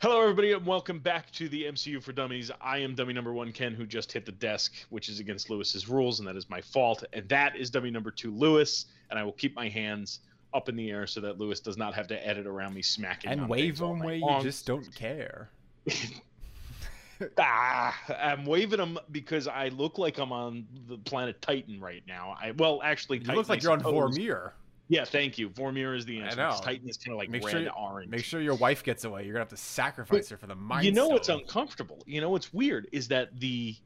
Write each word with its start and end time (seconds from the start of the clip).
Hello, 0.00 0.22
everybody, 0.22 0.52
and 0.52 0.64
welcome 0.64 1.00
back 1.00 1.28
to 1.32 1.48
the 1.48 1.64
MCU 1.64 2.00
for 2.00 2.12
Dummies. 2.12 2.52
I 2.60 2.78
am 2.78 2.94
dummy 2.94 3.12
number 3.12 3.32
one, 3.32 3.50
Ken, 3.50 3.74
who 3.74 3.84
just 3.84 4.12
hit 4.12 4.24
the 4.24 4.30
desk, 4.30 4.72
which 4.90 5.08
is 5.08 5.18
against 5.18 5.50
Lewis's 5.50 5.88
rules, 5.88 6.20
and 6.20 6.28
that 6.28 6.36
is 6.36 6.48
my 6.48 6.60
fault. 6.60 7.02
And 7.12 7.28
that 7.28 7.56
is 7.56 7.68
dummy 7.68 7.90
number 7.90 8.12
two, 8.12 8.30
Lewis. 8.30 8.86
And 9.10 9.18
I 9.18 9.24
will 9.24 9.32
keep 9.32 9.56
my 9.56 9.68
hands 9.68 10.20
up 10.54 10.68
in 10.68 10.76
the 10.76 10.88
air 10.92 11.08
so 11.08 11.20
that 11.22 11.38
Lewis 11.38 11.58
does 11.58 11.76
not 11.76 11.94
have 11.94 12.06
to 12.08 12.26
edit 12.26 12.46
around 12.46 12.74
me 12.74 12.82
smacking 12.82 13.28
and 13.32 13.40
on 13.40 13.48
wave 13.48 13.78
them 13.78 13.98
where 13.98 14.14
you 14.14 14.38
just 14.40 14.66
don't 14.66 14.94
care. 14.94 15.50
ah, 17.38 18.00
I'm 18.20 18.46
waving 18.46 18.78
them 18.78 19.00
because 19.10 19.48
I 19.48 19.68
look 19.70 19.98
like 19.98 20.18
I'm 20.18 20.30
on 20.30 20.64
the 20.86 20.98
planet 20.98 21.42
Titan 21.42 21.80
right 21.80 22.04
now. 22.06 22.36
I 22.40 22.52
well, 22.52 22.80
actually, 22.84 23.18
You 23.18 23.24
Titan, 23.24 23.36
look 23.36 23.48
like 23.48 23.60
I 23.60 23.62
you're 23.64 23.72
on 23.72 23.80
suppose- 23.80 24.16
Vormir. 24.16 24.52
Yeah, 24.90 25.04
thank 25.04 25.36
you. 25.38 25.50
Vormir 25.50 25.94
is 25.96 26.04
the 26.06 26.20
answer. 26.20 26.50
Titan 26.62 26.88
is 26.88 26.96
kind 26.96 27.12
of 27.12 27.18
like 27.18 27.28
Make 27.28 27.44
red 27.44 27.52
sure 27.64 27.70
orange. 27.72 28.10
Make 28.10 28.24
sure 28.24 28.40
your 28.40 28.54
wife 28.54 28.82
gets 28.82 29.04
away. 29.04 29.24
You're 29.24 29.34
gonna 29.34 29.42
have 29.42 29.48
to 29.50 29.56
sacrifice 29.56 30.30
her 30.30 30.36
for 30.38 30.46
the 30.46 30.54
mind. 30.54 30.86
you 30.86 30.92
know 30.92 31.08
what's 31.08 31.28
uncomfortable 31.28 32.02
you 32.06 32.20
know 32.22 32.30
what's 32.30 32.52
weird 32.54 32.88
is 32.92 33.08
that 33.08 33.38
the 33.38 33.76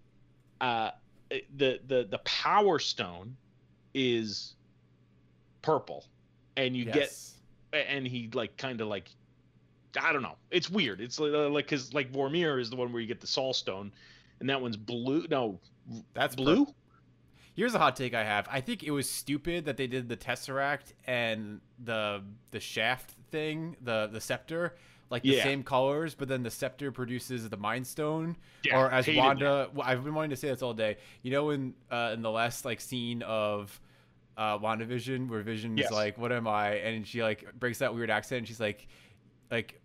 uh 0.60 0.90
the 1.56 1.80
the 1.88 2.06
the 2.10 2.18
power 2.18 2.78
stone 2.78 3.36
is 3.94 4.54
purple 5.62 6.04
and 6.56 6.76
you 6.76 6.84
Yes. 6.84 7.34
get 7.72 7.86
and 7.88 8.06
he 8.06 8.28
like 8.34 8.56
kind 8.56 8.80
of 8.80 8.88
like 8.88 9.10
i 10.00 10.12
don't 10.12 10.22
know 10.22 10.36
it's 10.50 10.68
weird 10.70 11.00
it's 11.00 11.18
like 11.18 11.32
like 11.32 11.64
because 11.66 11.92
like 11.94 12.12
vormir 12.12 12.60
is 12.60 12.68
the 12.70 12.76
one 12.76 12.92
where 12.92 13.00
you 13.00 13.08
get 13.08 13.20
the 13.20 13.26
soul 13.26 13.52
stone 13.52 13.92
and 14.40 14.48
that 14.48 14.60
one's 14.60 14.76
blue 14.76 15.26
no 15.30 15.58
that's 16.14 16.34
blue 16.36 16.66
pur- 16.66 16.72
Here's 17.54 17.74
a 17.74 17.78
hot 17.78 17.96
take 17.96 18.14
I 18.14 18.24
have. 18.24 18.48
I 18.50 18.60
think 18.60 18.82
it 18.82 18.90
was 18.90 19.08
stupid 19.10 19.66
that 19.66 19.76
they 19.76 19.86
did 19.86 20.08
the 20.08 20.16
tesseract 20.16 20.92
and 21.06 21.60
the 21.82 22.22
the 22.50 22.60
shaft 22.60 23.14
thing, 23.30 23.76
the 23.82 24.08
the 24.10 24.20
scepter, 24.20 24.74
like 25.10 25.22
the 25.22 25.30
Yeah. 25.30 25.42
same 25.42 25.62
colors, 25.62 26.14
but 26.14 26.28
then 26.28 26.42
the 26.42 26.50
scepter 26.50 26.90
produces 26.90 27.48
the 27.48 27.56
mind 27.58 27.86
stone. 27.86 28.36
Yeah, 28.64 28.78
or 28.80 28.90
as 28.90 29.06
Wanda, 29.08 29.68
well, 29.74 29.86
I've 29.86 30.02
been 30.02 30.14
wanting 30.14 30.30
to 30.30 30.36
say 30.36 30.48
this 30.48 30.62
all 30.62 30.72
day. 30.72 30.96
You 31.22 31.30
know, 31.32 31.50
in 31.50 31.74
uh, 31.90 32.12
in 32.14 32.22
the 32.22 32.30
last 32.30 32.64
like 32.64 32.80
scene 32.80 33.22
of 33.22 33.78
uh, 34.38 34.58
WandaVision, 34.58 35.28
where 35.28 35.42
Vision's 35.42 35.78
Yes. 35.78 35.92
like, 35.92 36.16
"What 36.16 36.32
am 36.32 36.48
I?" 36.48 36.76
and 36.76 37.06
she 37.06 37.22
like 37.22 37.44
breaks 37.58 37.78
that 37.80 37.94
weird 37.94 38.08
accent, 38.10 38.38
and 38.38 38.48
she's 38.48 38.60
like, 38.60 38.86
"Like, 39.50 39.78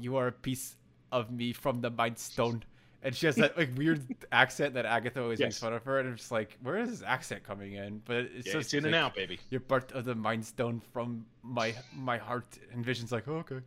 you 0.00 0.16
are 0.16 0.28
a 0.28 0.32
piece 0.32 0.76
of 1.12 1.30
me 1.30 1.52
from 1.52 1.82
the 1.82 1.90
Mind 1.90 2.18
Stone." 2.18 2.62
And 3.02 3.14
she 3.14 3.26
has 3.26 3.36
that 3.36 3.56
like 3.56 3.70
weird 3.76 4.04
accent 4.32 4.74
that 4.74 4.84
Agatha 4.84 5.22
always 5.22 5.38
makes 5.38 5.58
fun 5.58 5.72
of 5.72 5.84
her, 5.84 6.00
and 6.00 6.08
I'm 6.08 6.16
just 6.16 6.32
like, 6.32 6.56
where 6.62 6.78
is 6.78 6.90
this 6.90 7.02
accent 7.02 7.44
coming 7.44 7.74
in? 7.74 8.02
But 8.04 8.16
it's 8.16 8.46
yeah, 8.46 8.52
just 8.54 8.74
it's 8.74 8.74
in 8.74 8.86
and 8.86 8.94
out 8.94 9.14
baby 9.14 9.38
You're 9.50 9.60
part 9.60 9.92
of 9.92 10.04
the 10.04 10.14
Mind 10.14 10.44
Stone 10.44 10.80
from 10.92 11.24
my 11.42 11.74
my 11.94 12.18
heart, 12.18 12.58
and 12.72 12.84
Vision's 12.84 13.12
like, 13.12 13.28
oh, 13.28 13.36
okay. 13.36 13.60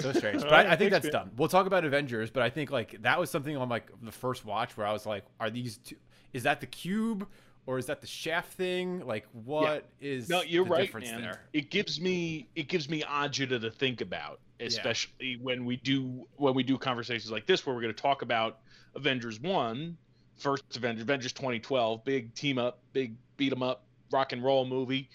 So 0.00 0.12
strange, 0.12 0.42
but 0.42 0.52
I, 0.52 0.72
I 0.72 0.76
think 0.76 0.90
that's 0.90 1.08
done. 1.08 1.30
We'll 1.36 1.48
talk 1.48 1.66
about 1.66 1.84
Avengers, 1.84 2.30
but 2.30 2.42
I 2.42 2.50
think 2.50 2.70
like 2.70 3.00
that 3.02 3.18
was 3.18 3.30
something 3.30 3.56
on 3.56 3.68
like 3.68 3.90
the 4.02 4.12
first 4.12 4.44
watch 4.44 4.76
where 4.76 4.86
I 4.86 4.92
was 4.92 5.06
like, 5.06 5.24
are 5.40 5.50
these 5.50 5.78
two? 5.78 5.96
Is 6.32 6.44
that 6.44 6.60
the 6.60 6.66
cube 6.66 7.26
or 7.66 7.78
is 7.78 7.86
that 7.86 8.00
the 8.00 8.06
shaft 8.06 8.52
thing? 8.54 9.06
Like, 9.06 9.26
what 9.32 9.88
is 10.00 10.28
no 10.28 10.42
you're 10.42 10.64
the 10.64 10.70
right 10.70 10.80
difference 10.82 11.10
man 11.10 11.22
there? 11.22 11.40
it 11.52 11.70
gives 11.70 12.00
me 12.00 12.48
it 12.54 12.68
gives 12.68 12.88
me 12.88 13.02
agita 13.02 13.60
to 13.60 13.70
think 13.70 14.00
about 14.00 14.40
especially 14.66 15.36
when 15.40 15.64
we 15.64 15.76
do 15.76 16.26
when 16.36 16.54
we 16.54 16.62
do 16.62 16.78
conversations 16.78 17.30
like 17.30 17.46
this 17.46 17.64
where 17.66 17.74
we're 17.74 17.82
going 17.82 17.94
to 17.94 18.00
talk 18.02 18.22
about 18.22 18.58
avengers 18.94 19.40
1 19.40 19.96
first 20.36 20.76
avengers 20.76 21.02
avengers 21.02 21.32
2012 21.32 22.04
big 22.04 22.34
team 22.34 22.58
up 22.58 22.80
big 22.92 23.14
beat 23.36 23.52
'em 23.52 23.62
up 23.62 23.84
rock 24.10 24.32
and 24.32 24.42
roll 24.44 24.64
movie 24.66 25.08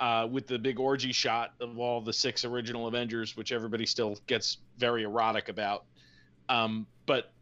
uh, 0.00 0.26
with 0.30 0.46
the 0.46 0.58
big 0.58 0.80
orgy 0.80 1.12
shot 1.12 1.52
of 1.60 1.78
all 1.78 2.00
the 2.00 2.12
six 2.12 2.44
original 2.44 2.86
avengers 2.86 3.36
which 3.36 3.52
everybody 3.52 3.84
still 3.84 4.16
gets 4.26 4.56
very 4.78 5.02
erotic 5.02 5.50
about. 5.50 5.84
Um, 6.48 6.86
but 7.04 7.32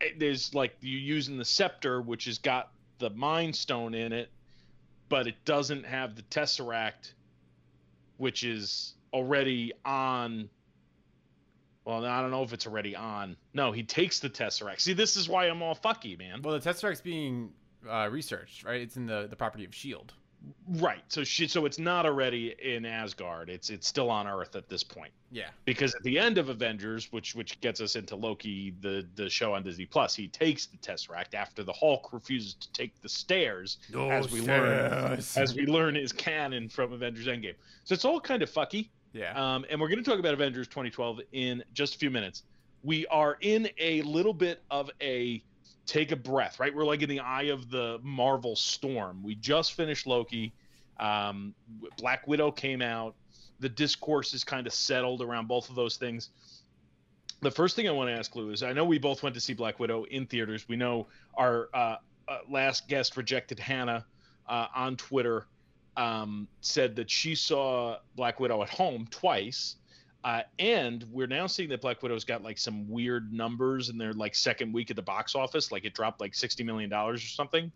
it- 0.00 0.18
there's 0.18 0.52
like 0.52 0.76
you 0.80 0.98
using 0.98 1.36
the 1.38 1.44
scepter 1.44 2.02
which 2.02 2.24
has 2.24 2.38
got 2.38 2.72
the 2.98 3.10
mind 3.10 3.54
stone 3.54 3.94
in 3.94 4.12
it 4.12 4.30
but 5.08 5.26
it 5.28 5.36
doesn't 5.44 5.86
have 5.86 6.16
the 6.16 6.22
tesseract 6.22 7.12
which 8.16 8.42
is 8.42 8.94
already 9.12 9.72
on 9.84 10.50
well 11.88 12.04
i 12.04 12.20
don't 12.20 12.30
know 12.30 12.42
if 12.42 12.52
it's 12.52 12.66
already 12.66 12.94
on. 12.94 13.36
No 13.54 13.72
he 13.72 13.82
takes 13.82 14.20
the 14.20 14.28
tesseract. 14.30 14.80
See 14.80 14.92
this 14.92 15.16
is 15.16 15.28
why 15.28 15.46
i'm 15.46 15.62
all 15.62 15.74
fucky 15.74 16.16
man. 16.18 16.42
Well, 16.42 16.58
the 16.58 16.70
Tesseract's 16.70 17.00
being 17.00 17.50
uh, 17.88 18.08
researched, 18.10 18.64
right? 18.64 18.80
It's 18.80 18.96
in 18.96 19.06
the 19.06 19.26
the 19.28 19.36
property 19.36 19.64
of 19.64 19.74
Shield. 19.74 20.12
right. 20.68 21.02
So 21.08 21.24
she 21.24 21.48
so 21.48 21.64
it's 21.64 21.78
not 21.78 22.06
already 22.06 22.54
in 22.62 22.84
asgard. 22.84 23.48
It's 23.48 23.70
it's 23.70 23.88
still 23.88 24.10
on 24.10 24.26
earth 24.28 24.54
at 24.54 24.68
this 24.68 24.84
point. 24.84 25.12
Yeah, 25.30 25.48
because 25.64 25.94
at 25.94 26.02
the 26.02 26.18
end 26.18 26.38
of 26.38 26.48
avengers 26.48 27.10
which 27.12 27.34
which 27.34 27.60
gets 27.60 27.80
us 27.80 27.96
into 27.96 28.16
loki 28.16 28.74
the 28.80 29.06
the 29.14 29.28
show 29.28 29.52
on 29.54 29.62
disney 29.62 29.84
plus 29.84 30.14
he 30.14 30.26
takes 30.28 30.66
the 30.66 30.78
tesseract 30.78 31.34
after 31.34 31.62
the 31.62 31.72
hulk 31.72 32.12
refuses 32.12 32.54
to 32.54 32.72
take 32.72 32.98
the 33.02 33.08
stairs 33.08 33.76
as 34.10 34.30
we 34.32 34.40
learn 34.40 35.18
as 35.36 35.54
we 35.54 35.66
learn 35.66 35.96
is 35.96 36.12
canon 36.12 36.68
from 36.68 36.92
avengers 36.92 37.26
endgame. 37.26 37.56
So 37.84 37.94
it's 37.94 38.04
all 38.04 38.20
kind 38.20 38.42
of 38.42 38.50
fucky 38.50 38.88
yeah, 39.12 39.32
Um, 39.34 39.64
and 39.70 39.80
we're 39.80 39.88
going 39.88 40.02
to 40.02 40.08
talk 40.08 40.18
about 40.18 40.34
Avengers 40.34 40.66
2012 40.68 41.20
in 41.32 41.64
just 41.72 41.94
a 41.94 41.98
few 41.98 42.10
minutes. 42.10 42.42
We 42.82 43.06
are 43.06 43.36
in 43.40 43.68
a 43.78 44.02
little 44.02 44.34
bit 44.34 44.62
of 44.70 44.90
a 45.00 45.42
take 45.86 46.12
a 46.12 46.16
breath, 46.16 46.60
right? 46.60 46.74
We're 46.74 46.84
like 46.84 47.02
in 47.02 47.08
the 47.08 47.20
eye 47.20 47.44
of 47.44 47.70
the 47.70 47.98
Marvel 48.02 48.54
storm. 48.54 49.22
We 49.22 49.34
just 49.34 49.72
finished 49.72 50.06
Loki. 50.06 50.52
Um, 51.00 51.54
Black 51.96 52.28
Widow 52.28 52.50
came 52.50 52.82
out. 52.82 53.14
The 53.60 53.68
discourse 53.68 54.34
is 54.34 54.44
kind 54.44 54.66
of 54.66 54.72
settled 54.72 55.22
around 55.22 55.48
both 55.48 55.70
of 55.70 55.74
those 55.74 55.96
things. 55.96 56.30
The 57.40 57.50
first 57.50 57.74
thing 57.74 57.88
I 57.88 57.92
want 57.92 58.10
to 58.10 58.14
ask 58.14 58.34
Lou 58.36 58.50
is 58.50 58.62
I 58.62 58.72
know 58.72 58.84
we 58.84 58.98
both 58.98 59.22
went 59.22 59.34
to 59.34 59.40
see 59.40 59.54
Black 59.54 59.80
Widow 59.80 60.04
in 60.04 60.26
theaters. 60.26 60.68
We 60.68 60.76
know 60.76 61.06
our 61.34 61.68
uh, 61.72 61.96
uh, 62.28 62.38
last 62.48 62.88
guest 62.88 63.16
rejected 63.16 63.58
Hannah 63.58 64.04
uh, 64.48 64.66
on 64.74 64.96
Twitter 64.96 65.46
um, 65.98 66.46
said 66.60 66.96
that 66.96 67.10
she 67.10 67.34
saw 67.34 67.96
Black 68.16 68.40
Widow 68.40 68.62
at 68.62 68.70
home 68.70 69.06
twice. 69.10 69.76
Uh, 70.24 70.42
and 70.58 71.04
we're 71.12 71.26
now 71.26 71.46
seeing 71.46 71.68
that 71.68 71.80
Black 71.80 72.02
Widow's 72.02 72.24
got 72.24 72.42
like 72.42 72.58
some 72.58 72.88
weird 72.88 73.32
numbers 73.32 73.88
in 73.88 73.98
their 73.98 74.12
like 74.12 74.34
second 74.34 74.72
week 74.72 74.90
at 74.90 74.96
the 74.96 75.02
box 75.02 75.34
office. 75.34 75.70
Like 75.70 75.84
it 75.84 75.94
dropped 75.94 76.20
like 76.20 76.32
$60 76.32 76.64
million 76.64 76.92
or 76.92 77.18
something. 77.18 77.70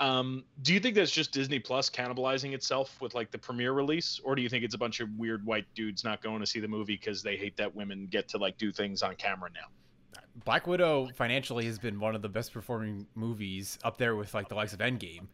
Um, 0.00 0.44
do 0.62 0.74
you 0.74 0.80
think 0.80 0.94
that's 0.94 1.10
just 1.10 1.32
Disney 1.32 1.58
Plus 1.58 1.88
cannibalizing 1.88 2.52
itself 2.52 3.00
with 3.00 3.14
like 3.14 3.30
the 3.30 3.38
premiere 3.38 3.72
release? 3.72 4.20
Or 4.24 4.34
do 4.34 4.42
you 4.42 4.48
think 4.48 4.64
it's 4.64 4.74
a 4.74 4.78
bunch 4.78 5.00
of 5.00 5.08
weird 5.16 5.44
white 5.46 5.66
dudes 5.74 6.04
not 6.04 6.22
going 6.22 6.40
to 6.40 6.46
see 6.46 6.60
the 6.60 6.68
movie 6.68 6.96
because 6.96 7.22
they 7.22 7.36
hate 7.36 7.56
that 7.56 7.74
women 7.74 8.08
get 8.10 8.28
to 8.28 8.38
like 8.38 8.58
do 8.58 8.72
things 8.72 9.02
on 9.02 9.14
camera 9.16 9.50
now? 9.54 10.20
Black 10.44 10.66
Widow 10.66 11.08
financially 11.14 11.64
has 11.66 11.78
been 11.78 12.00
one 12.00 12.14
of 12.14 12.22
the 12.22 12.28
best 12.28 12.52
performing 12.52 13.06
movies 13.14 13.78
up 13.84 13.96
there 13.98 14.16
with 14.16 14.34
like 14.34 14.48
the 14.48 14.54
likes 14.54 14.72
of 14.72 14.80
Endgame, 14.80 15.28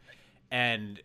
and 0.51 1.01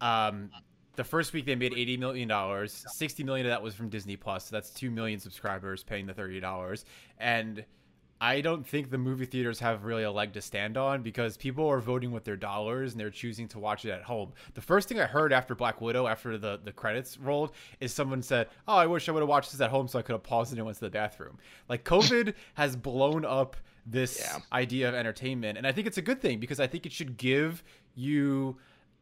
um, 0.00 0.50
the 0.96 1.04
first 1.04 1.32
week 1.32 1.46
they 1.46 1.54
made 1.54 1.72
eighty 1.74 1.96
million 1.96 2.28
dollars. 2.28 2.84
Sixty 2.88 3.22
million 3.24 3.46
of 3.46 3.50
that 3.50 3.62
was 3.62 3.74
from 3.74 3.88
Disney 3.88 4.16
Plus. 4.16 4.46
So 4.46 4.56
that's 4.56 4.70
two 4.70 4.90
million 4.90 5.18
subscribers 5.20 5.82
paying 5.82 6.06
the 6.06 6.14
thirty 6.14 6.40
dollars, 6.40 6.84
and 7.18 7.64
I 8.22 8.42
don't 8.42 8.66
think 8.66 8.90
the 8.90 8.98
movie 8.98 9.24
theaters 9.24 9.58
have 9.60 9.84
really 9.86 10.02
a 10.02 10.10
leg 10.12 10.34
to 10.34 10.42
stand 10.42 10.76
on 10.76 11.00
because 11.00 11.38
people 11.38 11.66
are 11.66 11.80
voting 11.80 12.12
with 12.12 12.22
their 12.24 12.36
dollars 12.36 12.92
and 12.92 13.00
they're 13.00 13.08
choosing 13.08 13.48
to 13.48 13.58
watch 13.58 13.86
it 13.86 13.90
at 13.92 14.02
home. 14.02 14.34
The 14.52 14.60
first 14.60 14.90
thing 14.90 15.00
I 15.00 15.06
heard 15.06 15.32
after 15.32 15.54
Black 15.54 15.80
Widow, 15.80 16.06
after 16.06 16.36
the, 16.36 16.60
the 16.62 16.70
credits 16.70 17.16
rolled, 17.16 17.52
is 17.80 17.94
someone 17.94 18.20
said, 18.20 18.48
Oh, 18.68 18.76
I 18.76 18.84
wish 18.84 19.08
I 19.08 19.12
would 19.12 19.20
have 19.20 19.28
watched 19.30 19.52
this 19.52 19.60
at 19.62 19.70
home 19.70 19.88
so 19.88 19.98
I 19.98 20.02
could 20.02 20.12
have 20.12 20.22
paused 20.22 20.52
it 20.52 20.56
and 20.58 20.66
went 20.66 20.76
to 20.76 20.84
the 20.84 20.90
bathroom. 20.90 21.38
Like, 21.66 21.82
COVID 21.84 22.34
has 22.56 22.76
blown 22.76 23.24
up 23.24 23.56
this 23.86 24.18
Yeah. 24.20 24.40
idea 24.52 24.90
of 24.90 24.94
entertainment. 24.94 25.56
And 25.56 25.66
I 25.66 25.72
think 25.72 25.86
it's 25.86 25.96
a 25.96 26.02
good 26.02 26.20
thing 26.20 26.40
because 26.40 26.60
I 26.60 26.66
think 26.66 26.84
it 26.84 26.92
should 26.92 27.16
give 27.16 27.64
you 27.94 28.58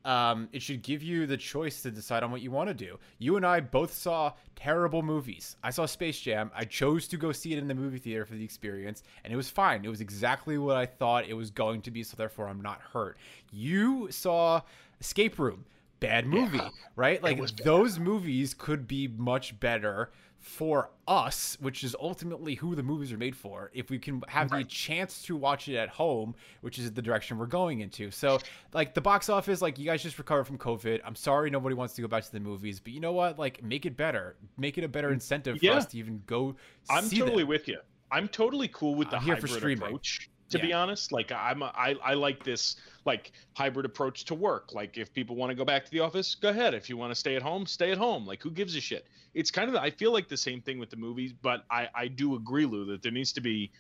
um, 0.09 0.49
it 0.53 0.63
should 0.63 0.83
give 0.83 1.03
you 1.03 1.27
the 1.27 1.37
choice 1.37 1.83
to 1.83 1.91
decide 1.91 2.23
on 2.23 2.31
what 2.31 2.41
you 2.41 2.51
want 2.51 2.69
to 2.69 2.75
do. 2.75 2.99
You 3.19 3.37
and 3.37 3.45
I 3.45 3.61
both 3.61 3.93
saw 3.93 4.33
terrible 4.57 5.03
movies. 5.03 5.57
I 5.63 5.69
saw 5.69 5.85
Space 5.85 6.19
Jam. 6.19 6.51
I 6.57 6.65
chose 6.65 7.07
to 7.09 7.19
go 7.19 7.31
see 7.31 7.53
it 7.53 7.59
in 7.59 7.69
the 7.69 7.75
movie 7.75 7.99
theater 7.99 8.25
for 8.25 8.33
the 8.33 8.43
experience, 8.43 9.03
and 9.23 9.33
it 9.33 9.37
was 9.37 9.51
fine. 9.51 9.85
It 9.85 9.89
was 9.89 10.01
exactly 10.01 10.57
what 10.57 10.79
I 10.79 10.87
thought 10.87 11.29
it 11.29 11.35
was 11.35 11.51
going 11.51 11.83
to 11.83 11.91
be, 11.91 12.03
so 12.03 12.17
therefore 12.17 12.49
I'm 12.49 12.63
not 12.63 12.81
hurt. 12.81 13.19
You 13.53 14.11
saw 14.11 14.63
Escape 14.99 15.39
Room. 15.39 15.67
Bad 16.01 16.27
movie, 16.27 16.61
right? 16.95 17.21
Like 17.21 17.57
those 17.57 17.99
movies 17.99 18.55
could 18.55 18.87
be 18.87 19.09
much 19.09 19.59
better 19.59 20.13
for 20.41 20.91
us, 21.07 21.57
which 21.61 21.83
is 21.83 21.97
ultimately 22.01 22.55
who 22.55 22.75
the 22.75 22.83
movies 22.83 23.13
are 23.13 23.19
made 23.19 23.37
for. 23.37 23.71
If 23.75 23.91
we 23.91 23.99
can 23.99 24.23
have 24.29 24.51
the 24.51 24.65
chance 24.65 25.23
to 25.23 25.37
watch 25.37 25.69
it 25.69 25.77
at 25.77 25.89
home, 25.89 26.35
which 26.61 26.79
is 26.79 26.93
the 26.93 27.03
direction 27.03 27.39
we're 27.39 27.47
going 27.47 27.81
into. 27.81 28.11
So, 28.11 28.39
like 28.73 28.95
the 28.95 29.01
box 29.01 29.29
office, 29.29 29.61
like 29.61 29.79
you 29.79 29.85
guys 29.85 30.03
just 30.03 30.19
recovered 30.19 30.45
from 30.45 30.59
COVID. 30.59 31.01
I'm 31.05 31.17
sorry 31.17 31.51
nobody 31.51 31.75
wants 31.75 31.95
to 31.95 32.03
go 32.03 32.09
back 32.09 32.25
to 32.25 32.33
the 32.33 32.41
movies, 32.41 32.81
but 32.81 32.93
you 32.93 33.01
know 33.01 33.13
what? 33.13 33.39
Like 33.39 33.63
make 33.63 33.85
it 33.87 33.97
better. 33.97 34.37
Make 34.57 34.79
it 34.79 34.85
a 34.85 34.89
better 34.89 35.13
incentive 35.13 35.59
for 35.59 35.71
us 35.73 35.87
to 35.87 35.99
even 35.99 36.23
go 36.27 36.55
I'm 36.89 37.09
totally 37.09 37.43
them. 37.43 37.49
with 37.49 37.69
you. 37.69 37.79
I'm 38.11 38.29
totally 38.29 38.69
cool 38.69 38.95
with 38.95 39.11
the 39.11 39.17
I'm 39.17 39.23
hybrid 39.23 39.73
approach. 39.73 40.31
To 40.51 40.59
Yeah. 40.59 40.65
be 40.67 40.73
honest. 40.73 41.13
Like 41.13 41.31
I'm 41.33 41.63
a, 41.63 41.73
I 41.77 41.95
I 42.03 42.15
like 42.15 42.43
this 42.45 42.77
like 43.05 43.33
hybrid 43.57 43.87
approach 43.87 44.25
to 44.27 44.35
work. 44.35 44.73
Like 44.75 44.97
if 44.99 45.13
people 45.13 45.37
want 45.37 45.51
to 45.51 45.55
go 45.55 45.65
back 45.65 45.85
to 45.85 45.91
the 45.91 46.01
office, 46.01 46.35
go 46.35 46.49
ahead. 46.49 46.75
If 46.75 46.89
you 46.89 46.97
want 46.97 47.11
to 47.11 47.15
stay 47.15 47.37
at 47.37 47.43
home, 47.43 47.67
stay 47.67 47.91
at 47.93 47.99
home. 47.99 48.27
Like 48.27 48.43
who 48.43 48.51
gives 48.51 48.75
a 48.77 48.81
shit? 48.81 49.07
It's 49.35 49.51
kind 49.51 49.69
of 49.69 49.77
I 49.77 49.91
feel 49.91 50.13
like 50.13 50.29
the 50.29 50.37
same 50.37 50.61
thing 50.61 50.79
with 50.79 50.91
the 50.91 50.97
movies, 50.97 51.33
but 51.43 51.65
I 51.71 51.89
I 51.95 52.09
do 52.09 52.35
agree, 52.37 52.67
Lou, 52.67 52.85
that 52.87 53.03
there 53.03 53.13
needs 53.13 53.33
to 53.33 53.41
be 53.41 53.71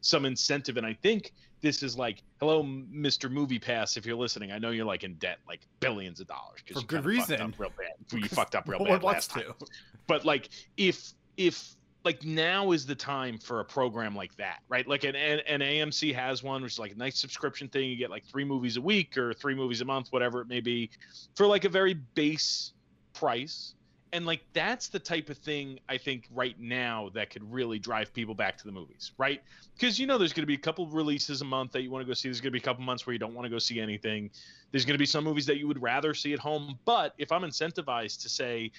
some 0.00 0.24
incentive, 0.24 0.76
and 0.76 0.86
I 0.86 0.94
think 1.02 1.32
this 1.62 1.82
is 1.82 1.96
like, 1.96 2.22
hello, 2.38 2.62
Mr. 2.62 3.30
Movie 3.30 3.58
Pass, 3.58 3.96
if 3.96 4.04
you're 4.04 4.14
listening. 4.16 4.52
I 4.52 4.58
know 4.58 4.70
you're 4.70 4.84
like 4.84 5.04
in 5.04 5.14
debt, 5.14 5.38
like 5.48 5.60
billions 5.80 6.20
of 6.20 6.26
dollars 6.26 6.60
For 6.70 6.80
you 6.80 6.86
good 6.86 6.96
fucked 6.98 7.06
reason. 7.06 7.40
up 7.40 7.52
real 7.58 7.72
bad. 7.78 8.20
You 8.22 8.28
fucked 8.28 8.54
up 8.54 8.68
real 8.68 8.84
bad 8.84 9.02
last 9.02 9.30
time 9.30 9.44
to. 9.58 9.66
but 10.06 10.24
like 10.24 10.50
if 10.76 11.12
if 11.38 11.74
like 12.06 12.24
now 12.24 12.70
is 12.70 12.86
the 12.86 12.94
time 12.94 13.36
for 13.36 13.58
a 13.58 13.64
program 13.64 14.14
like 14.14 14.34
that 14.36 14.60
right? 14.68 14.86
Like 14.86 15.02
an, 15.02 15.16
an, 15.16 15.40
an 15.40 15.60
amc 15.60 16.14
has 16.14 16.42
one 16.42 16.62
which 16.62 16.74
is 16.74 16.78
like 16.78 16.92
a 16.92 16.96
nice 16.96 17.18
subscription 17.18 17.68
thing. 17.68 17.90
You 17.90 17.96
get 17.96 18.10
like 18.10 18.24
three 18.24 18.44
movies 18.44 18.76
a 18.76 18.80
week 18.80 19.18
or 19.18 19.34
three 19.34 19.56
movies 19.56 19.80
a 19.80 19.84
month 19.84 20.08
whatever 20.10 20.40
it 20.40 20.48
may 20.48 20.60
be 20.60 20.88
for 21.34 21.46
like 21.46 21.64
a 21.64 21.68
very 21.68 21.94
base 21.94 22.72
price. 23.12 23.74
And 24.12 24.24
like 24.24 24.40
that's 24.52 24.88
the 24.88 25.00
type 25.00 25.28
of 25.30 25.36
thing 25.36 25.80
i 25.88 25.98
think 25.98 26.28
right 26.32 26.58
now 26.60 27.10
that 27.12 27.28
could 27.28 27.42
really 27.52 27.78
drive 27.78 28.14
people 28.14 28.34
back 28.34 28.56
to 28.58 28.64
the 28.64 28.72
movies 28.72 29.12
right? 29.18 29.42
Because 29.74 29.98
you 29.98 30.06
know 30.06 30.16
there's 30.16 30.32
going 30.32 30.44
to 30.44 30.46
be 30.46 30.54
a 30.54 30.58
couple 30.58 30.86
releases 30.86 31.42
a 31.42 31.44
month 31.44 31.72
that 31.72 31.82
you 31.82 31.90
want 31.90 32.02
to 32.02 32.06
go 32.06 32.14
see. 32.14 32.28
There's 32.28 32.40
going 32.40 32.52
to 32.52 32.58
be 32.58 32.60
a 32.60 32.62
couple 32.62 32.84
months 32.84 33.04
where 33.04 33.12
you 33.12 33.18
don't 33.18 33.34
want 33.34 33.44
to 33.46 33.50
go 33.50 33.58
see 33.58 33.80
anything. 33.80 34.30
There's 34.70 34.84
going 34.84 34.94
to 34.94 34.98
be 34.98 35.06
some 35.06 35.24
movies 35.24 35.44
that 35.46 35.58
you 35.58 35.66
would 35.66 35.82
rather 35.82 36.14
see 36.14 36.32
at 36.32 36.38
home. 36.38 36.78
But 36.84 37.14
if 37.18 37.32
i'm 37.32 37.42
incentivized 37.42 38.22
to 38.22 38.28
say 38.28 38.70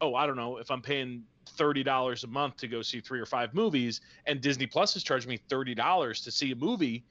oh 0.00 0.14
i 0.14 0.24
don't 0.26 0.36
know 0.36 0.58
if 0.58 0.70
i'm 0.70 0.82
paying 0.82 1.24
$30 1.56 2.24
a 2.24 2.26
month 2.26 2.56
to 2.58 2.68
go 2.68 2.82
see 2.82 3.00
three 3.00 3.20
or 3.20 3.26
five 3.26 3.54
movies 3.54 4.00
and 4.26 4.40
disney 4.40 4.66
plus 4.66 4.96
is 4.96 5.02
charging 5.02 5.30
me 5.30 5.38
$30 5.48 6.24
to 6.24 6.30
see 6.30 6.52
a 6.52 6.56
movie 6.56 7.04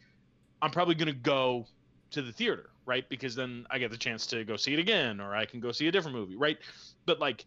i'm 0.61 0.71
probably 0.71 0.95
going 0.95 1.07
to 1.07 1.19
go 1.19 1.65
to 2.11 2.21
the 2.21 2.31
theater 2.31 2.69
right? 2.85 3.07
Because 3.09 3.35
then 3.35 3.65
i 3.69 3.77
get 3.77 3.91
the 3.91 3.97
chance 3.97 4.25
to 4.27 4.43
go 4.43 4.55
see 4.55 4.73
it 4.73 4.79
again 4.79 5.19
or 5.19 5.35
i 5.35 5.45
can 5.45 5.59
go 5.59 5.71
see 5.71 5.87
a 5.87 5.91
different 5.91 6.15
movie 6.15 6.35
right? 6.35 6.57
But 7.05 7.19
like 7.19 7.45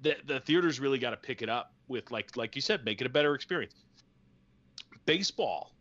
the 0.00 0.16
the 0.26 0.40
theaters 0.40 0.80
really 0.80 0.98
got 0.98 1.10
to 1.10 1.16
pick 1.16 1.42
it 1.42 1.48
up 1.48 1.72
with 1.88 2.10
like 2.10 2.36
like 2.36 2.54
you 2.54 2.62
said 2.62 2.84
make 2.84 3.00
it 3.00 3.06
a 3.06 3.10
better 3.10 3.34
experience. 3.34 3.74
Baseball 5.06 5.72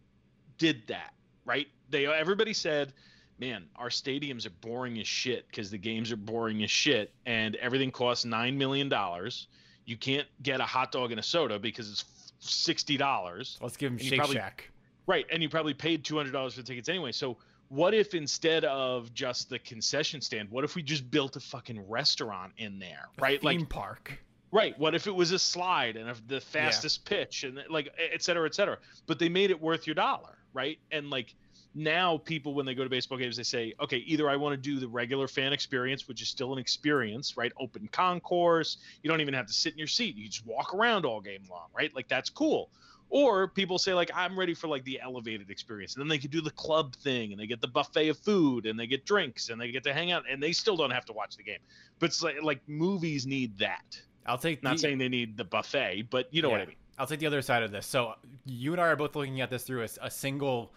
did 0.58 0.84
that 0.88 1.14
right? 1.46 1.68
They 1.90 2.06
everybody 2.06 2.54
said 2.54 2.94
man 3.40 3.66
our 3.76 3.90
stadiums 3.90 4.46
are 4.46 4.52
boring 4.62 5.00
as 5.00 5.08
shit 5.08 5.48
because 5.48 5.72
the 5.72 5.78
games 5.78 6.12
are 6.12 6.18
boring 6.18 6.64
as 6.64 6.72
shit 6.72 7.12
and 7.26 7.56
everything 7.58 7.92
costs 7.92 8.26
nine 8.26 8.58
million 8.58 8.90
dollars 8.90 9.48
you 9.86 9.98
can't 9.98 10.28
get 10.42 10.60
a 10.62 10.66
hot 10.66 10.92
dog 10.92 11.12
and 11.12 11.20
a 11.20 11.24
soda 11.24 11.60
because 11.60 11.90
it's 11.92 12.06
sixty 12.40 12.98
dollars 12.98 13.58
Let's 13.62 13.78
give 13.78 13.92
him 13.92 13.98
Shake 13.98 14.20
probably- 14.20 14.36
Shack. 14.36 14.70
Right, 15.06 15.26
and 15.32 15.44
you 15.44 15.50
probably 15.50 15.74
paid 15.74 16.04
two 16.06 16.16
hundred 16.18 16.32
dollars 16.32 16.54
for 16.56 16.62
the 16.62 16.68
tickets 16.68 16.88
anyway. 16.88 17.12
So 17.12 17.38
what 17.70 17.94
if 17.94 18.14
instead 18.14 18.64
of 18.66 19.14
just 19.14 19.50
the 19.50 19.60
concession 19.60 20.22
stand, 20.22 20.50
what 20.50 20.64
if 20.64 20.76
we 20.76 20.82
just 20.84 21.10
built 21.12 21.36
a 21.36 21.40
fucking 21.42 21.90
restaurant 21.90 22.54
in 22.58 22.80
there? 22.80 23.10
Right, 23.20 23.42
Theme 23.42 23.62
like 23.62 23.70
park. 23.70 24.18
right. 24.52 24.78
What 24.80 24.96
if 24.96 25.08
it 25.08 25.16
was 25.16 25.32
a 25.32 25.40
slide 25.40 25.98
and 25.98 26.16
the 26.28 26.40
fastest 26.40 27.04
pitch 27.06 27.44
and 27.44 27.60
like 27.70 27.90
et 28.14 28.22
cetera, 28.24 28.46
et 28.46 28.56
cetera. 28.56 28.78
But 29.08 29.20
they 29.20 29.28
made 29.28 29.50
it 29.52 29.60
worth 29.60 29.86
your 29.88 29.96
dollar, 29.96 30.38
right? 30.54 30.78
And 30.92 31.10
like 31.10 31.36
now 31.76 32.18
people 32.18 32.54
when 32.54 32.66
they 32.66 32.76
go 32.76 32.84
to 32.84 32.90
baseball 32.90 33.18
games 33.18 33.36
they 33.36 33.44
say 33.44 33.74
okay 33.82 33.98
either 33.98 34.30
i 34.30 34.36
want 34.36 34.54
to 34.54 34.58
do 34.58 34.80
the 34.80 34.88
regular 34.88 35.28
fan 35.28 35.52
experience 35.52 36.08
which 36.08 36.22
is 36.22 36.28
still 36.28 36.54
an 36.54 36.60
experience 36.60 37.34
right? 37.38 37.52
Open 37.60 37.88
concourse. 37.92 38.78
You 39.02 39.10
don't 39.10 39.22
even 39.22 39.34
have 39.34 39.48
to 39.48 39.54
sit 39.54 39.74
in 39.74 39.78
your 39.78 39.88
seat. 39.88 40.16
You 40.16 40.28
just 40.28 40.46
walk 40.46 40.74
around 40.74 41.06
all 41.06 41.22
game 41.22 41.44
long 41.50 41.68
right? 41.78 41.94
Like 41.96 42.08
that's 42.08 42.30
cool. 42.30 42.70
Or 43.10 43.48
people 43.48 43.78
say 43.78 43.94
like 43.94 44.12
i'm 44.16 44.38
ready 44.38 44.54
for 44.54 44.68
like 44.68 44.84
the 44.86 45.00
elevated 45.02 45.50
experience. 45.50 45.96
And 45.96 46.02
then 46.02 46.08
they 46.08 46.18
could 46.18 46.32
do 46.32 46.42
the 46.42 46.52
club 46.52 46.96
thing 46.96 47.32
and 47.32 47.40
they 47.40 47.48
get 47.48 47.62
the 47.62 47.68
buffet 47.68 48.10
of 48.10 48.18
food 48.18 48.66
and 48.66 48.80
they 48.80 48.88
get 48.88 49.06
drinks 49.06 49.50
and 49.50 49.60
they 49.60 49.72
get 49.72 49.84
to 49.84 49.94
hang 49.94 50.12
out 50.12 50.24
and 50.30 50.42
they 50.42 50.52
still 50.52 50.76
don't 50.76 50.92
have 50.92 51.06
to 51.06 51.14
watch 51.14 51.38
the 51.38 51.44
game. 51.44 51.60
But 52.00 52.08
it's 52.08 52.24
like, 52.24 52.42
like 52.42 52.62
movies 52.68 53.26
need 53.26 53.58
that. 53.60 54.00
I'll 54.26 54.38
take 54.38 54.64
not 54.64 54.74
the, 54.74 54.80
saying 54.80 54.98
they 54.98 55.10
need 55.10 55.38
the 55.38 55.44
buffet 55.44 56.08
but 56.10 56.28
you 56.32 56.42
know 56.42 56.50
what 56.50 56.62
i 56.62 56.66
mean. 56.66 56.76
I'll 56.98 57.08
take 57.08 57.20
the 57.20 57.28
other 57.28 57.42
side 57.42 57.64
of 57.64 57.72
this. 57.72 57.88
So 57.88 58.14
you 58.46 58.72
and 58.72 58.82
I 58.82 58.88
are 58.88 58.96
both 58.96 59.16
looking 59.16 59.42
at 59.42 59.50
this 59.50 59.64
through 59.64 59.82
a, 59.82 59.90
a 60.04 60.12
single 60.12 60.72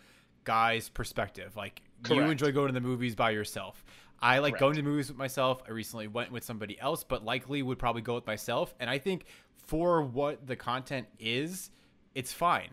guy's 0.46 0.88
perspective. 0.88 1.54
Like 1.56 1.82
you 2.08 2.22
enjoy 2.22 2.52
going 2.52 2.68
to 2.68 2.72
the 2.72 2.80
movies 2.80 3.14
by 3.14 3.30
yourself. 3.30 3.84
I 4.20 4.38
like 4.38 4.52
Correct. 4.52 4.60
going 4.60 4.76
to 4.76 4.82
movies 4.82 5.08
with 5.08 5.18
myself. 5.18 5.62
I 5.68 5.72
recently 5.72 6.08
went 6.08 6.32
with 6.32 6.42
somebody 6.42 6.80
else, 6.80 7.04
but 7.04 7.22
likely 7.22 7.62
would 7.62 7.78
probably 7.78 8.00
go 8.00 8.14
with 8.14 8.26
myself. 8.26 8.74
And 8.80 8.88
I 8.88 8.98
think 8.98 9.26
for 9.66 10.00
what 10.00 10.46
the 10.46 10.56
content 10.56 11.06
is, 11.18 11.70
it's 12.14 12.32
fine. 12.32 12.70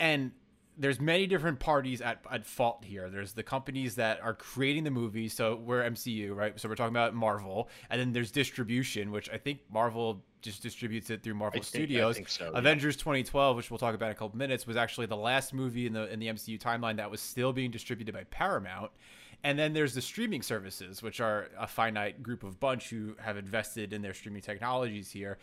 And 0.00 0.32
there's 0.78 1.00
many 1.00 1.26
different 1.26 1.58
parties 1.58 2.00
at, 2.00 2.22
at 2.30 2.44
fault 2.44 2.84
here. 2.84 3.08
There's 3.08 3.32
the 3.32 3.42
companies 3.42 3.94
that 3.96 4.20
are 4.22 4.34
creating 4.34 4.84
the 4.84 4.90
movies, 4.90 5.32
so 5.32 5.56
we're 5.56 5.82
MCU, 5.82 6.34
right? 6.34 6.58
So 6.60 6.68
we're 6.68 6.74
talking 6.74 6.92
about 6.94 7.14
Marvel, 7.14 7.68
and 7.90 8.00
then 8.00 8.12
there's 8.12 8.30
distribution, 8.30 9.10
which 9.10 9.30
I 9.30 9.38
think 9.38 9.60
Marvel 9.72 10.22
just 10.42 10.62
distributes 10.62 11.08
it 11.10 11.22
through 11.22 11.34
Marvel 11.34 11.60
I 11.60 11.62
think- 11.62 11.74
I 11.74 11.78
Studios. 11.86 12.16
think 12.16 12.28
so, 12.28 12.50
yeah. 12.52 12.58
Avengers 12.58 12.96
2012, 12.96 13.56
which 13.56 13.70
we'll 13.70 13.78
talk 13.78 13.94
about 13.94 14.06
in 14.06 14.12
a 14.12 14.14
couple 14.14 14.36
minutes, 14.36 14.66
was 14.66 14.76
actually 14.76 15.06
the 15.06 15.16
last 15.16 15.54
movie 15.54 15.86
in 15.86 15.92
the 15.92 16.12
in 16.12 16.18
the 16.20 16.28
MCU 16.28 16.58
timeline 16.58 16.96
that 16.96 17.10
was 17.10 17.20
still 17.20 17.52
being 17.52 17.70
distributed 17.70 18.14
by 18.14 18.24
Paramount. 18.24 18.90
And 19.44 19.58
then 19.58 19.74
there's 19.74 19.94
the 19.94 20.02
streaming 20.02 20.42
services, 20.42 21.02
which 21.02 21.20
are 21.20 21.48
a 21.58 21.66
finite 21.66 22.22
group 22.22 22.42
of 22.42 22.58
bunch 22.58 22.88
who 22.90 23.14
have 23.20 23.36
invested 23.36 23.92
in 23.92 24.02
their 24.02 24.14
streaming 24.14 24.42
technologies 24.42 25.10
here. 25.10 25.38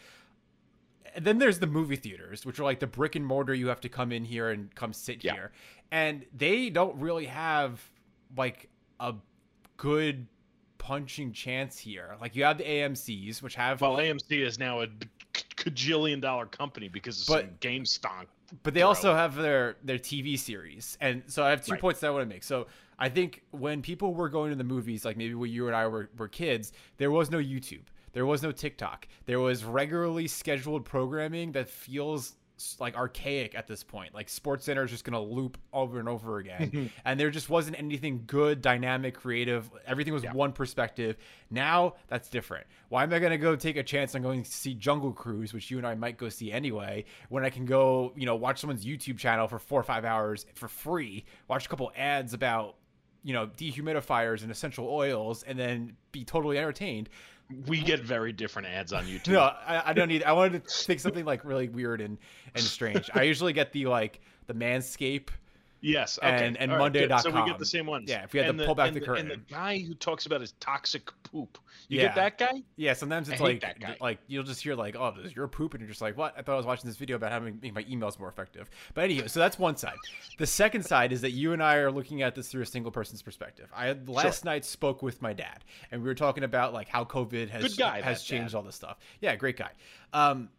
And 1.16 1.26
then 1.26 1.38
there's 1.38 1.60
the 1.60 1.68
movie 1.68 1.96
theaters, 1.96 2.46
which 2.46 2.60
are 2.60 2.64
like 2.64 2.80
the 2.80 2.88
brick 2.88 3.16
and 3.16 3.26
mortar 3.26 3.54
you 3.54 3.68
have 3.68 3.82
to 3.82 3.90
come 3.90 4.12
in 4.12 4.26
here 4.26 4.50
and 4.52 4.74
come 4.76 4.94
sit 4.94 5.24
Yeah. 5.24 5.34
here. 5.34 5.52
And 5.92 6.26
they 6.36 6.70
don't 6.70 6.96
really 7.00 7.26
have 7.26 7.82
like 8.36 8.70
a 9.00 9.14
good 9.78 10.28
punching 10.80 11.32
chance 11.34 11.78
here. 11.78 12.16
Like 12.20 12.36
you 12.36 12.44
have 12.44 12.58
the 12.58 12.64
AMCs, 12.64 13.42
which 13.42 13.56
have 13.56 13.82
well 13.82 13.98
amc 13.98 14.32
is 14.32 14.58
now 14.60 14.82
a 14.82 14.88
cajillion 15.56 16.22
dollar 16.22 16.46
company 16.46 16.88
because 16.90 17.22
of 17.22 17.28
But- 17.28 17.46
some 17.46 17.56
game 17.60 17.86
but 18.62 18.74
they 18.76 18.82
Bro. 18.82 18.90
also 18.90 19.16
have 19.16 19.36
their 19.36 19.78
their 19.84 19.98
TV 19.98 20.38
series, 20.38 20.96
and 21.02 21.24
so 21.26 21.44
I 21.44 21.50
have 21.50 21.66
two 21.66 21.72
Right. 21.72 21.82
points 21.82 22.02
that 22.02 22.08
I 22.08 22.10
want 22.12 22.22
to 22.24 22.30
make. 22.30 22.44
So 22.44 22.68
I 23.00 23.10
think 23.10 23.42
when 23.50 23.82
people 23.82 24.14
were 24.14 24.30
going 24.30 24.52
to 24.52 24.56
the 24.56 24.64
movies, 24.64 25.06
like 25.06 25.18
maybe 25.18 25.34
when 25.34 25.50
you 25.52 25.66
and 25.68 25.76
I 25.76 25.88
were, 25.88 26.10
were 26.18 26.28
kids, 26.28 26.72
there 26.98 27.10
was 27.10 27.32
no 27.32 27.40
YouTube, 27.40 27.86
there 28.14 28.26
was 28.26 28.42
no 28.42 28.52
TikTok, 28.52 29.08
there 29.26 29.40
was 29.40 29.64
regularly 29.64 30.28
scheduled 30.28 30.86
programming 30.86 31.52
that 31.54 31.68
feels 31.70 32.36
like 32.80 32.96
archaic 32.96 33.56
at 33.56 33.68
this 33.68 33.84
point. 33.84 34.14
Like 34.14 34.30
Sports 34.30 34.64
Center 34.66 34.84
is 34.86 34.92
just 34.92 35.04
gonna 35.04 35.20
loop 35.22 35.58
over 35.74 36.00
and 36.00 36.08
over 36.08 36.38
again, 36.38 36.92
and 37.06 37.20
there 37.20 37.30
just 37.32 37.50
wasn't 37.50 37.78
anything 37.78 38.24
good, 38.28 38.62
dynamic, 38.62 39.16
creative. 39.16 39.70
Everything 39.86 40.14
was 40.14 40.24
Yeah. 40.24 40.32
one 40.34 40.54
perspective. 40.54 41.18
Now 41.50 41.96
that's 42.08 42.30
different. 42.30 42.66
Why 42.90 43.04
am 43.04 43.12
I 43.12 43.20
gonna 43.20 43.38
go 43.40 43.56
take 43.56 43.76
a 43.76 43.84
chance 43.84 44.14
on 44.16 44.22
going 44.22 44.44
to 44.44 44.52
see 44.52 44.76
Jungle 44.76 45.12
Cruise, 45.12 45.52
which 45.54 45.72
you 45.72 45.78
and 45.80 45.86
I 45.86 45.96
might 45.96 46.18
go 46.18 46.30
see 46.30 46.52
anyway, 46.54 47.04
when 47.30 47.44
I 47.44 47.50
can 47.50 47.66
go, 47.66 48.14
you 48.16 48.26
know, 48.28 48.36
watch 48.36 48.60
someone's 48.60 48.86
YouTube 48.86 49.18
channel 49.18 49.48
for 49.48 49.60
four 49.60 49.80
or 49.80 49.84
five 49.84 50.06
hours 50.06 50.46
for 50.54 50.68
free, 50.70 51.26
watch 51.50 51.66
a 51.66 51.70
couple 51.70 51.92
ads 51.98 52.34
about, 52.34 52.76
you 53.24 53.34
know, 53.34 53.48
dehumidifiers 53.48 54.44
and 54.44 54.52
essential 54.52 54.88
oils, 54.88 55.44
and 55.44 55.58
then 55.60 55.98
be 56.12 56.24
totally 56.24 56.58
entertained. 56.58 57.10
We 57.68 57.82
get 57.82 58.02
very 58.02 58.32
different 58.32 58.68
ads 58.68 58.94
on 58.94 59.06
youtube 59.06 59.30
No, 59.34 59.42
I, 59.42 59.90
I 59.90 59.94
don't 59.94 60.08
need. 60.08 60.24
I 60.24 60.34
wanted 60.34 60.68
to 60.68 60.86
pick 60.88 61.00
something 61.00 61.26
like 61.26 61.46
really 61.46 61.70
weird 61.70 62.02
and 62.02 62.18
and 62.56 62.64
strange. 62.64 63.10
I 63.14 63.24
usually 63.24 63.54
get 63.54 63.72
the 63.72 63.86
like 63.86 64.22
the 64.48 64.54
Manscape. 64.54 65.30
Yes, 65.86 66.18
okay. 66.18 66.48
and- 66.48 66.58
and 66.58 66.72
All 66.72 66.78
right, 66.80 66.94
good. 66.94 67.20
So 67.20 67.30
we 67.30 67.46
get 67.46 67.60
the 67.60 67.66
same 67.66 67.86
ones. 67.86 68.10
Yeah, 68.10 68.24
if 68.24 68.32
we 68.32 68.40
had 68.40 68.48
to 68.48 68.54
the- 68.54 68.66
pull 68.66 68.74
back 68.74 68.88
and 68.88 68.96
the 68.96 69.02
curtain. 69.02 69.30
And 69.30 69.42
the 69.46 69.54
guy 69.54 69.80
who 69.80 69.94
talks 69.94 70.26
about 70.26 70.40
his 70.40 70.54
toxic 70.54 71.12
poop. 71.24 71.58
You 71.90 71.98
Yeah. 72.00 72.04
get 72.08 72.16
that 72.16 72.38
guy? 72.38 72.64
Yeah, 72.78 72.94
sometimes 72.94 73.28
it's 73.28 73.42
I 73.42 73.44
like 73.44 73.60
that 73.62 73.80
guy. 73.82 73.98
like 74.00 74.20
you'll 74.28 74.46
just 74.46 74.64
hear 74.64 74.76
like, 74.76 74.96
oh, 74.96 75.12
this 75.16 75.26
is 75.26 75.36
your 75.36 75.50
poop, 75.50 75.74
and 75.74 75.82
you're 75.82 75.90
just 75.90 76.02
like, 76.02 76.16
what? 76.16 76.34
I 76.38 76.42
thought 76.42 76.54
I 76.54 76.56
was 76.56 76.66
watching 76.66 76.88
this 76.90 76.96
video 76.96 77.18
about 77.18 77.34
how 77.34 77.40
to 77.40 77.52
make 77.52 77.74
my 77.74 77.84
emails 77.84 78.18
more 78.18 78.30
effective. 78.30 78.70
But 78.94 79.04
anyway, 79.04 79.28
so 79.28 79.42
that's 79.42 79.60
one 79.60 79.76
side. 79.76 79.98
The 80.38 80.48
second 80.48 80.84
side 80.84 81.12
is 81.12 81.20
that 81.20 81.32
you 81.32 81.52
and 81.52 81.62
I 81.62 81.76
are 81.76 81.92
looking 81.92 82.22
at 82.22 82.34
this 82.34 82.48
through 82.50 82.62
a 82.62 82.66
single 82.66 82.92
person's 82.92 83.22
perspective. 83.22 83.70
I 83.76 83.88
had- 83.88 84.08
last 84.08 84.46
night 84.46 84.64
spoke 84.64 85.04
with 85.04 85.22
my 85.22 85.34
dad, 85.34 85.66
and 85.92 86.02
we 86.02 86.08
were 86.08 86.16
talking 86.16 86.46
about 86.46 86.72
like 86.74 86.88
how 86.88 87.04
COVID 87.04 87.50
has 87.50 87.76
guy, 87.76 88.00
has 88.00 88.24
changed 88.24 88.54
dad. 88.54 88.58
all 88.58 88.64
this 88.64 88.76
stuff. 88.76 89.00
Yeah, 89.20 89.36
great 89.36 89.58
guy. 89.58 89.72
Um, 90.14 90.50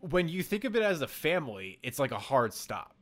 when 0.00 0.28
you 0.28 0.42
think 0.42 0.64
of 0.64 0.76
it 0.76 0.82
as 0.82 1.00
a 1.00 1.08
family, 1.08 1.78
it's 1.82 1.98
like 1.98 2.10
a 2.10 2.18
hard 2.18 2.52
stop. 2.52 2.93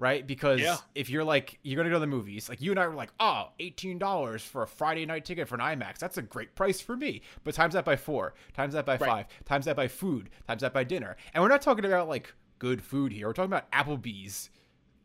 Right, 0.00 0.26
because 0.26 0.60
Yeah. 0.62 0.78
if 0.94 1.10
you're 1.10 1.24
like 1.24 1.58
you're 1.62 1.76
gonna 1.76 1.90
go 1.90 1.96
to 1.96 2.00
the 2.00 2.06
movies, 2.06 2.48
like 2.48 2.60
you 2.62 2.70
and 2.72 2.80
I 2.80 2.88
were 2.88 2.94
like, 2.94 3.12
oh, 3.20 3.50
eighteen 3.60 3.98
dollars 3.98 4.42
for 4.42 4.62
a 4.62 4.66
Friday 4.66 5.04
night 5.04 5.26
ticket 5.26 5.46
for 5.46 5.56
an 5.56 5.60
IMAX, 5.60 5.98
that's 5.98 6.16
a 6.16 6.22
great 6.22 6.54
price 6.54 6.80
for 6.80 6.96
me. 6.96 7.20
But 7.44 7.52
times 7.54 7.74
that 7.74 7.84
by 7.84 7.96
four, 7.96 8.32
times 8.54 8.72
that 8.72 8.86
by 8.86 8.96
Right. 8.96 9.06
five, 9.10 9.26
times 9.44 9.66
that 9.66 9.76
by 9.76 9.88
food, 9.88 10.30
times 10.48 10.62
that 10.62 10.72
by 10.72 10.84
dinner, 10.84 11.16
and 11.34 11.42
we're 11.42 11.50
not 11.50 11.60
talking 11.60 11.84
about 11.84 12.08
like 12.08 12.32
good 12.58 12.82
food 12.82 13.12
here. 13.12 13.26
We're 13.26 13.34
talking 13.34 13.52
about 13.52 13.70
Applebee's 13.72 14.48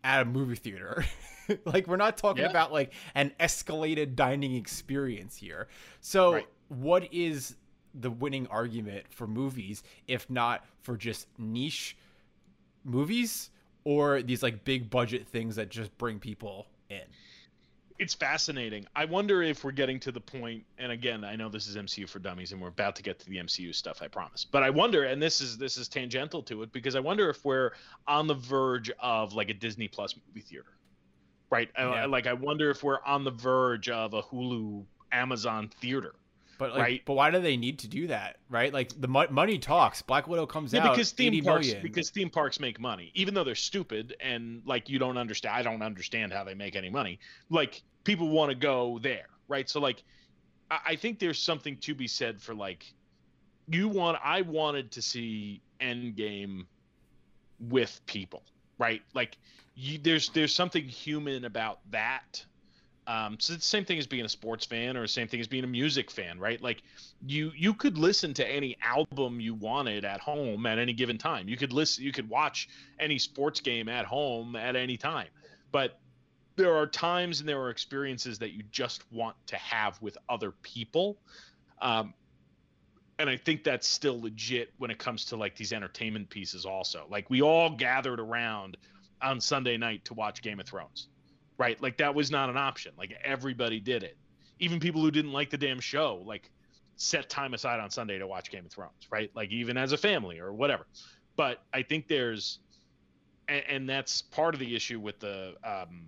at 0.05 0.21
a 0.21 0.25
movie 0.25 0.55
theater. 0.55 1.03
like 1.65 1.87
we're 1.87 1.97
not 1.97 2.15
talking 2.17 2.43
Yeah. 2.43 2.49
about 2.49 2.71
like 2.71 2.93
an 3.15 3.33
escalated 3.39 4.15
dining 4.15 4.55
experience 4.55 5.35
here. 5.35 5.67
So 5.99 6.33
Right. 6.35 6.47
what 6.69 7.13
is 7.13 7.57
the 7.93 8.09
winning 8.11 8.47
argument 8.47 9.07
for 9.09 9.27
movies 9.27 9.83
if 10.07 10.29
not 10.29 10.65
for 10.83 10.95
just 10.97 11.27
niche 11.37 11.97
movies 12.83 13.49
or 13.85 14.21
these 14.21 14.43
like 14.43 14.65
big 14.65 14.89
budget 14.89 15.27
things 15.27 15.55
that 15.55 15.69
just 15.69 15.97
bring 15.97 16.19
people 16.19 16.67
in. 16.89 17.01
It's 17.97 18.13
fascinating. 18.13 18.85
I 18.93 19.05
wonder 19.05 19.41
if 19.41 19.63
we're 19.63 19.71
getting 19.71 20.01
to 20.01 20.11
the 20.11 20.19
point, 20.19 20.65
and 20.77 20.91
again, 20.91 21.23
I 21.23 21.37
know 21.37 21.47
this 21.47 21.65
is 21.65 21.77
MCU 21.77 22.09
for 22.09 22.19
Dummies, 22.19 22.51
and 22.51 22.61
we're 22.61 22.67
about 22.67 22.97
to 22.97 23.03
get 23.03 23.19
to 23.19 23.29
the 23.29 23.37
MCU 23.37 23.73
stuff. 23.73 24.01
I 24.01 24.09
promise. 24.09 24.43
But 24.43 24.63
I 24.63 24.69
wonder, 24.69 25.05
and 25.05 25.21
this 25.23 25.39
is 25.39 25.57
this 25.57 25.77
is 25.77 25.87
tangential 25.87 26.43
to 26.43 26.63
it, 26.63 26.73
because 26.73 26.95
I 26.97 26.99
wonder 26.99 27.29
if 27.29 27.45
we're 27.45 27.71
on 28.05 28.27
the 28.27 28.33
verge 28.33 28.91
of 28.99 29.33
like 29.33 29.49
a 29.49 29.53
Disney 29.53 29.87
Plus 29.87 30.13
movie 30.27 30.41
theater, 30.41 30.73
right? 31.49 31.69
Uh, 31.79 31.91
yeah. 31.93 32.05
like 32.05 32.27
I 32.27 32.33
wonder 32.33 32.69
if 32.69 32.83
we're 32.83 33.01
on 33.05 33.23
the 33.23 33.31
verge 33.31 33.87
of 33.87 34.13
a 34.13 34.21
Hulu 34.21 34.83
Amazon 35.13 35.69
theater 35.79 36.15
but 36.57 36.71
like, 36.71 36.79
right? 36.79 37.01
but 37.05 37.13
why 37.13 37.31
do 37.31 37.39
they 37.39 37.57
need 37.57 37.79
to 37.79 37.87
do 37.87 38.07
that? 38.07 38.37
Right? 38.49 38.73
Like 38.73 38.99
the 38.99 39.07
mo- 39.07 39.27
money 39.29 39.57
talks. 39.57 40.01
Black 40.01 40.27
Widow 40.27 40.45
comes 40.45 40.73
yeah, 40.73 40.87
out 40.87 40.95
because 40.95 41.11
theme 41.11 41.43
parks 41.43 41.67
million. 41.67 41.83
because 41.83 42.09
theme 42.09 42.29
parks 42.29 42.59
make 42.59 42.79
money, 42.79 43.11
even 43.13 43.33
though 43.33 43.43
they're 43.43 43.55
stupid 43.55 44.15
and 44.19 44.61
like 44.65 44.89
you 44.89 44.99
don't 44.99 45.17
understand. 45.17 45.55
I 45.55 45.63
don't 45.63 45.81
understand 45.81 46.33
how 46.33 46.43
they 46.43 46.53
make 46.53 46.75
any 46.75 46.89
money. 46.89 47.19
Like 47.49 47.81
people 48.03 48.29
want 48.29 48.49
to 48.51 48.55
go 48.55 48.99
there, 49.01 49.27
right? 49.47 49.69
So 49.69 49.79
like, 49.79 50.03
I, 50.71 50.79
I 50.85 50.95
think 50.95 51.19
there's 51.19 51.39
something 51.39 51.77
to 51.77 51.93
be 51.93 52.07
said 52.07 52.41
for 52.41 52.53
like, 52.53 52.85
you 53.67 53.87
want. 53.89 54.17
I 54.23 54.41
wanted 54.41 54.91
to 54.91 55.01
see 55.01 55.61
Endgame 55.81 56.65
with 57.59 57.99
people, 58.05 58.43
right? 58.77 59.01
Like, 59.13 59.37
you, 59.75 59.97
there's 59.97 60.29
there's 60.29 60.53
something 60.55 60.83
human 60.83 61.45
about 61.45 61.79
that 61.91 62.45
um, 63.07 63.37
so 63.39 63.53
it's 63.53 63.63
the 63.63 63.69
same 63.69 63.85
thing 63.85 63.99
as 63.99 64.07
being 64.07 64.25
a 64.25 64.29
sports 64.29 64.65
fan 64.65 64.97
or 64.97 65.01
the 65.01 65.07
same 65.07 65.27
thing 65.27 65.39
as 65.39 65.47
being 65.47 65.63
a 65.63 65.67
music 65.67 66.09
fan, 66.09 66.39
right? 66.39 66.61
Like 66.61 66.81
you 67.25 67.51
you 67.55 67.73
could 67.73 67.97
listen 67.97 68.33
to 68.35 68.47
any 68.47 68.77
album 68.83 69.39
you 69.39 69.53
wanted 69.53 70.05
at 70.05 70.19
home 70.19 70.65
at 70.65 70.79
any 70.79 70.93
given 70.93 71.17
time. 71.17 71.47
You 71.47 71.55
could 71.55 71.71
listen 71.71 72.03
you 72.03 72.11
could 72.11 72.27
watch 72.27 72.67
any 72.99 73.19
sports 73.19 73.61
game 73.61 73.89
at 73.89 74.05
home 74.05 74.55
at 74.55 74.75
any 74.75 74.97
time. 74.97 75.27
But 75.71 75.99
there 76.55 76.75
are 76.75 76.87
times 76.87 77.41
and 77.41 77.49
there 77.49 77.61
are 77.61 77.69
experiences 77.69 78.39
that 78.39 78.53
you 78.53 78.63
just 78.71 79.03
want 79.11 79.35
to 79.47 79.57
have 79.57 80.01
with 80.01 80.17
other 80.27 80.51
people. 80.63 81.17
Um, 81.81 82.13
and 83.19 83.29
I 83.29 83.37
think 83.37 83.63
that's 83.63 83.87
still 83.87 84.19
legit 84.19 84.73
when 84.77 84.89
it 84.89 84.97
comes 84.97 85.25
to 85.25 85.35
like 85.35 85.55
these 85.55 85.73
entertainment 85.73 86.29
pieces 86.29 86.65
also. 86.65 87.05
Like 87.09 87.29
we 87.29 87.41
all 87.41 87.69
gathered 87.69 88.19
around 88.19 88.77
on 89.21 89.39
Sunday 89.39 89.77
night 89.77 90.05
to 90.05 90.13
watch 90.15 90.41
Game 90.41 90.59
of 90.59 90.65
Thrones 90.65 91.07
right? 91.57 91.81
Like 91.81 91.97
that 91.97 92.13
was 92.15 92.31
not 92.31 92.49
an 92.49 92.57
option. 92.57 92.93
Like 92.97 93.15
everybody 93.23 93.79
did 93.79 94.03
it. 94.03 94.17
Even 94.59 94.79
people 94.79 95.01
who 95.01 95.11
didn't 95.11 95.33
like 95.33 95.49
the 95.49 95.57
damn 95.57 95.79
show, 95.79 96.23
like 96.25 96.49
set 96.95 97.29
time 97.29 97.53
aside 97.53 97.79
on 97.79 97.89
Sunday 97.89 98.17
to 98.17 98.27
watch 98.27 98.51
Game 98.51 98.65
of 98.65 98.71
Thrones, 98.71 99.07
right? 99.09 99.29
Like 99.35 99.51
even 99.51 99.77
as 99.77 99.91
a 99.91 99.97
family 99.97 100.39
or 100.39 100.53
whatever. 100.53 100.85
But 101.35 101.61
I 101.73 101.81
think 101.81 102.07
there's, 102.07 102.59
and, 103.47 103.63
and 103.67 103.89
that's 103.89 104.21
part 104.21 104.53
of 104.53 104.59
the 104.59 104.75
issue 104.75 104.99
with 104.99 105.19
the 105.19 105.55
um, 105.63 106.07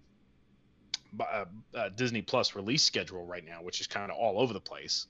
uh, 1.19 1.45
uh, 1.75 1.89
Disney 1.89 2.21
Plus 2.21 2.55
release 2.55 2.83
schedule 2.83 3.25
right 3.25 3.45
now, 3.45 3.61
which 3.61 3.81
is 3.81 3.87
kind 3.87 4.11
of 4.11 4.17
all 4.17 4.39
over 4.39 4.53
the 4.53 4.59
place, 4.59 5.07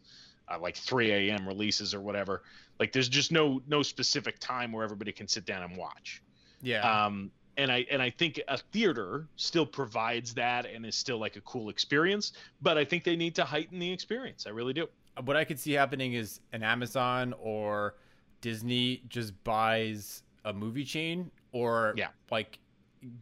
uh, 0.48 0.60
like 0.60 0.76
3 0.76 1.12
a.m. 1.12 1.48
releases 1.48 1.94
or 1.94 2.02
whatever. 2.02 2.44
Like 2.80 2.92
there's 2.92 3.10
just 3.10 3.32
no 3.32 3.62
no 3.68 3.82
specific 3.82 4.40
time 4.40 4.72
where 4.72 4.84
everybody 4.84 5.12
can 5.12 5.28
sit 5.28 5.46
down 5.46 5.64
and 5.64 5.76
watch. 5.78 6.22
Yeah. 6.62 7.06
Um, 7.06 7.32
and 7.58 7.72
I 7.72 7.86
and 7.90 8.02
I 8.02 8.10
think 8.10 8.40
a 8.48 8.58
theater 8.58 9.28
still 9.36 9.66
provides 9.66 10.34
that 10.36 10.66
and 10.66 10.86
is 10.86 10.96
still 10.96 11.18
like 11.18 11.36
a 11.36 11.42
cool 11.42 11.70
experience. 11.70 12.34
But 12.62 12.78
I 12.78 12.86
think 12.86 13.04
they 13.04 13.16
need 13.16 13.36
to 13.36 13.44
heighten 13.44 13.80
the 13.80 13.92
experience. 13.92 14.46
I 14.46 14.52
really 14.52 14.74
do. 14.74 14.88
What 15.24 15.36
I 15.36 15.44
could 15.44 15.60
see 15.60 15.74
happening 15.74 16.14
is 16.14 16.40
an 16.54 16.64
Amazon 16.64 17.34
or 17.42 17.96
Disney 18.42 19.02
just 19.10 19.44
buys 19.44 20.22
a 20.46 20.54
movie 20.54 20.86
chain 20.86 21.32
or 21.52 21.94
yeah. 21.98 22.10
like 22.30 22.60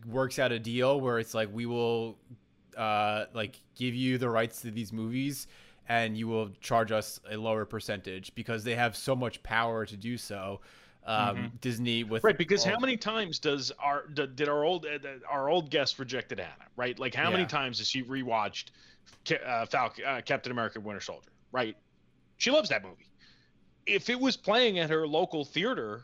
works 0.07 0.39
out 0.39 0.51
a 0.51 0.59
deal 0.59 0.99
where 0.99 1.19
it's 1.19 1.33
like 1.33 1.49
we 1.53 1.65
will 1.65 2.17
uh 2.77 3.25
like 3.33 3.59
give 3.75 3.95
you 3.95 4.17
the 4.17 4.29
rights 4.29 4.61
to 4.61 4.71
these 4.71 4.91
movies 4.91 5.47
and 5.87 6.17
you 6.17 6.27
will 6.27 6.49
charge 6.61 6.91
us 6.91 7.19
a 7.31 7.37
lower 7.37 7.65
percentage 7.65 8.33
because 8.35 8.63
they 8.63 8.75
have 8.75 8.95
so 8.95 9.15
much 9.15 9.41
power 9.43 9.85
to 9.85 9.95
do 9.95 10.17
so 10.17 10.59
um, 11.05 11.37
mm-hmm. 11.37 11.45
Disney 11.61 12.03
with 12.03 12.23
right 12.23 12.37
because 12.37 12.63
how 12.63 12.79
many 12.79 12.97
times 12.97 13.39
does 13.39 13.71
our 13.79 14.07
did 14.07 14.49
our 14.49 14.63
old 14.63 14.85
uh, 14.85 15.07
our 15.29 15.49
old 15.49 15.69
guest 15.69 15.99
rejected 15.99 16.39
Anna 16.39 16.51
right 16.75 16.97
like 16.97 17.13
how 17.13 17.25
yeah. 17.25 17.37
many 17.37 17.45
times 17.45 17.77
has 17.77 17.87
she 17.87 18.03
rewatched 18.03 18.65
uh, 19.45 19.65
Falcon, 19.65 20.05
uh, 20.05 20.21
Captain 20.25 20.51
America 20.51 20.79
Winter 20.79 21.01
Soldier 21.01 21.29
right 21.51 21.77
she 22.37 22.49
loves 22.49 22.69
that 22.69 22.83
movie 22.83 23.07
if 23.85 24.09
it 24.09 24.19
was 24.19 24.35
playing 24.35 24.79
at 24.79 24.89
her 24.89 25.07
local 25.07 25.45
theater 25.45 26.03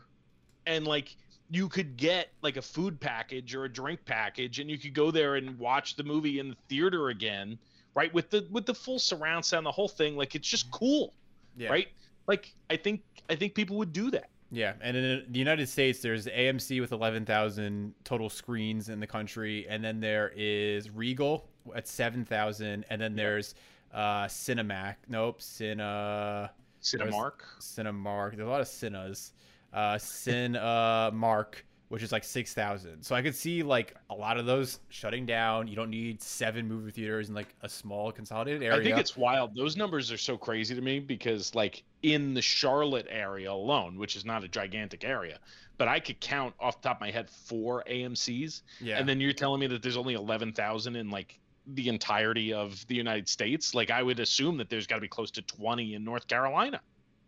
and 0.66 0.86
like 0.86 1.16
you 1.50 1.68
could 1.68 1.96
get 1.96 2.28
like 2.42 2.56
a 2.56 2.62
food 2.62 2.98
package 3.00 3.54
or 3.54 3.64
a 3.64 3.68
drink 3.68 4.00
package 4.04 4.60
and 4.60 4.70
you 4.70 4.78
could 4.78 4.94
go 4.94 5.10
there 5.10 5.34
and 5.34 5.58
watch 5.58 5.96
the 5.96 6.04
movie 6.04 6.38
in 6.38 6.48
the 6.48 6.56
theater 6.68 7.08
again 7.08 7.58
right 7.94 8.12
with 8.14 8.30
the 8.30 8.46
with 8.50 8.66
the 8.66 8.74
full 8.74 8.98
surround 8.98 9.44
sound 9.44 9.66
the 9.66 9.70
whole 9.70 9.88
thing 9.88 10.16
like 10.16 10.34
it's 10.34 10.48
just 10.48 10.70
cool 10.70 11.12
yeah. 11.56 11.68
right 11.68 11.88
like 12.26 12.54
i 12.70 12.76
think 12.76 13.02
i 13.28 13.34
think 13.34 13.54
people 13.54 13.76
would 13.76 13.92
do 13.92 14.10
that 14.10 14.30
yeah, 14.52 14.74
and 14.82 14.94
in 14.94 15.24
the 15.30 15.38
United 15.38 15.66
States, 15.66 16.00
there's 16.00 16.26
AMC 16.26 16.78
with 16.82 16.92
11,000 16.92 17.94
total 18.04 18.28
screens 18.28 18.90
in 18.90 19.00
the 19.00 19.06
country, 19.06 19.66
and 19.66 19.82
then 19.82 19.98
there 19.98 20.30
is 20.36 20.90
Regal 20.90 21.48
at 21.74 21.88
7,000, 21.88 22.84
and 22.90 23.00
then 23.00 23.16
there's 23.16 23.54
uh, 23.94 24.26
Cinemac. 24.26 24.96
Nope, 25.08 25.40
Cine. 25.40 26.50
Cinemark. 26.82 27.32
Cinemark. 27.60 28.36
There's 28.36 28.46
a 28.46 28.50
lot 28.50 28.60
of 28.60 28.66
Cinas. 28.66 29.32
Uh, 29.72 29.94
Cinemark 29.94 31.54
which 31.92 32.02
is 32.02 32.10
like 32.10 32.24
6,000. 32.24 33.02
So 33.02 33.14
I 33.14 33.20
could 33.20 33.34
see 33.34 33.62
like 33.62 33.94
a 34.08 34.14
lot 34.14 34.38
of 34.38 34.46
those 34.46 34.80
shutting 34.88 35.26
down. 35.26 35.68
You 35.68 35.76
don't 35.76 35.90
need 35.90 36.22
seven 36.22 36.66
movie 36.66 36.90
theaters 36.90 37.28
in 37.28 37.34
like 37.34 37.54
a 37.60 37.68
small 37.68 38.10
consolidated 38.10 38.62
area. 38.62 38.80
I 38.80 38.82
think 38.82 38.96
it's 38.96 39.14
wild. 39.14 39.54
Those 39.54 39.76
numbers 39.76 40.10
are 40.10 40.16
so 40.16 40.38
crazy 40.38 40.74
to 40.74 40.80
me 40.80 41.00
because 41.00 41.54
like 41.54 41.82
in 42.02 42.32
the 42.32 42.40
Charlotte 42.40 43.06
area 43.10 43.52
alone, 43.52 43.98
which 43.98 44.16
is 44.16 44.24
not 44.24 44.42
a 44.42 44.48
gigantic 44.48 45.04
area, 45.04 45.38
but 45.76 45.86
I 45.86 46.00
could 46.00 46.18
count 46.20 46.54
off 46.58 46.80
the 46.80 46.88
top 46.88 46.96
of 46.96 47.00
my 47.02 47.10
head 47.10 47.28
four 47.28 47.84
AMC's. 47.86 48.62
Yeah. 48.80 48.96
And 48.96 49.06
then 49.06 49.20
you're 49.20 49.34
telling 49.34 49.60
me 49.60 49.66
that 49.66 49.82
there's 49.82 49.98
only 49.98 50.14
11,000 50.14 50.96
in 50.96 51.10
like 51.10 51.38
the 51.66 51.90
entirety 51.90 52.54
of 52.54 52.86
the 52.86 52.94
United 52.94 53.28
States. 53.28 53.74
Like 53.74 53.90
I 53.90 54.02
would 54.02 54.18
assume 54.18 54.56
that 54.56 54.70
there's 54.70 54.86
got 54.86 54.94
to 54.94 55.02
be 55.02 55.08
close 55.08 55.30
to 55.32 55.42
20 55.42 55.92
in 55.92 56.04
North 56.04 56.26
Carolina. 56.26 56.80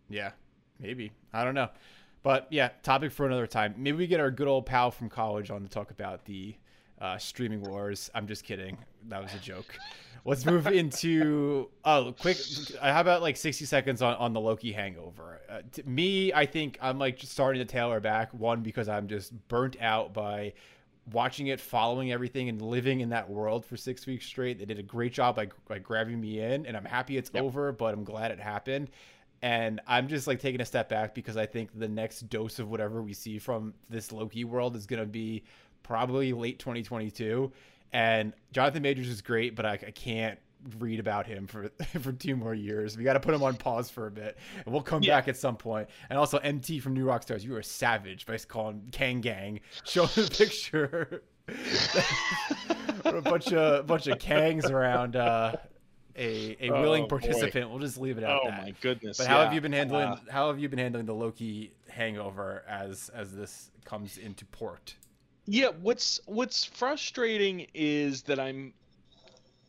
Yeah, 0.09 0.30
maybe. 0.80 1.12
I 1.35 1.44
don't 1.44 1.54
know. 1.54 1.68
But 2.24 2.46
yeah, 2.50 2.70
topic 2.82 3.12
for 3.12 3.26
another 3.26 3.46
time. 3.46 3.74
Maybe 3.76 3.98
we 3.98 4.06
get 4.06 4.18
our 4.18 4.30
good 4.30 4.48
old 4.48 4.64
pal 4.64 4.90
from 4.90 5.10
college 5.10 5.50
on 5.50 5.62
to 5.62 5.68
talk 5.68 5.90
about 5.90 6.24
the 6.24 6.56
uh, 6.98 7.18
streaming 7.18 7.60
wars. 7.60 8.10
I'm 8.14 8.26
just 8.26 8.44
kidding. 8.44 8.78
That 9.08 9.22
was 9.22 9.34
a 9.34 9.38
joke. 9.38 9.66
Let's 10.24 10.46
move 10.46 10.66
into 10.66 11.68
oh, 11.84 12.14
quick. 12.18 12.38
How 12.80 13.02
about 13.02 13.20
like 13.20 13.36
60 13.36 13.66
seconds 13.66 14.00
on, 14.00 14.14
on 14.14 14.32
the 14.32 14.40
Loki 14.40 14.72
hangover? 14.72 15.42
Uh, 15.50 15.60
to 15.72 15.82
me, 15.86 16.32
I 16.32 16.46
think 16.46 16.78
I'm 16.80 16.98
like 16.98 17.18
just 17.18 17.32
starting 17.32 17.60
to 17.60 17.70
tailor 17.70 18.00
back. 18.00 18.32
One 18.32 18.62
because 18.62 18.88
I'm 18.88 19.06
just 19.06 19.34
burnt 19.48 19.76
out 19.82 20.14
by 20.14 20.54
watching 21.12 21.48
it, 21.48 21.60
following 21.60 22.10
everything, 22.10 22.48
and 22.48 22.62
living 22.62 23.00
in 23.00 23.10
that 23.10 23.28
world 23.28 23.66
for 23.66 23.76
six 23.76 24.06
weeks 24.06 24.24
straight. 24.24 24.58
They 24.58 24.64
did 24.64 24.78
a 24.78 24.82
great 24.82 25.12
job 25.12 25.36
by, 25.36 25.48
by 25.68 25.78
grabbing 25.78 26.18
me 26.18 26.40
in, 26.40 26.64
and 26.64 26.74
I'm 26.74 26.86
happy 26.86 27.18
it's 27.18 27.30
yep. 27.34 27.42
over, 27.42 27.70
but 27.70 27.92
I'm 27.92 28.04
glad 28.04 28.30
it 28.30 28.40
happened 28.40 28.88
and 29.44 29.82
I'm 29.86 30.08
just 30.08 30.26
like 30.26 30.40
taking 30.40 30.62
a 30.62 30.64
step 30.64 30.88
back 30.88 31.14
because 31.14 31.36
I 31.36 31.44
think 31.44 31.68
the 31.78 31.86
next 31.86 32.30
dose 32.30 32.58
of 32.58 32.70
whatever 32.70 33.02
we 33.02 33.12
see 33.12 33.38
from 33.38 33.74
this 33.90 34.10
Loki 34.10 34.42
world 34.42 34.74
is 34.74 34.86
going 34.86 35.00
to 35.00 35.06
be 35.06 35.44
probably 35.82 36.32
late 36.32 36.58
2022. 36.58 37.52
And 37.92 38.32
Jonathan 38.52 38.80
Majors 38.80 39.06
is 39.06 39.20
great, 39.20 39.54
but 39.54 39.66
I, 39.66 39.72
I 39.72 39.90
can't 39.90 40.38
read 40.78 40.98
about 40.98 41.26
him 41.26 41.46
for 41.46 41.68
for 42.00 42.10
two 42.10 42.36
more 42.36 42.54
years. 42.54 42.96
We 42.96 43.04
got 43.04 43.12
to 43.12 43.20
put 43.20 43.34
him 43.34 43.42
on 43.42 43.56
pause 43.56 43.90
for 43.90 44.06
a 44.06 44.10
bit, 44.10 44.38
and 44.64 44.72
we'll 44.72 44.82
come 44.82 45.02
yeah. 45.02 45.18
back 45.18 45.28
at 45.28 45.36
some 45.36 45.58
point. 45.58 45.90
And 46.08 46.18
also, 46.18 46.38
MT 46.38 46.80
from 46.80 46.94
New 46.94 47.04
Rockstars, 47.04 47.44
you 47.44 47.54
are 47.54 47.58
a 47.58 47.64
savage 47.64 48.24
by 48.24 48.38
calling 48.38 48.88
Kang 48.92 49.20
Gang. 49.20 49.60
Show 49.84 50.06
the 50.06 50.26
picture. 50.38 51.22
a 53.04 53.20
bunch 53.20 53.52
of 53.52 53.86
bunch 53.86 54.06
of 54.06 54.16
Kangs 54.16 54.70
around 54.70 55.16
uh, 55.16 55.56
a, 56.16 56.56
a 56.61 56.71
willing 56.71 57.04
oh, 57.04 57.09
participant. 57.09 57.66
Boy. 57.66 57.71
We'll 57.71 57.78
just 57.80 57.99
leave 57.99 58.18
it 58.18 58.25
at 58.25 58.30
oh, 58.30 58.40
that. 58.44 58.59
Oh 58.61 58.62
my 58.62 58.75
goodness! 58.80 59.18
But 59.18 59.26
how 59.26 59.38
yeah. 59.38 59.44
have 59.44 59.54
you 59.54 59.61
been 59.61 59.73
handling 59.73 60.09
uh, 60.09 60.18
how 60.30 60.49
have 60.49 60.59
you 60.59 60.68
been 60.68 60.78
handling 60.78 61.06
the 61.06 61.14
Loki 61.14 61.73
hangover 61.88 62.62
as 62.68 63.11
as 63.14 63.35
this 63.35 63.71
comes 63.85 64.18
into 64.18 64.44
port? 64.47 64.94
Yeah, 65.47 65.68
what's 65.80 66.21
what's 66.26 66.64
frustrating 66.64 67.66
is 67.75 68.23
that 68.23 68.38
I'm 68.38 68.73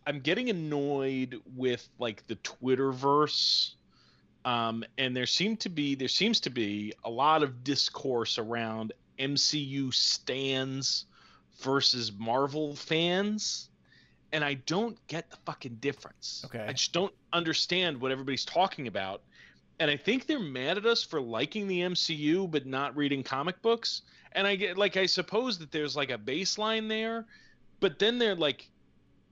I'm 0.08 0.20
getting 0.20 0.50
annoyed 0.50 1.42
with 1.56 1.88
like 2.00 2.26
the 2.28 2.36
Twitterverse. 2.38 3.72
Um, 4.46 4.84
and 5.00 5.18
there 5.18 5.26
seem 5.26 5.58
to 5.58 5.70
be 5.70 5.96
there 5.96 6.08
seems 6.08 6.40
to 6.42 6.52
be 6.52 6.94
a 7.04 7.10
lot 7.10 7.42
of 7.42 7.64
discourse 7.64 8.38
around 8.38 8.94
MCU 9.18 9.92
stands 9.92 11.06
versus 11.62 12.12
Marvel 12.12 12.76
fans 12.76 13.70
and 14.36 14.44
I 14.44 14.56
don't 14.56 14.98
get 15.08 15.32
the 15.32 15.38
fucking 15.46 15.78
difference. 15.80 16.44
Okay. 16.44 16.66
I 16.68 16.74
just 16.74 16.92
don't 16.92 17.14
understand 17.32 18.02
what 18.02 18.12
everybody's 18.12 18.44
talking 18.44 18.88
about. 18.88 19.22
And 19.80 19.90
I 19.90 19.96
think 19.96 20.28
they're 20.28 20.40
mad 20.40 20.78
at 20.78 20.86
us 20.86 21.04
for 21.04 21.22
liking 21.22 21.68
the 21.68 21.80
MCU 21.80 22.52
but 22.52 22.66
not 22.66 22.94
reading 22.98 23.24
comic 23.24 23.62
books. 23.62 24.02
and 24.34 24.46
I 24.46 24.58
get 24.58 24.78
like 24.78 24.98
I 24.98 25.06
suppose 25.06 25.58
that 25.60 25.72
there's 25.72 25.96
like 25.96 26.12
a 26.12 26.18
baseline 26.18 26.90
there, 26.90 27.26
but 27.80 27.98
then 27.98 28.20
they're 28.20 28.36
like, 28.36 28.70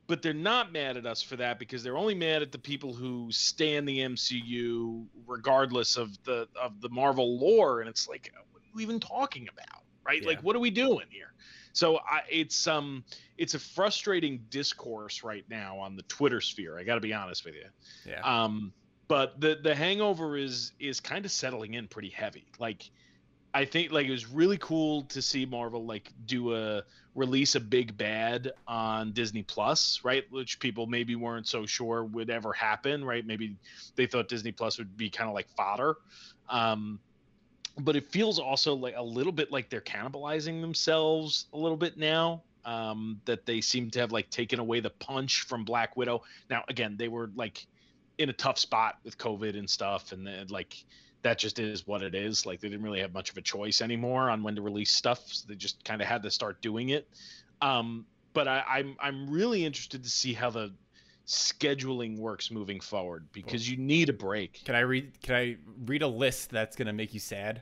but 0.08 0.22
they're 0.22 0.34
not 0.34 0.72
mad 0.72 0.96
at 0.96 1.06
us 1.06 1.22
for 1.22 1.36
that 1.36 1.60
because 1.60 1.84
they're 1.84 1.98
only 1.98 2.16
mad 2.16 2.42
at 2.42 2.54
the 2.54 2.58
people 2.58 2.94
who 2.94 3.30
stay 3.30 3.76
in 3.76 3.84
the 3.84 4.00
MCU 4.00 5.06
regardless 5.28 5.98
of 5.98 6.18
the 6.24 6.48
of 6.62 6.80
the 6.80 6.90
Marvel 6.90 7.38
lore, 7.38 7.82
and 7.82 7.90
it's 7.90 8.08
like, 8.08 8.32
what 8.52 8.62
are 8.62 8.66
you 8.74 8.82
even 8.82 9.02
talking 9.02 9.50
about, 9.50 9.84
right? 10.06 10.22
Yeah. 10.22 10.30
Like, 10.30 10.40
what 10.42 10.56
are 10.56 10.60
we 10.60 10.72
doing 10.72 11.08
here? 11.10 11.34
So 11.74 11.98
I, 11.98 12.22
it's 12.30 12.68
um 12.68 13.04
it's 13.38 13.56
a 13.56 13.60
frustrating 13.60 14.46
discourse 14.50 15.24
right 15.24 15.44
now 15.50 15.80
on 15.80 15.96
the 15.96 16.04
Twitter 16.04 16.40
sphere. 16.40 16.78
I 16.78 16.84
got 16.84 16.96
to 16.96 17.02
be 17.02 17.14
honest 17.14 17.44
with 17.44 17.56
you. 17.56 17.66
Yeah. 18.06 18.22
Um, 18.22 18.72
but 19.08 19.40
the 19.42 19.60
the 19.62 19.76
hangover 19.76 20.38
is 20.38 20.72
is 20.80 21.00
kind 21.00 21.26
of 21.26 21.32
settling 21.32 21.74
in 21.74 21.88
pretty 21.88 22.10
heavy. 22.10 22.46
Like 22.60 22.90
I 23.54 23.66
think 23.66 23.92
like 23.92 24.08
it 24.08 24.12
was 24.12 24.28
really 24.28 24.58
cool 24.58 25.04
to 25.04 25.22
see 25.22 25.46
Marvel 25.46 25.86
like 25.86 26.12
do 26.26 26.56
a 26.56 26.84
release 27.16 27.56
a 27.56 27.60
big 27.60 27.96
bad 27.98 28.52
on 28.68 29.12
Disney 29.12 29.44
Plus, 29.44 30.00
right? 30.04 30.24
Which 30.32 30.60
people 30.60 30.88
maybe 30.88 31.16
weren't 31.16 31.48
so 31.48 31.66
sure 31.66 32.04
would 32.04 32.30
ever 32.30 32.54
happen, 32.54 33.06
right? 33.06 33.26
Maybe 33.26 33.56
they 33.96 34.08
thought 34.08 34.28
Disney 34.28 34.52
Plus 34.52 34.78
would 34.80 34.98
be 34.98 35.10
kind 35.10 35.30
of 35.30 35.36
like 35.36 35.48
fodder. 35.56 35.96
Um, 36.50 37.00
but 37.80 37.96
it 37.96 38.12
feels 38.12 38.40
also 38.40 38.74
like 38.74 38.96
a 38.98 39.04
little 39.04 39.32
bit 39.32 39.52
like 39.52 39.70
they're 39.70 39.82
cannibalizing 39.82 40.62
themselves 40.62 41.48
a 41.54 41.58
little 41.58 41.78
bit 41.78 41.98
now. 41.98 42.44
Um, 42.66 43.20
that 43.26 43.46
they 43.46 43.60
seem 43.60 43.90
to 43.92 44.00
have 44.00 44.14
like 44.14 44.30
taken 44.30 44.58
away 44.58 44.80
the 44.80 44.90
punch 44.90 45.42
from 45.42 45.66
Black 45.66 45.98
Widow. 45.98 46.24
Now, 46.50 46.64
again, 46.70 46.96
they 46.98 47.10
were 47.10 47.30
like 47.36 47.68
in 48.20 48.30
a 48.30 48.34
tough 48.34 48.58
spot 48.58 49.00
with 49.04 49.18
COVID 49.18 49.58
and 49.60 49.70
stuff, 49.70 50.14
and 50.14 50.26
then 50.26 50.48
like 50.48 50.86
that 51.24 51.38
just 51.38 51.60
is 51.60 51.86
what 51.88 52.02
it 52.02 52.16
is. 52.16 52.46
Like 52.46 52.62
they 52.62 52.70
didn't 52.70 52.84
really 52.84 53.02
have 53.02 53.14
much 53.14 53.32
of 53.32 53.38
a 53.38 53.42
choice 53.42 53.82
anymore 53.82 54.30
on 54.30 54.44
when 54.44 54.56
to 54.56 54.62
release 54.62 54.92
stuff. 54.92 55.22
So 55.28 55.46
they 55.48 55.56
just 55.56 55.84
kind 55.84 56.02
of 56.02 56.08
had 56.08 56.24
to 56.24 56.32
start 56.32 56.62
doing 56.62 56.90
it. 56.90 57.08
Um, 57.62 58.06
but 58.34 58.48
I, 58.48 58.64
I'm 58.68 58.96
I'm 59.00 59.30
really 59.30 59.66
interested 59.66 60.04
to 60.04 60.10
see 60.10 60.34
how 60.34 60.50
the 60.50 60.72
scheduling 61.26 62.18
works 62.18 62.52
moving 62.52 62.80
forward 62.80 63.28
because 63.32 63.70
you 63.70 63.78
need 63.78 64.10
a 64.10 64.14
break. 64.14 64.62
Can 64.66 64.76
I 64.76 64.80
read? 64.82 65.22
Can 65.22 65.36
I 65.36 65.58
read 65.86 66.02
a 66.02 66.08
list 66.08 66.50
that's 66.52 66.76
gonna 66.76 66.94
make 66.94 67.14
you 67.14 67.20
sad 67.20 67.62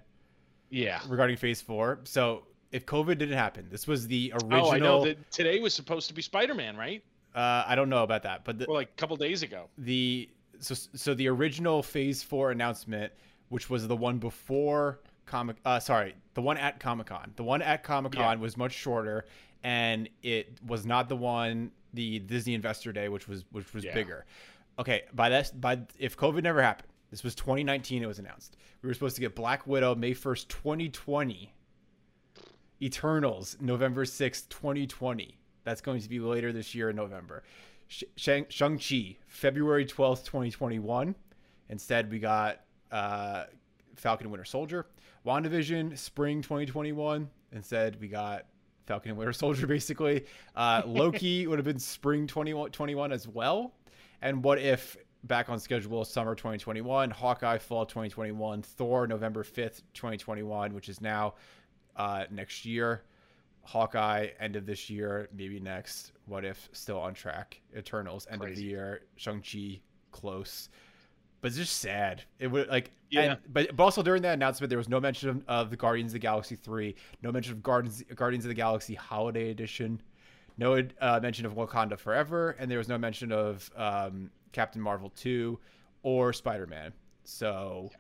Yeah. 0.69 0.99
regarding 1.07 1.37
Phase 1.37 1.61
Four? 1.61 1.99
So 2.03 2.47
if 2.71 2.85
COVID 2.85 3.17
didn't 3.17 3.37
happen, 3.37 3.67
this 3.69 3.87
was 3.87 4.07
the 4.07 4.31
original. 4.33 4.67
Oh, 4.67 4.71
I 4.71 4.79
know 4.79 5.05
that 5.05 5.31
today 5.31 5.59
was 5.59 5.73
supposed 5.73 6.07
to 6.07 6.13
be 6.13 6.21
Spider-Man, 6.21 6.75
right? 6.77 7.03
Uh, 7.35 7.63
I 7.65 7.75
don't 7.75 7.89
know 7.89 8.03
about 8.03 8.23
that, 8.23 8.43
but 8.43 8.57
the, 8.59 8.65
Or 8.65 8.75
like 8.75 8.89
a 8.89 8.95
couple 8.97 9.15
days 9.15 9.43
ago. 9.43 9.69
the 9.77 10.29
so 10.59 10.73
so 10.75 11.13
the 11.13 11.27
original 11.27 11.81
Phase 11.83 12.23
Four 12.23 12.51
announcement, 12.51 13.13
which 13.49 13.69
was 13.69 13.87
the 13.87 13.95
one 13.95 14.17
before 14.17 14.99
Comic, 15.25 15.57
uh, 15.65 15.79
sorry, 15.79 16.15
the 16.33 16.41
one 16.41 16.57
at 16.57 16.79
Comic 16.79 17.07
Con. 17.07 17.31
The 17.35 17.43
one 17.43 17.61
at 17.61 17.83
Comic 17.83 18.13
Con 18.13 18.39
was 18.39 18.57
much 18.57 18.73
shorter, 18.73 19.25
and 19.63 20.09
it 20.23 20.57
was 20.65 20.85
not 20.85 21.07
the 21.09 21.15
one 21.15 21.71
the 21.93 22.19
Disney 22.19 22.53
Investor 22.53 22.91
Day, 22.91 23.09
which 23.09 23.27
was 23.27 23.43
which 23.51 23.73
was 23.73 23.83
Yeah. 23.83 23.93
bigger. 23.93 24.25
Okay, 24.79 25.03
by 25.13 25.29
that 25.29 25.59
by 25.59 25.79
if 25.99 26.15
COVID 26.17 26.43
never 26.43 26.61
happened, 26.61 26.89
this 27.09 27.23
was 27.23 27.35
2019. 27.35 28.01
It 28.03 28.07
was 28.07 28.19
announced 28.19 28.57
we 28.81 28.87
were 28.87 28.93
supposed 28.93 29.15
to 29.15 29.21
get 29.21 29.35
Black 29.35 29.67
Widow 29.67 29.95
May 29.95 30.13
1st, 30.13 30.47
2020. 30.49 31.53
Eternals 32.81 33.57
November 33.59 34.05
6th, 34.05 34.49
2020. 34.49 35.37
That's 35.63 35.81
going 35.81 36.01
to 36.01 36.09
be 36.09 36.19
later 36.19 36.51
this 36.51 36.73
year 36.73 36.89
in 36.89 36.95
November. 36.95 37.43
Sh- 37.87 38.03
Shang- 38.15 38.47
Shang-Chi, 38.49 39.17
February 39.27 39.85
12th, 39.85 40.25
2021. 40.25 41.13
Instead, 41.69 42.09
we 42.09 42.17
got 42.19 42.61
uh, 42.91 43.43
Falcon 43.95 44.31
Winter 44.31 44.45
Soldier. 44.45 44.87
WandaVision, 45.25 45.95
spring 45.97 46.41
2021. 46.41 47.29
Instead, 47.51 47.99
we 48.01 48.07
got 48.07 48.45
Falcon 48.85 49.11
and 49.11 49.17
Winter 49.17 49.33
Soldier, 49.33 49.67
basically. 49.77 50.25
Uh, 50.55 50.81
Loki 50.85 51.47
would 51.47 51.59
have 51.59 51.65
been 51.65 51.79
spring 51.79 52.27
2021 52.27 53.11
as 53.11 53.27
well. 53.27 53.73
And 54.21 54.43
what 54.43 54.59
if 54.59 54.97
back 55.23 55.49
on 55.49 55.59
schedule, 55.59 56.03
summer 56.05 56.35
2021, 56.35 57.09
Hawkeye, 57.11 57.57
fall 57.57 57.85
2021, 57.85 58.61
Thor, 58.61 59.07
November 59.07 59.43
5th, 59.43 59.81
2021, 59.93 60.73
which 60.73 60.89
is 60.89 61.01
now 61.01 61.35
uh, 61.95 62.25
next 62.31 62.65
year. 62.65 63.03
Hawkeye, 63.63 64.29
end 64.39 64.55
of 64.55 64.65
this 64.65 64.89
year, 64.89 65.29
maybe 65.33 65.59
next. 65.59 66.13
What 66.25 66.43
if 66.45 66.69
still 66.71 66.99
on 66.99 67.13
track? 67.13 67.61
Eternals, 67.77 68.27
end 68.29 68.43
of 68.43 68.55
the 68.55 68.63
year. 68.63 69.01
Shang 69.17 69.41
Chi, 69.41 69.81
close, 70.11 70.69
but 71.41 71.47
it's 71.49 71.57
just 71.57 71.77
sad. 71.79 72.23
It 72.39 72.47
would 72.47 72.67
like, 72.69 72.91
Yeah. 73.09 73.21
and, 73.21 73.37
but 73.51 73.75
but 73.75 73.83
also 73.83 74.01
during 74.03 74.21
that 74.23 74.33
announcement, 74.35 74.69
there 74.69 74.77
was 74.77 74.89
no 74.89 74.99
mention 74.99 75.43
of, 75.47 75.69
the 75.69 75.75
Guardians 75.77 76.11
of 76.11 76.13
the 76.13 76.19
Galaxy 76.19 76.55
three, 76.55 76.95
no 77.21 77.31
mention 77.31 77.53
of 77.53 77.63
Guardians 77.63 78.03
Guardians 78.15 78.45
of 78.45 78.49
the 78.49 78.55
Galaxy 78.55 78.93
Holiday 78.95 79.49
Edition, 79.51 80.01
no 80.57 80.81
uh, 81.01 81.19
mention 81.21 81.45
of 81.45 81.53
Wakanda 81.55 81.97
Forever, 81.97 82.51
and 82.59 82.69
there 82.69 82.77
was 82.77 82.87
no 82.87 82.97
mention 82.97 83.31
of 83.31 83.69
um, 83.75 84.29
Captain 84.51 84.81
Marvel 84.81 85.11
two 85.15 85.59
or 86.03 86.33
Spider 86.33 86.67
Man. 86.67 86.93
So, 87.23 87.91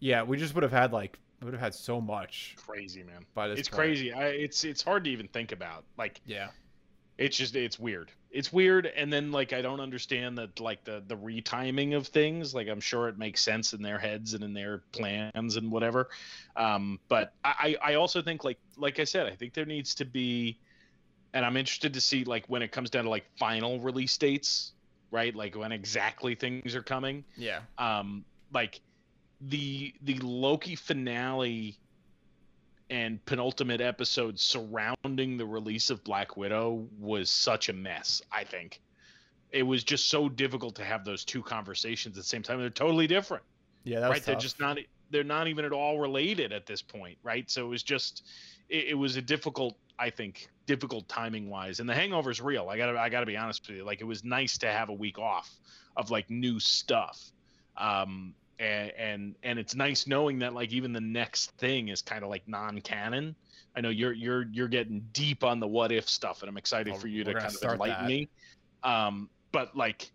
yeah, 0.00 0.22
we 0.22 0.36
just 0.36 0.54
would 0.54 0.62
have 0.62 0.72
had 0.72 0.92
like 0.92 1.18
we 1.40 1.46
would 1.46 1.54
have 1.54 1.60
had 1.60 1.74
so 1.74 2.00
much 2.00 2.56
Crazy, 2.66 3.02
man. 3.02 3.24
by 3.34 3.48
this. 3.48 3.58
It's 3.60 3.68
point. 3.68 3.78
crazy. 3.78 4.12
I, 4.12 4.26
it's 4.28 4.64
it's 4.64 4.82
hard 4.82 5.04
to 5.04 5.10
even 5.10 5.28
think 5.28 5.52
about. 5.52 5.84
Like 5.98 6.20
Yeah. 6.26 6.48
It's 7.18 7.36
just 7.36 7.54
it's 7.56 7.78
weird. 7.78 8.10
It's 8.30 8.52
weird, 8.52 8.86
and 8.86 9.12
then 9.12 9.30
like 9.30 9.52
I 9.52 9.62
don't 9.62 9.80
understand 9.80 10.38
that 10.38 10.58
like 10.58 10.84
the 10.84 11.02
the 11.06 11.16
retiming 11.16 11.96
of 11.96 12.08
things. 12.08 12.54
Like 12.54 12.68
I'm 12.68 12.80
sure 12.80 13.08
it 13.08 13.16
makes 13.16 13.40
sense 13.40 13.72
in 13.72 13.82
their 13.82 13.98
heads 13.98 14.34
and 14.34 14.42
in 14.42 14.52
their 14.54 14.82
plans 14.92 15.56
and 15.56 15.70
whatever. 15.70 16.08
Um, 16.56 16.98
but 17.08 17.32
I 17.44 17.76
I 17.82 17.92
I 17.92 17.94
also 17.94 18.22
think 18.22 18.42
like 18.42 18.58
like 18.76 18.98
I 18.98 19.04
said, 19.04 19.26
I 19.26 19.36
think 19.36 19.54
there 19.54 19.64
needs 19.66 19.94
to 19.96 20.04
be, 20.04 20.58
and 21.32 21.44
I'm 21.46 21.56
interested 21.56 21.94
to 21.94 22.00
see 22.00 22.24
like 22.24 22.46
when 22.48 22.62
it 22.62 22.72
comes 22.72 22.90
down 22.90 23.04
to 23.04 23.10
like 23.10 23.24
final 23.38 23.78
release 23.78 24.16
dates, 24.18 24.72
right? 25.12 25.34
Like 25.34 25.56
when 25.56 25.70
exactly 25.70 26.34
things 26.34 26.74
are 26.74 26.82
coming 26.82 27.24
Yeah. 27.36 27.60
um 27.78 28.24
like 28.52 28.80
the 29.40 29.92
the 30.02 30.18
loki 30.18 30.74
finale 30.76 31.78
and 32.90 33.24
penultimate 33.24 33.80
episode 33.80 34.38
surrounding 34.38 35.36
the 35.36 35.46
release 35.46 35.90
of 35.90 36.04
black 36.04 36.36
widow 36.36 36.86
was 36.98 37.30
such 37.30 37.68
a 37.68 37.72
mess 37.72 38.22
i 38.30 38.44
think. 38.44 38.80
It 39.50 39.62
was 39.62 39.84
just 39.84 40.08
so 40.08 40.28
difficult 40.28 40.74
to 40.76 40.84
have 40.84 41.04
those 41.04 41.24
two 41.24 41.40
conversations 41.40 42.18
at 42.18 42.24
the 42.24 42.28
same 42.28 42.42
time. 42.42 42.58
They're 42.58 42.70
totally 42.70 43.06
different. 43.06 43.44
Yeah. 43.84 44.08
Right? 44.08 44.20
They're 44.20 44.34
just 44.34 44.58
not 44.58 44.78
they're 45.10 45.22
not 45.22 45.46
even 45.46 45.64
at 45.64 45.72
all 45.72 46.00
related 46.00 46.52
at 46.52 46.66
this 46.66 46.82
point 46.82 47.18
right? 47.22 47.48
So 47.48 47.64
it 47.64 47.68
was 47.68 47.82
just 47.84 48.24
it, 48.68 48.88
it 48.88 48.94
was 48.94 49.16
a 49.16 49.22
difficult 49.22 49.76
i 49.96 50.10
think 50.10 50.48
difficult 50.66 51.08
timing 51.08 51.48
wise 51.48 51.78
and 51.78 51.88
the 51.88 51.94
hangover's 51.94 52.40
real. 52.40 52.68
I 52.68 52.76
gotta 52.76 52.98
i 52.98 53.08
gotta 53.08 53.26
be 53.26 53.36
honest 53.36 53.66
with 53.68 53.76
you. 53.76 53.84
Like 53.84 54.00
it 54.00 54.04
was 54.04 54.24
nice 54.24 54.58
to 54.58 54.66
have 54.66 54.88
a 54.88 54.92
week 54.92 55.18
off 55.18 55.48
of 55.96 56.10
like 56.10 56.28
new 56.30 56.58
stuff. 56.58 57.30
Um 57.76 58.34
and 58.58 58.92
and 58.98 59.34
and 59.42 59.58
it's 59.58 59.74
nice 59.74 60.06
knowing 60.06 60.38
that 60.38 60.54
like 60.54 60.72
even 60.72 60.92
the 60.92 61.00
next 61.00 61.50
thing 61.52 61.88
is 61.88 62.00
kind 62.02 62.22
of 62.22 62.30
like 62.30 62.46
non-canon 62.46 63.34
i 63.74 63.80
know 63.80 63.88
you're 63.88 64.12
you're 64.12 64.46
you're 64.52 64.68
getting 64.68 65.04
deep 65.12 65.42
on 65.42 65.58
the 65.60 65.66
what 65.66 65.90
if 65.90 66.08
stuff 66.08 66.42
and 66.42 66.48
i'm 66.48 66.56
excited 66.56 66.92
Oh, 66.94 66.98
for 66.98 67.08
you 67.08 67.24
to 67.24 67.32
kind 67.32 67.46
of 67.46 67.52
start 67.52 67.74
enlighten 67.74 68.02
that. 68.04 68.08
me 68.08 68.28
um 68.84 69.28
but 69.50 69.76
like 69.76 70.10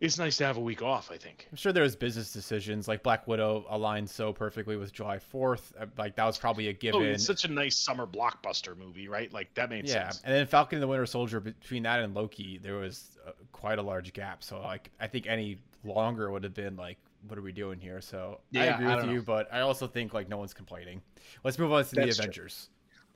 it's 0.00 0.18
nice 0.18 0.36
to 0.38 0.44
have 0.44 0.56
a 0.56 0.60
week 0.60 0.82
off 0.82 1.10
i 1.12 1.16
think 1.16 1.46
I'm 1.50 1.56
sure 1.56 1.72
there 1.72 1.84
was 1.84 1.94
business 1.94 2.32
decisions 2.32 2.88
like 2.88 3.02
Black 3.04 3.26
Widow 3.28 3.64
aligned 3.70 4.10
so 4.10 4.32
perfectly 4.32 4.76
with 4.76 4.92
July 4.92 5.18
4th. 5.32 5.72
uh, 5.80 5.86
Like 5.96 6.16
that 6.16 6.24
was 6.24 6.36
probably 6.36 6.66
a 6.66 6.70
Oh, 6.70 6.74
given. 6.74 7.02
it's 7.04 7.24
such 7.24 7.44
a 7.44 7.48
nice 7.48 7.76
summer 7.76 8.06
blockbuster 8.06 8.76
movie, 8.76 9.06
right? 9.08 9.32
Like 9.32 9.54
that 9.54 9.70
made 9.70 9.86
yeah, 9.86 10.10
sense. 10.10 10.20
and 10.24 10.34
then 10.34 10.46
Falcon 10.48 10.76
and 10.78 10.82
the 10.82 10.88
Winter 10.88 11.06
Soldier 11.06 11.38
between 11.40 11.84
that 11.84 12.00
and 12.00 12.12
Loki, 12.12 12.58
there 12.58 12.74
was 12.74 13.16
uh, 13.26 13.30
quite 13.52 13.78
a 13.78 13.82
large 13.82 14.12
gap. 14.12 14.42
So 14.42 14.60
like 14.60 14.90
I 15.00 15.06
think 15.06 15.26
any 15.28 15.58
longer 15.84 16.30
would 16.30 16.44
have 16.44 16.54
been 16.54 16.76
like, 16.76 16.98
what 17.28 17.38
are 17.38 17.42
we 17.42 17.52
doing 17.52 17.78
here? 17.80 18.00
So 18.00 18.40
I 18.54 18.64
agree 18.66 18.86
with 18.86 19.04
you, 19.06 19.16
know. 19.16 19.22
but 19.22 19.48
I 19.52 19.60
also 19.60 19.86
think 19.86 20.12
like 20.12 20.28
no 20.28 20.36
one's 20.38 20.54
complaining. 20.54 21.00
Let's 21.42 21.58
move 21.58 21.72
on 21.72 21.84
to 21.84 21.94
That's 21.94 22.16
the 22.16 22.22
true. 22.22 22.22
Avengers. 22.24 22.68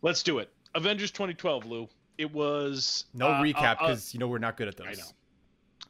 Let's 0.02 0.22
do 0.22 0.38
it. 0.38 0.50
Avengers 0.74 1.10
2012, 1.10 1.66
Lou. 1.66 1.88
It 2.18 2.32
was 2.32 3.04
No 3.14 3.28
uh, 3.28 3.42
recap 3.42 3.56
uh, 3.56 3.84
uh, 3.84 3.88
because 3.88 4.14
you 4.14 4.20
know 4.20 4.28
we're 4.28 4.38
not 4.38 4.56
good 4.56 4.68
at 4.68 4.76
those. 4.76 4.86
I 4.86 4.92
know. 4.92 5.04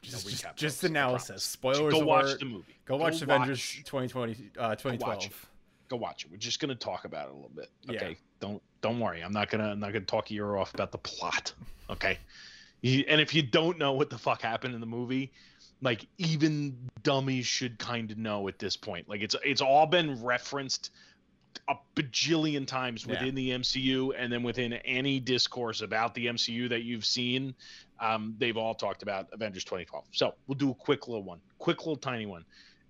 Just, 0.02 0.24
No 0.26 0.30
just, 0.30 0.44
recap, 0.44 0.56
just 0.56 0.84
analysis. 0.84 1.42
Spoilers 1.42 1.92
Go 1.94 2.00
watch 2.00 2.24
alert. 2.26 2.40
the 2.40 2.46
movie. 2.46 2.76
Go 2.84 2.96
watch 2.96 3.18
Go 3.20 3.24
Avengers 3.34 3.58
watch- 3.58 3.84
2020, 3.84 4.50
uh, 4.58 4.74
2012. 4.76 5.24
it. 5.24 5.32
Go 5.88 5.96
watch 5.96 6.24
it. 6.24 6.30
We're 6.30 6.36
just 6.36 6.60
gonna 6.60 6.74
talk 6.74 7.04
about 7.04 7.28
it 7.28 7.32
a 7.32 7.34
little 7.34 7.50
bit. 7.54 7.70
Yeah. 7.88 7.96
Okay. 7.96 8.16
Don't 8.40 8.62
don't 8.82 9.00
worry. 9.00 9.22
I'm 9.22 9.32
not 9.32 9.50
gonna 9.50 9.70
I'm 9.70 9.80
not 9.80 9.92
gonna 9.92 10.04
talk 10.04 10.30
your 10.30 10.50
ear 10.50 10.56
off 10.58 10.74
about 10.74 10.92
the 10.92 10.98
plot. 10.98 11.52
Okay. 11.90 12.18
And 12.84 13.20
if 13.20 13.34
you 13.34 13.42
don't 13.42 13.78
know 13.78 13.92
what 13.92 14.08
the 14.10 14.18
fuck 14.18 14.42
happened 14.42 14.74
in 14.74 14.80
the 14.80 14.86
movie, 14.86 15.32
like 15.80 16.06
even 16.18 16.76
dummies 17.02 17.46
should 17.46 17.78
kind 17.78 18.10
of 18.10 18.18
know 18.18 18.48
at 18.48 18.58
this 18.58 18.76
point. 18.76 19.08
Like 19.08 19.22
it's 19.22 19.36
it's 19.44 19.60
all 19.60 19.86
been 19.86 20.22
referenced 20.22 20.90
a 21.68 21.74
bajillion 21.96 22.66
times 22.66 23.04
Yeah. 23.06 23.12
within 23.12 23.34
the 23.34 23.50
MCU 23.50 24.12
and 24.16 24.32
then 24.32 24.42
within 24.42 24.74
any 24.74 25.18
discourse 25.20 25.80
about 25.80 26.14
the 26.14 26.26
MCU 26.26 26.68
that 26.68 26.82
you've 26.82 27.04
seen. 27.06 27.54
Um, 28.00 28.34
they've 28.38 28.56
all 28.56 28.74
talked 28.74 29.02
about 29.02 29.26
Avengers 29.32 29.64
2012. 29.64 30.04
So 30.12 30.34
we'll 30.46 30.56
do 30.58 30.70
a 30.70 30.74
quick 30.74 31.08
little 31.08 31.24
one, 31.24 31.40
quick 31.58 31.78
little 31.78 31.96
tiny 31.96 32.26
one. 32.26 32.44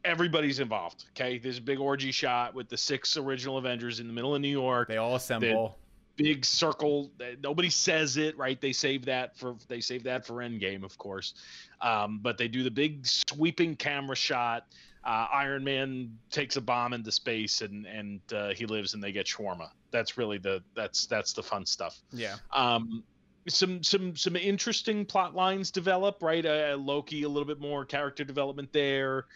everybody's 0.05 0.61
involved. 0.61 1.05
Okay, 1.11 1.39
there's 1.39 1.59
a 1.59 1.63
big 1.63 1.81
orgy 1.81 2.13
shot 2.13 2.55
with 2.55 2.69
the 2.69 2.77
six 2.77 3.17
original 3.17 3.59
Avengers 3.59 4.01
in 4.01 4.07
the 4.07 4.13
middle 4.13 4.35
of 4.35 4.41
New 4.41 4.49
York. 4.49 4.89
They 4.89 4.97
all 4.99 5.17
assemble. 5.17 5.79
Big 6.19 6.45
circle. 6.45 7.11
Nobody 7.43 7.71
says 7.71 8.17
it, 8.17 8.37
right? 8.37 8.61
They 8.61 8.73
save 8.73 9.05
that 9.07 9.39
for 9.39 9.57
they 9.69 9.81
save 9.81 10.03
that 10.03 10.27
for 10.27 10.35
Endgame, 10.35 10.85
of 10.85 10.99
course. 10.99 11.35
Um, 11.81 12.19
but 12.21 12.37
they 12.37 12.49
do 12.49 12.63
the 12.63 12.71
big 12.71 13.07
sweeping 13.07 13.77
camera 13.77 14.17
shot. 14.17 14.67
Uh, 15.05 15.27
Iron 15.33 15.63
Man 15.63 16.19
takes 16.31 16.57
a 16.57 16.61
bomb 16.61 16.93
into 16.93 17.13
space 17.13 17.63
and 17.63 17.87
and 17.87 18.21
uh, 18.33 18.51
he 18.51 18.67
lives 18.67 18.95
and 18.95 19.03
they 19.03 19.13
get 19.13 19.27
shawarma. 19.27 19.71
That's 19.93 20.19
really 20.19 20.39
the 20.39 20.63
that's 20.75 21.07
that's 21.07 21.33
the 21.33 21.43
fun 21.43 21.65
stuff. 21.65 22.03
Yeah. 22.13 22.37
Um, 22.53 23.05
some 23.49 23.83
some 23.83 24.17
some 24.17 24.37
interesting 24.37 25.05
plot 25.05 25.35
lines 25.35 25.71
develop, 25.71 26.23
right? 26.23 26.45
Uh, 26.45 26.77
Loki, 26.79 27.23
a 27.23 27.29
little 27.29 27.47
bit 27.47 27.61
more 27.61 27.85
character 27.85 28.25
development 28.25 28.73
there, 28.73 29.27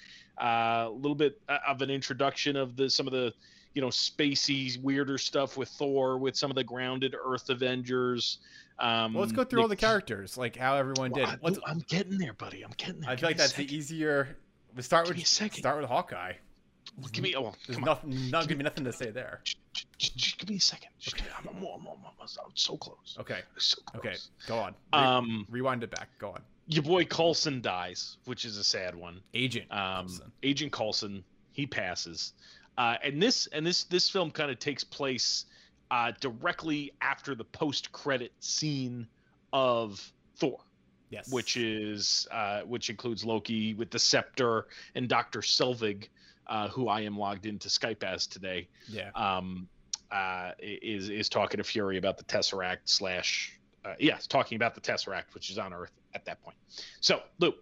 uh, 0.40 0.86
a 0.88 0.90
little 0.90 1.14
bit 1.14 1.40
uh, 1.48 1.58
of 1.68 1.82
an 1.82 1.90
introduction 1.90 2.56
of 2.56 2.76
the 2.76 2.90
some 2.90 3.06
of 3.06 3.12
the 3.12 3.32
you 3.74 3.82
know 3.82 3.88
spacey 3.88 4.80
weirder 4.82 5.18
stuff 5.18 5.56
with 5.56 5.68
Thor, 5.68 6.18
with 6.18 6.37
some 6.37 6.50
of 6.50 6.56
the 6.56 6.64
grounded 6.64 7.14
Earth 7.22 7.48
Avengers. 7.50 8.38
Um, 8.78 9.14
well, 9.14 9.22
let's 9.22 9.32
go 9.32 9.44
through 9.44 9.62
all 9.62 9.68
the 9.68 9.76
characters, 9.76 10.37
like 10.37 10.56
how 10.56 10.76
everyone 10.76 11.12
did. 11.12 11.28
Well, 11.40 11.56
I, 11.66 11.70
am 11.70 11.85
getting 11.88 12.18
there, 12.18 12.32
buddy. 12.32 12.62
I'm 12.62 12.72
getting 12.76 13.00
there. 13.00 13.11
I 13.11 13.16
feel 13.16 13.28
like 13.28 13.37
that's 13.37 13.52
the 13.52 13.72
easier. 13.74 14.37
We 14.74 14.82
start 14.82 15.06
Give 15.06 15.16
with 15.16 15.26
second. 15.26 15.58
start 15.58 15.80
with 15.80 15.88
Hawkeye. 15.88 16.32
Well, 16.98 17.08
give 17.12 17.22
me. 17.22 17.35
Oh, 17.37 17.54
There's 17.66 17.78
nothing. 17.78 18.30
Not 18.30 18.48
give 18.48 18.58
me 18.58 18.64
nothing 18.64 18.85
to 18.85 18.92
say 18.92 19.11
there. 19.11 19.40
Just 19.98 20.38
give 20.38 20.48
me 20.48 20.56
a 20.56 20.61
second. 20.61 20.88
Okay. 21.08 21.24
I'm, 21.38 21.48
I'm, 21.48 21.64
I'm, 21.64 21.87
I'm, 22.20 22.28
so 22.54 22.76
close. 22.76 23.16
Okay. 23.20 23.40
So 23.56 23.80
close. 23.87 24.04
Okay. 24.04 24.16
Go 24.46 24.58
on. 24.58 24.74
Re- 24.92 24.98
Um, 24.98 25.46
rewind 25.48 25.85
it 25.85 25.90
back. 25.90 26.08
Go 26.18 26.30
on. 26.30 26.42
your 26.66 26.82
boy 26.82 27.04
Coulson 27.04 27.61
dies, 27.61 28.16
which 28.24 28.44
is 28.44 28.56
a 28.56 28.64
sad 28.64 28.94
one. 28.94 29.20
Agent. 29.32 29.70
Um, 29.70 30.06
Coulson. 30.06 30.32
Agent 30.42 30.72
Coulson, 30.72 31.24
he 31.52 31.66
passes, 31.66 32.32
uh, 32.78 32.96
and 33.02 33.20
this 33.22 33.46
and 33.48 33.66
this 33.66 33.85
this 33.85 34.08
film 34.08 34.30
kind 34.30 34.50
of 34.50 34.58
takes 34.58 34.85
place 34.85 35.46
uh, 35.90 36.12
directly 36.20 36.92
after 37.00 37.35
the 37.35 37.44
post 37.44 37.92
credit 37.92 38.32
scene 38.40 39.06
of 39.52 40.12
Thor, 40.37 40.58
Yes. 41.11 41.30
which 41.30 41.56
is 41.56 42.26
uh, 42.30 42.62
which 42.62 42.88
includes 42.90 43.24
Loki 43.24 43.74
with 43.74 43.90
the 43.90 43.98
scepter 43.98 44.66
and 44.94 45.08
Doctor 45.08 45.40
Selvig, 45.40 46.08
uh, 46.46 46.68
who 46.68 46.88
I 46.88 47.00
am 47.02 47.18
logged 47.18 47.46
into 47.46 47.68
Skype 47.68 48.02
as 48.02 48.26
today, 48.26 48.68
yeah. 48.88 49.11
um, 49.14 49.68
uh, 50.11 50.52
is 50.58 51.11
is 51.11 51.28
talking 51.28 51.58
to 51.58 51.64
Fury 51.64 51.98
about 51.98 52.16
the 52.16 52.24
Tesseract 52.24 52.78
slash 52.87 53.58
uh, 53.85 53.94
yes, 53.98 54.26
talking 54.26 54.56
about 54.56 54.74
the 54.74 54.80
Tesseract, 54.80 55.35
which 55.35 55.50
is 55.50 55.58
on 55.58 55.72
Earth 55.74 55.92
at 56.14 56.24
that 56.24 56.42
point. 56.42 56.56
So, 57.00 57.20
Lou, 57.38 57.52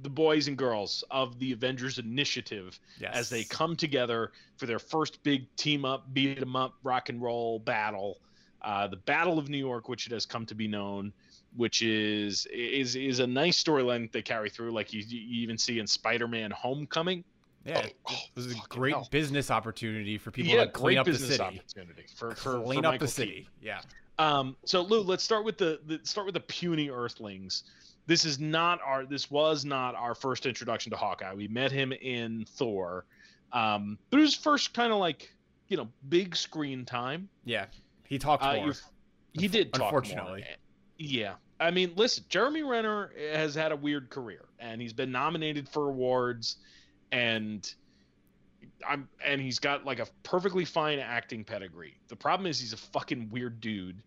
the 0.00 0.08
boys 0.10 0.48
and 0.48 0.56
girls 0.56 1.04
of 1.10 1.38
the 1.38 1.52
Avengers 1.52 1.98
Initiative 1.98 2.80
Yes. 2.98 3.14
as 3.14 3.28
they 3.28 3.44
come 3.44 3.76
together 3.76 4.32
for 4.56 4.66
their 4.66 4.78
first 4.78 5.22
big 5.22 5.54
team 5.56 5.84
up, 5.84 6.12
beat 6.14 6.40
'em 6.40 6.56
up, 6.56 6.74
rock 6.82 7.08
and 7.10 7.20
roll 7.20 7.58
battle, 7.58 8.18
uh, 8.62 8.86
the 8.86 8.96
Battle 8.96 9.38
of 9.38 9.48
New 9.50 9.58
York, 9.58 9.88
which 9.88 10.06
it 10.06 10.12
has 10.12 10.24
come 10.24 10.46
to 10.46 10.54
be 10.54 10.66
known, 10.66 11.12
which 11.56 11.82
is 11.82 12.46
is 12.46 12.96
is 12.96 13.18
a 13.18 13.26
nice 13.26 13.62
storyline 13.62 14.10
they 14.12 14.22
carry 14.22 14.48
through, 14.48 14.70
like 14.70 14.92
you, 14.92 15.00
you 15.06 15.42
even 15.42 15.58
see 15.58 15.78
in 15.78 15.86
Spider-Man: 15.86 16.50
Homecoming. 16.52 17.22
Yeah. 17.64 17.86
Oh, 18.08 18.12
it 18.14 18.30
was 18.34 18.50
a 18.52 18.56
great 18.68 18.92
hell. 18.94 19.06
business 19.12 19.50
opportunity 19.50 20.18
for 20.18 20.30
people 20.32 20.52
yeah, 20.54 20.64
to 20.64 20.70
clean 20.70 20.98
up 20.98 21.04
the 21.06 21.12
business 21.12 21.30
city. 21.36 21.42
opportunity 21.42 22.06
for 22.16 22.34
for, 22.34 22.60
clean 22.62 22.80
for 22.82 22.86
up 22.88 22.92
Michael 22.94 23.06
the 23.06 23.12
Keaton. 23.12 23.28
city. 23.34 23.48
Yeah. 23.60 23.82
Um, 24.18 24.56
so 24.64 24.82
Lou, 24.82 25.00
let's 25.02 25.22
start 25.24 25.44
with 25.44 25.58
the, 25.58 25.80
the 25.86 26.00
start 26.04 26.26
with 26.26 26.34
the 26.34 26.40
puny 26.40 26.90
Earthlings. 26.90 27.64
This 28.06 28.24
is 28.24 28.38
not 28.40 28.80
our 28.84 29.04
this 29.06 29.30
was 29.30 29.64
not 29.64 29.94
our 29.94 30.14
first 30.14 30.44
introduction 30.46 30.90
to 30.90 30.96
Hawkeye. 30.96 31.34
We 31.34 31.48
met 31.48 31.70
him 31.70 31.92
in 31.92 32.44
Thor, 32.56 33.04
um, 33.52 33.98
but 34.10 34.18
it 34.18 34.22
was 34.22 34.34
first 34.34 34.74
kind 34.74 34.92
of 34.92 34.98
like 34.98 35.32
you 35.68 35.76
know 35.76 35.88
big 36.08 36.34
screen 36.36 36.84
time. 36.84 37.28
Yeah. 37.44 37.66
He 38.08 38.18
talked 38.18 38.42
Uh, 38.42 38.56
more. 38.56 38.72
he 39.32 39.48
did 39.48 39.72
talk 39.72 39.84
Unfortunately. 39.84 40.40
more. 40.40 40.56
Yeah, 40.98 41.34
I 41.58 41.70
mean, 41.70 41.92
listen, 41.96 42.24
Jeremy 42.28 42.62
Renner 42.62 43.12
has 43.32 43.54
had 43.54 43.72
a 43.72 43.76
weird 43.76 44.10
career, 44.10 44.44
and 44.58 44.80
he's 44.82 44.92
been 44.92 45.10
nominated 45.10 45.68
for 45.68 45.88
awards, 45.88 46.56
and 47.10 47.72
I'm 48.86 49.08
and 49.24 49.40
he's 49.40 49.58
got 49.58 49.84
like 49.84 49.98
a 50.00 50.06
perfectly 50.24 50.64
fine 50.64 50.98
acting 50.98 51.44
pedigree. 51.44 51.96
The 52.08 52.16
problem 52.16 52.46
is 52.46 52.60
he's 52.60 52.72
a 52.72 52.76
fucking 52.76 53.30
weird 53.30 53.60
dude, 53.60 54.02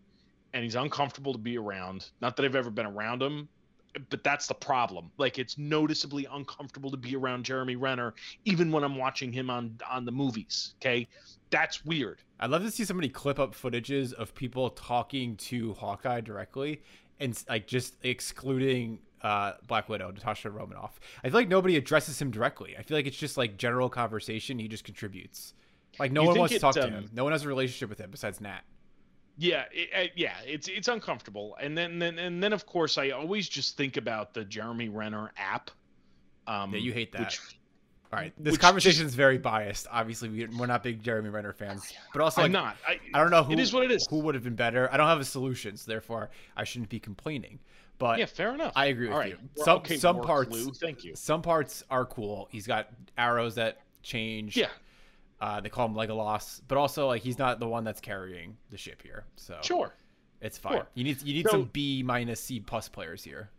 and 0.53 0.63
he's 0.63 0.75
uncomfortable 0.75 1.34
to 1.34 1.39
be 1.39 1.58
around. 1.58 2.10
Not 2.21 2.36
that 2.38 2.45
I've 2.45 2.55
ever 2.55 2.69
been 2.69 2.86
around 2.86 3.21
him, 3.23 3.49
but 4.10 4.23
that's 4.23 4.47
the 4.47 4.53
problem. 4.53 5.12
Like 5.17 5.39
it's 5.39 5.58
noticeably 5.58 6.27
uncomfortable 6.31 6.91
to 6.91 6.97
be 6.97 7.15
around 7.15 7.43
Jeremy 7.45 7.75
Renner, 7.75 8.13
even 8.45 8.71
when 8.71 8.84
I'm 8.84 8.95
watching 8.95 9.31
him 9.31 9.49
on 9.49 9.77
on 9.89 10.05
the 10.05 10.12
movies. 10.12 10.75
Okay, 10.81 11.08
that's 11.49 11.86
weird. 11.86 12.21
I'd 12.39 12.49
love 12.49 12.63
to 12.63 12.71
see 12.71 12.86
somebody 12.86 13.10
clip 13.10 13.39
up 13.39 13.55
footages 13.55 14.13
of 14.13 14.36
people 14.36 14.71
talking 14.71 15.38
to 15.38 15.73
Hawkeye 15.73 16.21
directly 16.21 16.81
and 17.19 17.41
like 17.47 17.67
just 17.67 17.95
excluding 18.03 18.99
uh, 19.21 19.53
Black 19.67 19.89
Widow, 19.89 20.12
Natasha 20.12 20.49
Romanoff. 20.49 20.99
I 21.23 21.29
feel 21.29 21.39
like 21.39 21.47
nobody 21.47 21.77
addresses 21.77 22.21
him 22.21 22.31
directly. 22.31 22.75
I 22.77 22.84
feel 22.84 22.97
like 22.97 23.08
it's 23.08 23.17
just 23.17 23.38
like 23.38 23.58
general 23.58 23.89
conversation. 23.89 24.60
He 24.60 24.67
just 24.67 24.84
contributes. 24.84 25.53
Like 25.97 26.12
no 26.12 26.23
You 26.23 26.27
one 26.29 26.39
wants 26.39 26.51
to 26.51 26.58
it, 26.58 26.60
talk 26.60 26.75
to 26.75 26.84
um, 26.84 26.91
him. 26.91 27.10
No 27.13 27.23
one 27.23 27.31
has 27.31 27.43
a 27.43 27.47
relationship 27.47 27.89
with 27.89 27.99
him 27.99 28.12
besides 28.12 28.41
Nat. 28.41 28.62
Yeah, 29.38 29.65
it, 29.71 29.89
uh, 29.93 30.12
yeah, 30.15 30.36
it's 30.45 30.67
it's 30.67 30.88
uncomfortable, 30.88 31.58
and 31.60 31.78
then 31.78 32.00
then 32.00 32.17
and 32.19 32.41
then 32.41 32.54
of 32.54 32.65
course 32.65 32.98
I 32.98 33.10
always 33.10 33.50
just 33.50 33.76
think 33.76 33.98
about 33.98 34.34
the 34.34 34.45
Jeremy 34.45 34.89
Renner 34.89 35.32
app. 35.38 35.71
Um, 36.48 36.74
Yeah, 36.74 36.80
you 36.80 36.93
hate 36.93 37.12
that. 37.12 37.21
Which, 37.21 37.41
All 38.13 38.19
right, 38.19 38.34
this 38.38 38.58
conversation 38.58 39.06
is 39.06 39.13
very 39.13 39.38
biased. 39.38 39.88
Obviously, 39.91 40.30
we, 40.30 40.45
we're 40.45 40.67
not 40.67 40.84
big 40.84 41.04
Jeremy 41.04 41.30
Renner 41.30 41.52
fans, 41.52 41.91
but 42.13 42.21
also 42.21 42.43
I'm 42.43 42.52
not. 42.52 42.78
I, 42.88 43.00
I 43.13 43.19
don't 43.19 43.32
know 43.32 43.43
who 43.43 43.52
it 43.54 43.60
is 43.60 43.74
what 43.74 43.84
it 43.84 43.91
is. 43.91 44.08
who 44.10 44.19
would 44.19 44.36
have 44.36 44.43
been 44.43 44.56
better. 44.56 44.89
I 44.91 44.98
don't 44.98 45.08
have 45.08 45.19
a 45.19 45.26
solution, 45.26 45.76
so 45.76 45.91
therefore 45.91 46.30
I 46.56 46.63
shouldn't 46.63 46.89
be 46.89 47.00
complaining. 47.00 47.60
But 47.98 48.19
yeah, 48.19 48.26
fair 48.26 48.54
enough. 48.54 48.74
I 48.76 48.88
agree 48.88 49.08
with 49.08 49.17
right. 49.17 49.30
you. 49.32 49.38
Well, 49.56 49.65
Some 49.65 49.78
okay, 49.78 49.98
some 49.98 50.21
parts 50.21 50.52
Lou, 50.52 50.71
thank 50.71 51.04
you. 51.04 51.15
some 51.15 51.41
parts 51.41 51.84
are 51.89 52.06
cool. 52.06 52.48
He's 52.52 52.67
got 52.67 52.89
arrows 53.17 53.56
that 53.56 53.80
change. 54.04 54.56
Yeah, 54.56 54.67
Uh, 55.41 55.60
they 55.62 55.69
call 55.69 55.86
him 55.88 55.93
Legolas, 55.95 56.62
but 56.67 56.78
also 56.78 57.08
like 57.08 57.21
he's 57.21 57.38
not 57.38 57.60
the 57.60 57.67
one 57.67 57.84
that's 57.84 58.00
carrying 58.02 58.56
the 58.69 58.78
ship 58.78 59.02
here, 59.04 59.26
so 59.36 59.58
sure. 59.62 59.93
it's 60.41 60.58
fine. 60.58 60.74
Sure. 60.74 60.88
You 60.93 61.04
need 61.04 61.21
you 61.21 61.34
need 61.34 61.45
So- 61.45 61.52
some 61.52 61.69
B 61.74 62.04
minus 62.04 62.39
C 62.39 62.60
plus 62.60 62.88
players 62.88 63.24
here. 63.24 63.50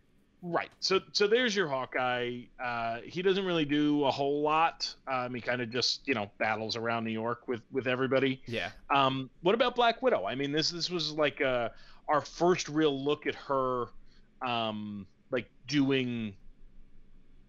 Right. 0.43 0.69
So 0.79 0.99
so 1.13 1.25
there's 1.27 1.55
your 1.55 1.67
Hawkeye. 1.67 2.41
Uh, 2.63 2.99
he 3.03 3.23
doesn't 3.23 3.43
really 3.43 3.65
do 3.65 4.05
a 4.05 4.11
whole 4.11 4.41
lot. 4.41 4.93
Um, 5.07 5.33
he 5.33 5.41
kind 5.41 5.61
of 5.61 5.71
just 5.71 6.07
you 6.07 6.13
know 6.13 6.29
battles 6.37 6.75
around 6.75 7.05
New 7.05 7.11
York 7.11 7.47
with 7.47 7.61
with 7.71 7.87
everybody. 7.87 8.41
Yeah, 8.45 8.69
Um, 8.91 9.29
what 9.41 9.55
about 9.55 9.75
Black 9.75 10.01
Widow? 10.03 10.25
I 10.25 10.35
mean, 10.35 10.51
this 10.51 10.69
this 10.69 10.91
was 10.91 11.11
like 11.13 11.41
uh, 11.41 11.69
our 12.07 12.21
first 12.21 12.69
real 12.69 13.03
look 13.03 13.25
at 13.25 13.33
her, 13.35 13.87
um, 14.43 15.07
like 15.31 15.49
doing 15.67 16.35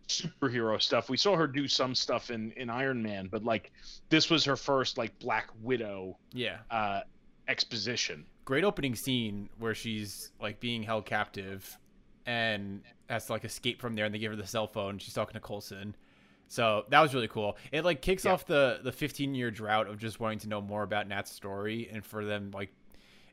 superhero 0.09 0.81
stuff. 0.81 1.09
We 1.11 1.17
saw 1.17 1.37
her 1.37 1.47
do 1.47 1.69
some 1.69 1.95
stuff 1.95 2.31
in 2.31 2.53
in 2.53 2.71
Iron 2.71 3.03
Man, 3.03 3.29
but 3.31 3.45
like 3.45 3.71
this 4.09 4.31
was 4.31 4.45
her 4.45 4.57
first 4.57 4.99
like 4.99 5.19
Black 5.19 5.49
Widow 5.63 6.17
yeah. 6.33 6.59
uh, 6.71 7.01
exposition. 7.49 8.27
Great 8.45 8.65
opening 8.65 8.95
scene 8.95 9.49
where 9.59 9.75
she's 9.75 10.33
like 10.41 10.59
being 10.61 10.83
held 10.83 11.05
captive 11.07 11.77
and 12.27 12.83
has 13.09 13.27
to 13.27 13.33
like 13.33 13.45
escape 13.45 13.81
from 13.81 13.95
there, 13.95 14.05
and 14.07 14.15
they 14.15 14.19
give 14.19 14.31
her 14.33 14.37
the 14.37 14.47
cell 14.47 14.67
phone. 14.67 14.99
She's 14.99 15.15
talking 15.15 15.35
to 15.35 15.41
Coulson. 15.41 15.95
So 16.49 16.87
that 16.89 17.01
was 17.01 17.13
really 17.15 17.29
cool. 17.29 17.59
It 17.73 17.85
like 17.85 18.01
kicks 18.01 18.25
Yeah. 18.25 18.33
off 18.33 18.47
the 18.47 18.81
the 18.83 18.93
15 18.93 19.35
year 19.35 19.51
drought 19.51 19.87
of 19.87 19.99
just 19.99 20.19
wanting 20.21 20.39
to 20.41 20.49
know 20.49 20.61
more 20.63 20.83
about 20.83 21.07
Nat's 21.09 21.31
story, 21.31 21.89
and 21.93 22.05
for 22.05 22.25
them 22.25 22.51
like, 22.55 22.71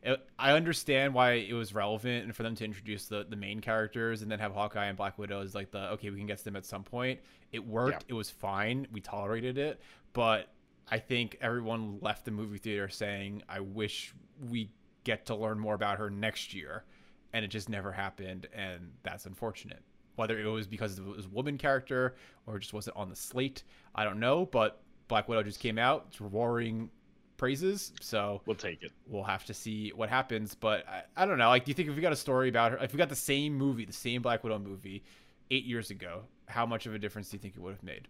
it, 0.06 0.24
I 0.38 0.52
understand 0.52 1.15
why 1.15 1.32
it 1.32 1.54
was 1.54 1.74
relevant, 1.74 2.26
and 2.26 2.36
for 2.36 2.44
them 2.44 2.56
to 2.56 2.63
introduce 2.63 3.08
the 3.08 3.26
the 3.28 3.36
main 3.36 3.60
characters 3.60 4.22
and 4.22 4.32
then 4.32 4.38
have 4.39 4.54
Hawkeye 4.54 4.86
and 4.86 4.96
Black 4.96 5.18
Widow 5.18 5.41
is 5.41 5.56
like 5.56 5.72
the 5.72 5.89
okay 5.94 6.12
we 6.12 6.18
can 6.18 6.28
get 6.28 6.38
to 6.38 6.44
them 6.44 6.56
at 6.56 6.65
some 6.65 6.84
point. 6.84 7.20
It 7.52 7.65
worked. 7.65 8.06
It 8.08 8.13
was 8.13 8.30
fine. 8.30 8.88
We 8.91 9.02
tolerated 9.02 9.58
it, 9.58 9.82
but 10.13 10.50
I 10.89 11.00
think 11.00 11.38
everyone 11.41 11.98
left 12.02 12.24
the 12.26 12.32
movie 12.32 12.60
theater 12.60 12.88
saying, 12.88 13.41
"I 13.50 13.62
wish 13.62 14.13
we 14.50 14.70
get 15.04 15.26
to 15.26 15.36
learn 15.36 15.60
more 15.60 15.74
about 15.74 15.98
her 15.98 16.12
next 16.12 16.54
year," 16.54 16.86
and 17.34 17.44
it 17.44 17.48
just 17.48 17.68
never 17.68 17.91
happened, 17.91 18.48
and 18.54 18.91
that's 19.02 19.26
unfortunate. 19.26 19.84
Whether 20.18 20.39
it 20.39 20.46
was 20.46 20.68
because 20.68 21.00
it 21.00 21.04
was 21.04 21.26
a 21.26 21.30
woman 21.30 21.58
character 21.58 22.15
or 22.46 22.60
just 22.60 22.74
wasn't 22.74 22.96
on 22.96 23.10
the 23.10 23.15
slate, 23.15 23.63
I 23.96 24.04
don't 24.04 24.20
know. 24.20 24.46
But 24.46 24.82
Black 25.08 25.28
Widow 25.28 25.44
just 25.44 25.60
came 25.60 25.80
out, 25.80 26.06
it's 26.10 26.22
roaring 26.22 26.91
praises, 27.38 27.91
so 28.02 28.41
We'll 28.45 28.56
take 28.56 28.82
it. 28.84 28.91
we'll 29.08 29.24
have 29.24 29.45
to 29.45 29.54
see 29.54 29.91
what 29.95 30.10
happens. 30.10 30.56
But 30.56 30.88
I, 30.88 31.04
I 31.15 31.26
don't 31.26 31.38
know. 31.38 31.50
Like, 31.50 31.65
do 31.65 31.69
you 31.69 31.74
think 31.76 31.89
if 31.89 31.95
we 31.95 32.02
got 32.02 32.13
a 32.13 32.15
story 32.17 32.50
about 32.50 32.71
her, 32.71 32.78
if 32.84 32.93
we 32.93 32.98
got 32.98 33.10
the 33.10 33.15
same 33.15 33.54
movie, 33.56 33.86
the 33.86 33.93
same 33.93 34.21
Black 34.21 34.43
Widow 34.43 34.60
movie, 34.60 35.04
eight 35.52 35.65
years 35.65 35.91
ago, 35.91 36.24
how 36.48 36.65
much 36.65 36.86
of 36.86 36.93
a 36.93 37.00
difference 37.00 37.30
do 37.30 37.36
you 37.38 37.39
think 37.41 37.56
it 37.56 37.60
would 37.62 37.74
have 37.74 37.84
made 37.84 38.08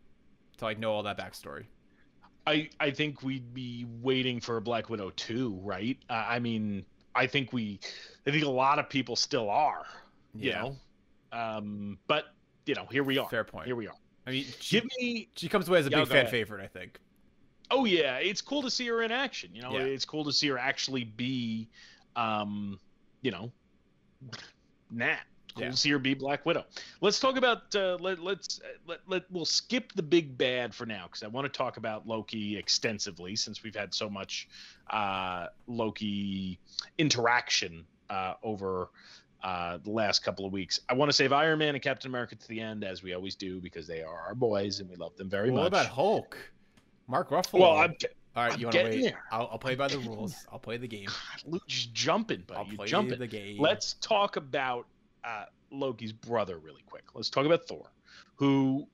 to 0.57 0.65
like 0.65 0.79
know 0.79 0.91
all 0.91 1.03
that 1.03 1.17
backstory? 1.17 1.65
I 2.47 2.69
I 2.79 2.91
think 2.91 3.23
we'd 3.23 3.53
be 3.53 3.85
waiting 4.01 4.39
for 4.39 4.57
a 4.57 4.61
Black 4.61 4.89
Widow 4.89 5.11
two, 5.15 5.59
right? 5.63 5.97
Uh, 6.09 6.25
I 6.27 6.39
mean, 6.39 6.85
I 7.15 7.27
think 7.27 7.51
we, 7.53 7.79
I 8.27 8.31
think 8.31 8.43
a 8.45 8.49
lot 8.49 8.77
of 8.79 8.87
people 8.89 9.15
still 9.15 9.49
are, 9.49 9.85
you 10.35 10.51
Yeah. 10.51 10.61
know, 10.61 10.75
um, 11.37 11.97
but 12.07 12.25
you 12.65 12.75
know, 12.75 12.85
here 12.91 13.03
we 13.03 13.17
are. 13.17 13.27
Fair 13.29 13.43
point. 13.43 13.65
Here 13.65 13.75
we 13.75 13.87
are. 13.87 13.95
I 14.27 14.31
mean, 14.31 14.45
she, 14.59 14.79
Give 14.79 14.89
me 14.99 15.29
she 15.35 15.47
comes 15.49 15.67
away 15.67 15.79
as 15.79 15.87
a 15.87 15.89
Yeah, 15.91 15.99
big 15.99 16.07
fan 16.07 16.17
ahead. 16.17 16.29
favorite, 16.31 16.63
I 16.63 16.67
think. 16.67 16.99
Oh 17.71 17.85
yeah, 17.85 18.17
it's 18.17 18.41
cool 18.41 18.61
to 18.61 18.69
see 18.69 18.87
her 18.87 19.01
in 19.01 19.11
action. 19.11 19.49
You 19.53 19.61
know, 19.63 19.71
Yeah. 19.73 19.83
it's 19.85 20.05
cool 20.05 20.23
to 20.25 20.31
see 20.33 20.47
her 20.49 20.57
actually 20.57 21.03
be, 21.03 21.67
um, 22.15 22.79
you 23.21 23.31
know, 23.31 23.51
Nat. 24.91 25.21
Cool 25.55 25.63
Yeah. 25.63 25.71
to 25.71 25.77
see 25.77 25.89
her 25.91 25.99
be 25.99 26.13
Black 26.13 26.45
Widow. 26.45 26.65
Let's 26.99 27.19
talk 27.19 27.37
about. 27.37 27.73
Uh, 27.73 27.97
let, 28.01 28.19
let's 28.19 28.59
let, 28.85 28.99
let 29.07 29.23
we'll 29.31 29.45
skip 29.45 29.93
the 29.93 30.03
big 30.03 30.37
bad 30.37 30.75
for 30.75 30.85
now 30.85 31.05
because 31.07 31.23
I 31.23 31.27
want 31.27 31.51
to 31.51 31.57
talk 31.57 31.77
about 31.77 32.05
Loki 32.05 32.57
extensively 32.57 33.35
since 33.37 33.63
we've 33.63 33.75
had 33.75 33.93
so 33.93 34.09
much 34.09 34.49
uh, 34.89 35.47
Loki 35.67 36.59
interaction 36.97 37.85
uh, 38.09 38.33
over 38.43 38.89
uh, 39.43 39.77
the 39.83 39.91
last 39.91 40.23
couple 40.23 40.45
of 40.45 40.51
weeks. 40.51 40.81
I 40.89 40.93
want 40.93 41.09
to 41.09 41.13
save 41.13 41.31
Iron 41.31 41.59
Man 41.59 41.73
and 41.73 41.81
Captain 41.81 42.11
America 42.11 42.35
to 42.35 42.47
the 42.49 42.59
end 42.59 42.83
as 42.83 43.01
we 43.01 43.13
always 43.13 43.35
do 43.35 43.61
because 43.61 43.87
they 43.87 44.01
are 44.03 44.19
our 44.27 44.35
boys 44.35 44.81
and 44.81 44.89
we 44.89 44.97
love 44.97 45.15
them 45.15 45.29
very 45.29 45.51
what 45.51 45.63
much. 45.63 45.71
What 45.71 45.81
about 45.81 45.93
Hulk? 45.93 46.37
Mark 47.07 47.29
Ruffalo. 47.29 47.59
well, 47.59 47.77
I'm, 47.77 47.95
all 48.35 48.43
right, 48.43 48.53
I'm 48.53 48.59
you 48.59 48.65
want 48.67 48.75
to 48.75 48.83
wait? 48.83 49.01
There. 49.01 49.23
I'll, 49.31 49.49
I'll 49.51 49.57
play 49.57 49.75
by 49.75 49.87
the 49.87 49.99
rules. 49.99 50.35
I'll 50.51 50.59
play 50.59 50.77
the 50.77 50.87
game. 50.87 51.07
Luke 51.45 51.65
just 51.67 51.93
jumping, 51.93 52.43
I'll 52.49 52.63
buddy. 52.63 52.71
You 52.71 52.77
play 52.77 52.87
jumping. 52.87 53.19
the 53.19 53.27
game. 53.27 53.59
Let's 53.59 53.93
talk 53.95 54.35
about 54.35 54.87
uh, 55.23 55.45
Loki's 55.71 56.11
brother 56.11 56.57
really 56.57 56.81
quick. 56.85 57.03
Let's 57.13 57.29
talk 57.29 57.45
about 57.45 57.67
Thor, 57.67 57.91
who 58.35 58.87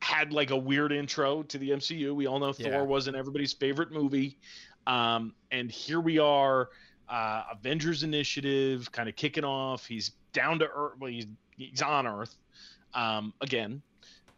had 0.00 0.32
like 0.32 0.50
a 0.50 0.56
weird 0.56 0.92
intro 0.92 1.42
to 1.44 1.58
the 1.58 1.70
MCU. 1.70 2.14
We 2.14 2.26
all 2.26 2.38
know 2.38 2.52
Yeah. 2.58 2.70
Thor 2.70 2.84
wasn't 2.84 3.16
everybody's 3.16 3.52
favorite 3.52 3.90
movie, 3.90 4.38
um, 4.86 5.34
and 5.50 5.70
here 5.70 6.00
we 6.00 6.18
are, 6.18 6.68
uh, 7.08 7.44
Avengers 7.52 8.02
Initiative, 8.02 8.90
kind 8.92 9.08
of 9.08 9.16
kicking 9.16 9.44
off. 9.44 9.86
He's 9.86 10.12
down 10.32 10.58
to 10.58 10.66
Earth. 10.66 10.92
Well, 10.98 11.10
he's 11.10 11.26
he's 11.56 11.82
on 11.82 12.06
Earth 12.06 12.36
um, 12.94 13.32
again. 13.40 13.82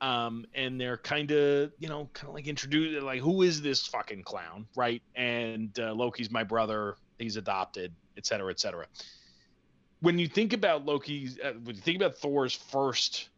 Um, 0.01 0.45
and 0.55 0.81
they're 0.81 0.99
kind 0.99 1.31
of, 1.31 1.73
you 1.79 1.89
know, 1.89 2.09
kind 2.13 2.29
of 2.29 2.35
like 2.35 2.47
introduced, 2.47 3.03
like, 3.03 3.21
who 3.21 3.43
is 3.43 3.63
this 3.63 3.87
fucking 3.87 4.25
clown, 4.25 4.67
right? 4.77 5.03
And 5.15 5.79
uh, 5.79 5.93
Loki's 5.95 6.31
my 6.31 6.45
brother. 6.45 6.97
He's 7.19 7.37
adopted, 7.37 7.95
et 8.19 8.27
cetera, 8.27 8.51
et 8.51 8.61
cetera 8.61 8.87
when 10.01 10.19
you 10.19 10.29
think 10.29 10.53
about 10.53 10.85
Loki's, 10.85 11.39
uh, 11.43 11.53
when 11.65 11.77
you 11.77 11.83
think 11.83 11.97
about 11.97 12.17
Thor's 12.17 12.55
first 12.55 13.31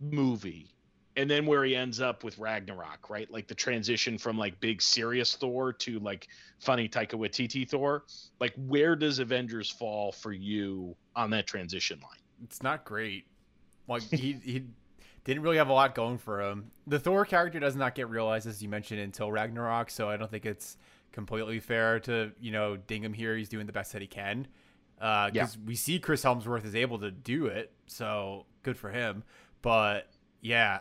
movie, 0.00 0.72
and 1.16 1.30
then 1.30 1.46
where 1.46 1.64
he 1.64 1.74
ends 1.74 2.00
up 2.00 2.24
with 2.24 2.38
Ragnarok, 2.38 3.08
right? 3.08 3.30
Like 3.30 3.46
the 3.46 3.54
transition 3.54 4.18
from 4.18 4.36
like 4.36 4.58
big 4.60 4.82
serious 4.82 5.34
Thor 5.34 5.72
to 5.72 5.98
like 6.00 6.28
funny 6.58 6.88
Taika 6.88 7.14
Waititi 7.14 7.68
Thor. 7.68 8.04
Like, 8.38 8.52
where 8.56 8.94
does 8.96 9.18
Avengers 9.18 9.70
fall 9.70 10.12
for 10.12 10.32
you 10.32 10.94
on 11.14 11.30
that 11.30 11.46
transition 11.46 12.00
line? 12.00 12.20
it's 12.44 12.62
not 12.62 12.84
great. 12.84 13.24
Like 13.88 14.02
he 14.02 14.32
he 14.44 14.64
didn't 15.34 15.42
really 15.42 15.56
have 15.58 15.68
a 15.68 15.72
lot 15.72 15.94
going 15.94 16.18
for 16.18 16.40
him. 16.40 16.70
The 16.86 16.98
Thor 16.98 17.24
character 17.24 17.58
does 17.60 17.76
not 17.76 17.94
get 17.94 18.08
realized 18.08 18.46
as 18.46 18.62
you 18.62 18.68
mentioned 18.68 19.00
until 19.00 19.30
Ragnarok, 19.30 19.90
so 19.90 20.08
I 20.08 20.16
don't 20.16 20.30
think 20.30 20.46
it's 20.46 20.76
completely 21.12 21.60
fair 21.60 21.98
to 22.00 22.32
you 22.40 22.52
know 22.52 22.76
ding 22.76 23.02
him 23.02 23.12
here. 23.12 23.36
He's 23.36 23.48
doing 23.48 23.66
the 23.66 23.72
best 23.72 23.92
that 23.92 24.02
he 24.02 24.08
can. 24.08 24.46
Because 24.96 25.30
Yeah. 25.34 25.46
we 25.66 25.74
see 25.74 25.98
Chris 25.98 26.24
Hemsworth 26.24 26.64
is 26.64 26.74
able 26.74 26.98
to 27.00 27.10
do 27.10 27.46
it, 27.46 27.70
so 27.86 28.46
good 28.62 28.78
for 28.78 28.90
him. 28.90 29.24
But 29.60 30.08
yeah, 30.40 30.80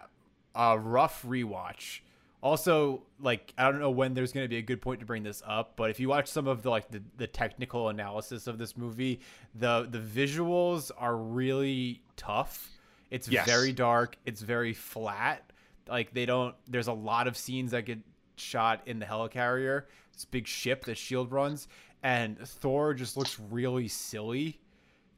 a 0.56 0.80
rough 0.80 1.24
rewatch. 1.24 2.00
Also, 2.42 3.02
like 3.20 3.54
I 3.58 3.72
don't 3.72 3.80
know 3.80 3.90
when 3.92 4.14
there's 4.14 4.32
going 4.32 4.44
to 4.46 4.50
be 4.50 4.58
a 4.58 4.62
good 4.62 4.82
point 4.82 5.00
to 5.00 5.06
bring 5.06 5.24
this 5.24 5.42
up, 5.48 5.74
but 5.76 5.90
if 5.90 6.00
you 6.00 6.08
watch 6.10 6.28
some 6.28 6.48
of 6.48 6.62
the 6.62 6.70
like 6.70 6.92
the, 6.92 7.02
the 7.18 7.26
technical 7.28 7.90
analysis 7.90 8.46
of 8.48 8.58
this 8.60 8.78
movie, 8.78 9.20
the 9.56 9.88
the 9.90 9.98
visuals 10.00 10.92
are 10.98 11.18
really 11.18 12.04
tough. 12.16 12.70
It's 13.12 13.28
Yes. 13.28 13.46
very 13.48 13.72
dark. 13.72 14.18
It's 14.26 14.42
very 14.42 14.74
flat. 14.74 15.52
Like 15.88 16.14
they 16.14 16.26
don't. 16.26 16.56
There's 16.68 16.88
a 16.88 16.94
lot 16.94 17.28
of 17.28 17.38
scenes 17.38 17.72
that 17.72 17.86
get 17.86 18.00
shot 18.38 18.82
in 18.88 19.00
the 19.00 19.06
helicarrier. 19.06 19.84
This 20.14 20.26
big 20.26 20.48
ship 20.48 20.86
that 20.86 20.98
Shield 20.98 21.32
runs, 21.32 21.68
and 22.02 22.38
Thor 22.40 22.94
just 22.94 23.18
looks 23.18 23.40
really 23.40 23.88
silly 23.88 24.60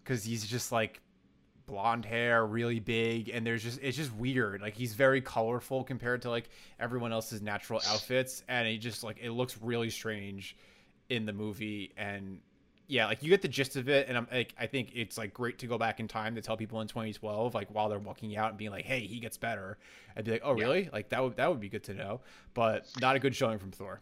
because 0.03 0.23
he's 0.23 0.45
just 0.45 0.71
like 0.71 1.01
blonde 1.67 2.05
hair, 2.05 2.45
really 2.45 2.79
big, 2.79 3.29
and 3.29 3.45
there's 3.45 3.63
just 3.63 3.79
it's 3.81 3.95
just 3.97 4.13
weird. 4.15 4.61
Like 4.61 4.73
he's 4.75 4.93
very 4.93 5.21
colorful 5.21 5.83
compared 5.83 6.21
to 6.23 6.29
like 6.29 6.49
everyone 6.79 7.11
else's 7.13 7.41
natural 7.41 7.81
outfits, 7.87 8.43
and 8.47 8.67
he 8.67 8.77
just 8.77 9.03
like 9.03 9.19
it 9.21 9.31
looks 9.31 9.57
really 9.61 9.89
strange 9.89 10.57
in 11.09 11.25
the 11.25 11.33
movie. 11.33 11.93
And 11.97 12.39
yeah, 12.87 13.05
like 13.07 13.21
you 13.21 13.29
get 13.29 13.41
the 13.41 13.47
gist 13.47 13.75
of 13.75 13.89
it, 13.89 14.07
and 14.07 14.17
I'm 14.17 14.27
like 14.31 14.53
I 14.59 14.67
think 14.67 14.91
it's 14.95 15.17
like 15.17 15.33
great 15.33 15.59
to 15.59 15.67
go 15.67 15.77
back 15.77 15.99
in 15.99 16.07
time 16.07 16.35
to 16.35 16.41
tell 16.41 16.57
people 16.57 16.81
in 16.81 16.87
2012, 16.87 17.53
like 17.53 17.67
while 17.73 17.89
they're 17.89 17.99
walking 17.99 18.35
out 18.37 18.49
and 18.49 18.57
being 18.57 18.71
like, 18.71 18.85
hey, 18.85 19.01
he 19.01 19.19
gets 19.19 19.37
better, 19.37 19.77
and 20.15 20.25
be 20.25 20.31
like, 20.31 20.41
oh 20.43 20.55
Yeah. 20.57 20.63
really? 20.65 20.89
Like 20.91 21.09
that 21.09 21.21
would 21.23 21.35
that 21.37 21.49
would 21.49 21.59
be 21.59 21.69
good 21.69 21.83
to 21.85 21.93
know, 21.93 22.21
but 22.53 22.87
not 23.01 23.15
a 23.15 23.19
good 23.19 23.35
showing 23.35 23.59
from 23.59 23.71
Thor. 23.71 24.01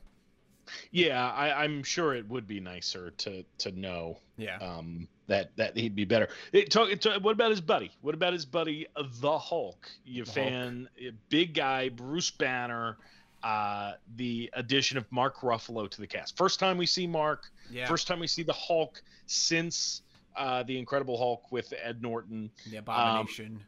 Yeah, 0.92 1.30
I, 1.32 1.64
I'm 1.64 1.84
sure 1.84 2.16
it 2.16 2.28
would 2.28 2.48
be 2.48 2.60
nicer 2.60 3.12
to 3.12 3.44
to 3.60 3.72
know 3.72 4.18
Yeah. 4.38 4.58
um, 4.58 5.08
that 5.28 5.56
that 5.58 5.78
he'd 5.78 5.96
be 5.96 6.06
better. 6.06 6.28
It, 6.54 6.72
talk, 6.72 6.90
it, 6.90 7.02
talk- 7.02 7.24
what 7.24 7.32
about 7.34 7.52
his 7.52 7.62
buddy? 7.62 7.92
What 8.02 8.16
about 8.16 8.34
his 8.34 8.46
buddy, 8.46 8.88
the 8.96 9.38
Hulk? 9.38 9.88
You 10.06 10.26
The 10.26 10.32
fan, 10.32 10.90
uh, 11.00 11.12
big 11.30 11.54
guy, 11.54 11.90
Bruce 11.90 12.32
Banner. 12.32 12.98
Uh, 13.46 13.94
the 14.16 14.50
addition 14.54 14.98
of 14.98 15.06
Mark 15.12 15.42
Ruffalo 15.42 15.88
to 15.88 16.02
the 16.02 16.08
cast. 16.08 16.36
First 16.36 16.60
time 16.60 16.80
we 16.80 16.88
see 16.88 17.06
Mark. 17.06 17.44
Yeah. 17.70 17.86
First 17.86 18.08
time 18.08 18.20
we 18.20 18.26
see 18.26 18.42
the 18.42 18.54
Hulk 18.54 19.04
since 19.28 20.02
uh, 20.36 20.64
the 20.64 20.80
Incredible 20.80 21.16
Hulk 21.16 21.52
with 21.52 21.72
Ed 21.84 22.02
Norton. 22.02 22.50
the 22.72 22.78
abomination. 22.78 23.64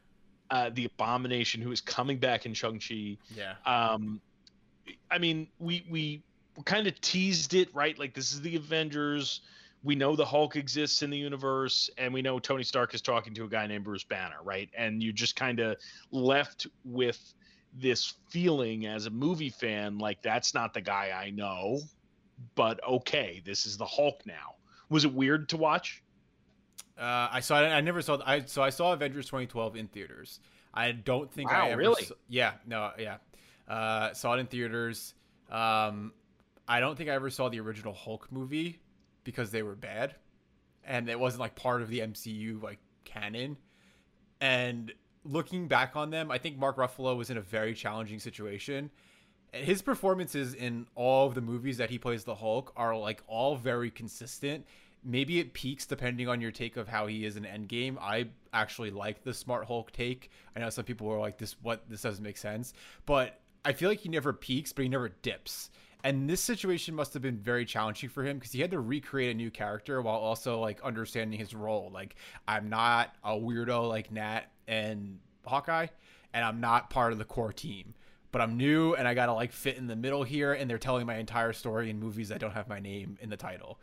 Uh, 0.50 0.70
the 0.74 0.86
Abomination, 0.86 1.60
who 1.62 1.70
is 1.70 1.80
coming 1.80 2.18
back 2.18 2.44
in 2.44 2.54
Shang-Chi. 2.54 3.18
yeah. 3.36 3.54
Um, 3.66 4.20
I 5.10 5.18
mean, 5.18 5.46
we 5.60 5.86
we 5.88 6.22
kind 6.64 6.88
of 6.88 7.00
teased 7.00 7.54
it, 7.54 7.72
right? 7.72 7.96
Like 7.96 8.14
this 8.14 8.32
is 8.32 8.40
the 8.40 8.56
Avengers. 8.56 9.42
We 9.84 9.94
know 9.94 10.16
the 10.16 10.24
Hulk 10.24 10.56
exists 10.56 11.02
in 11.02 11.10
the 11.10 11.18
universe, 11.18 11.88
and 11.98 12.12
we 12.12 12.20
know 12.20 12.40
Tony 12.40 12.64
Stark 12.64 12.94
is 12.94 13.00
talking 13.00 13.32
to 13.34 13.44
a 13.44 13.48
guy 13.48 13.66
named 13.68 13.84
Bruce 13.84 14.02
Banner, 14.02 14.38
right? 14.42 14.68
And 14.76 15.00
you 15.02 15.12
just 15.12 15.36
kind 15.36 15.60
of 15.60 15.76
left 16.10 16.66
with 16.84 17.34
this 17.74 18.14
feeling 18.28 18.86
as 18.86 19.06
a 19.06 19.10
movie 19.10 19.50
fan, 19.50 19.98
like 19.98 20.22
that's 20.22 20.54
not 20.54 20.74
the 20.74 20.80
guy 20.80 21.10
I 21.14 21.30
know, 21.30 21.80
but 22.54 22.80
okay, 22.86 23.42
this 23.44 23.66
is 23.66 23.76
the 23.76 23.86
Hulk 23.86 24.22
now. 24.26 24.54
Was 24.88 25.04
it 25.04 25.12
weird 25.12 25.48
to 25.50 25.56
watch? 25.56 26.02
Uh, 26.98 27.28
I 27.30 27.40
saw 27.40 27.62
it. 27.62 27.68
I 27.68 27.80
never 27.80 28.02
saw. 28.02 28.18
I 28.24 28.40
so 28.40 28.62
I 28.62 28.70
saw 28.70 28.92
Avengers 28.92 29.26
2012 29.26 29.76
in 29.76 29.86
theaters. 29.88 30.40
I 30.74 30.92
don't 30.92 31.30
think 31.32 31.50
Wow, 31.50 31.66
I 31.66 31.70
ever. 31.70 31.78
really? 31.78 32.04
Saw, 32.04 32.14
yeah. 32.28 32.54
No. 32.66 32.90
Yeah. 32.98 33.16
Uh, 33.68 34.12
saw 34.14 34.34
it 34.34 34.40
in 34.40 34.46
theaters. 34.46 35.14
Um, 35.50 36.12
I 36.66 36.80
don't 36.80 36.96
think 36.96 37.08
I 37.10 37.14
ever 37.14 37.30
saw 37.30 37.48
the 37.48 37.60
original 37.60 37.92
Hulk 37.94 38.28
movie 38.30 38.80
because 39.24 39.50
they 39.50 39.62
were 39.62 39.74
bad, 39.74 40.14
and 40.84 41.08
it 41.08 41.18
wasn't 41.18 41.40
like 41.40 41.54
part 41.54 41.82
of 41.82 41.88
the 41.88 42.00
MCU 42.00 42.62
like 42.62 42.78
canon. 43.04 43.56
And 44.40 44.92
looking 45.28 45.68
back 45.68 45.96
on 45.96 46.10
them, 46.10 46.30
I 46.30 46.38
think 46.38 46.58
Mark 46.58 46.76
Ruffalo 46.76 47.16
was 47.16 47.30
in 47.30 47.36
a 47.36 47.42
very 47.42 47.74
challenging 47.74 48.18
situation. 48.18 48.90
His 49.52 49.82
performances 49.82 50.54
in 50.54 50.86
all 50.94 51.26
of 51.26 51.34
the 51.34 51.40
movies 51.40 51.78
that 51.78 51.90
he 51.90 51.98
plays 51.98 52.24
the 52.24 52.34
Hulk 52.34 52.72
are 52.76 52.96
like 52.96 53.22
all 53.26 53.56
very 53.56 53.90
consistent. 53.90 54.66
Maybe 55.04 55.38
it 55.38 55.52
peaks 55.52 55.86
depending 55.86 56.28
on 56.28 56.40
your 56.40 56.50
take 56.50 56.76
of 56.76 56.88
how 56.88 57.06
he 57.06 57.24
is 57.24 57.36
in 57.36 57.44
Endgame. 57.44 57.96
I 58.00 58.28
actually 58.52 58.90
like 58.90 59.22
the 59.22 59.32
Smart 59.32 59.66
Hulk 59.66 59.92
take. 59.92 60.30
I 60.56 60.60
know 60.60 60.70
some 60.70 60.84
people 60.84 61.06
were 61.06 61.18
like, 61.18 61.38
"This 61.38 61.56
what? 61.62 61.88
This 61.88 62.02
doesn't 62.02 62.24
make 62.24 62.36
sense," 62.36 62.74
but 63.06 63.40
I 63.64 63.72
feel 63.72 63.88
like 63.88 64.00
he 64.00 64.08
never 64.08 64.32
peaks, 64.32 64.72
but 64.72 64.82
he 64.82 64.88
never 64.88 65.08
dips. 65.08 65.70
And 66.04 66.30
this 66.30 66.40
situation 66.40 66.94
must 66.94 67.12
have 67.14 67.22
been 67.22 67.38
very 67.38 67.64
challenging 67.64 68.08
for 68.08 68.24
him 68.24 68.38
because 68.38 68.52
he 68.52 68.60
had 68.60 68.70
to 68.70 68.80
recreate 68.80 69.32
a 69.32 69.34
new 69.34 69.50
character 69.50 70.00
while 70.00 70.16
also 70.16 70.60
like 70.60 70.80
understanding 70.82 71.38
his 71.38 71.54
role. 71.54 71.90
Like, 71.92 72.14
I'm 72.46 72.68
not 72.68 73.14
a 73.24 73.32
weirdo 73.32 73.88
like 73.88 74.12
Nat 74.12 74.42
and 74.68 75.18
Hawkeye, 75.44 75.88
and 76.32 76.44
I'm 76.44 76.60
not 76.60 76.90
part 76.90 77.12
of 77.12 77.18
the 77.18 77.24
core 77.24 77.52
team. 77.52 77.94
But 78.30 78.42
I'm 78.42 78.56
new 78.56 78.94
and 78.94 79.08
I 79.08 79.14
gotta 79.14 79.32
like 79.32 79.52
fit 79.52 79.76
in 79.76 79.86
the 79.86 79.96
middle 79.96 80.22
here, 80.22 80.52
and 80.52 80.70
they're 80.70 80.78
telling 80.78 81.06
my 81.06 81.16
entire 81.16 81.52
story 81.52 81.90
in 81.90 81.98
movies 81.98 82.28
that 82.28 82.40
don't 82.40 82.52
have 82.52 82.68
my 82.68 82.78
name 82.78 83.18
in 83.20 83.30
the 83.30 83.36
title. 83.36 83.80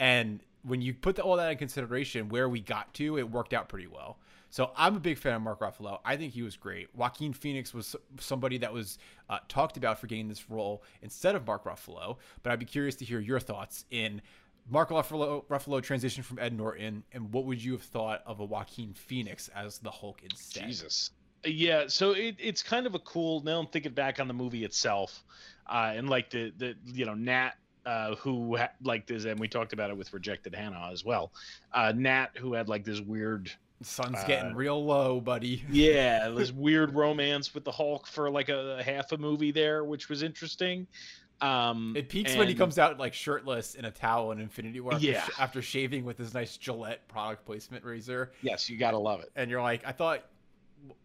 And 0.00 0.40
when 0.62 0.80
you 0.80 0.94
put 0.94 1.18
all 1.18 1.36
that 1.36 1.50
in 1.50 1.58
consideration, 1.58 2.28
where 2.28 2.48
we 2.48 2.60
got 2.60 2.94
to, 2.94 3.18
it 3.18 3.30
worked 3.30 3.52
out 3.52 3.68
pretty 3.68 3.88
well. 3.88 4.18
So 4.50 4.70
I'm 4.76 4.96
a 4.96 5.00
big 5.00 5.18
fan 5.18 5.34
of 5.34 5.42
Mark 5.42 5.60
Ruffalo. 5.60 5.98
I 6.04 6.16
think 6.16 6.32
he 6.32 6.42
was 6.42 6.56
great. 6.56 6.88
Joaquin 6.94 7.32
Phoenix 7.32 7.74
was 7.74 7.94
somebody 8.18 8.58
that 8.58 8.72
was 8.72 8.98
uh, 9.28 9.38
talked 9.48 9.76
about 9.76 9.98
for 9.98 10.06
getting 10.06 10.28
this 10.28 10.48
role 10.50 10.82
instead 11.02 11.34
of 11.34 11.46
Mark 11.46 11.64
Ruffalo. 11.64 12.16
But 12.42 12.52
I'd 12.52 12.58
be 12.58 12.66
curious 12.66 12.94
to 12.96 13.04
hear 13.04 13.20
your 13.20 13.40
thoughts 13.40 13.84
in 13.90 14.22
Mark 14.70 14.90
Ruffalo, 14.90 15.44
Ruffalo 15.46 15.82
transition 15.82 16.22
from 16.22 16.38
Ed 16.38 16.56
Norton, 16.56 17.02
and 17.12 17.32
what 17.32 17.44
would 17.44 17.62
you 17.62 17.72
have 17.72 17.82
thought 17.82 18.22
of 18.26 18.40
a 18.40 18.44
Joaquin 18.44 18.92
Phoenix 18.92 19.48
as 19.54 19.78
the 19.78 19.90
Hulk 19.90 20.20
instead? 20.22 20.66
Jesus. 20.66 21.10
Yeah, 21.44 21.84
so 21.86 22.12
it, 22.12 22.36
it's 22.38 22.62
kind 22.62 22.86
of 22.86 22.94
a 22.94 22.98
cool. 22.98 23.42
Now 23.42 23.60
I'm 23.60 23.66
thinking 23.66 23.92
back 23.92 24.20
on 24.20 24.28
the 24.28 24.34
movie 24.34 24.64
itself, 24.64 25.24
uh, 25.66 25.92
and 25.94 26.08
like 26.10 26.30
the 26.30 26.52
the 26.58 26.74
you 26.84 27.06
know 27.06 27.14
Nat 27.14 27.52
uh, 27.86 28.16
who 28.16 28.56
had 28.56 28.70
like 28.82 29.06
this, 29.06 29.24
and 29.24 29.38
we 29.38 29.48
talked 29.48 29.72
about 29.72 29.90
it 29.90 29.96
with 29.96 30.12
Rejected 30.12 30.54
Hannah 30.54 30.90
as 30.92 31.04
well. 31.04 31.32
Uh, 31.72 31.92
Nat 31.94 32.30
who 32.36 32.54
had 32.54 32.68
like 32.68 32.84
this 32.84 33.00
weird 33.00 33.50
Sun's 33.82 34.22
getting 34.24 34.52
uh, 34.52 34.56
real 34.56 34.84
low, 34.84 35.20
buddy. 35.20 35.64
yeah, 35.70 36.28
this 36.28 36.52
weird 36.52 36.94
romance 36.94 37.54
with 37.54 37.64
the 37.64 37.70
Hulk 37.70 38.06
for 38.06 38.30
like 38.30 38.48
a, 38.48 38.78
a 38.78 38.82
half 38.82 39.12
a 39.12 39.18
movie 39.18 39.52
there, 39.52 39.84
which 39.84 40.08
was 40.08 40.22
interesting. 40.22 40.86
Um, 41.40 41.94
it 41.96 42.08
peaks 42.08 42.32
and... 42.32 42.38
when 42.40 42.48
he 42.48 42.54
comes 42.54 42.78
out 42.78 42.98
like 42.98 43.14
shirtless 43.14 43.76
in 43.76 43.84
a 43.84 43.90
towel 43.90 44.32
in 44.32 44.40
Infinity 44.40 44.80
War. 44.80 44.94
After, 44.94 45.06
yeah. 45.06 45.22
Sh- 45.22 45.30
after 45.38 45.62
shaving 45.62 46.04
with 46.04 46.18
his 46.18 46.34
nice 46.34 46.56
Gillette 46.56 47.06
product 47.06 47.44
placement 47.46 47.84
razor. 47.84 48.32
Yes, 48.42 48.68
you 48.68 48.76
gotta 48.76 48.98
love 48.98 49.20
it. 49.20 49.30
And 49.36 49.50
you're 49.50 49.62
like, 49.62 49.86
I 49.86 49.92
thought, 49.92 50.24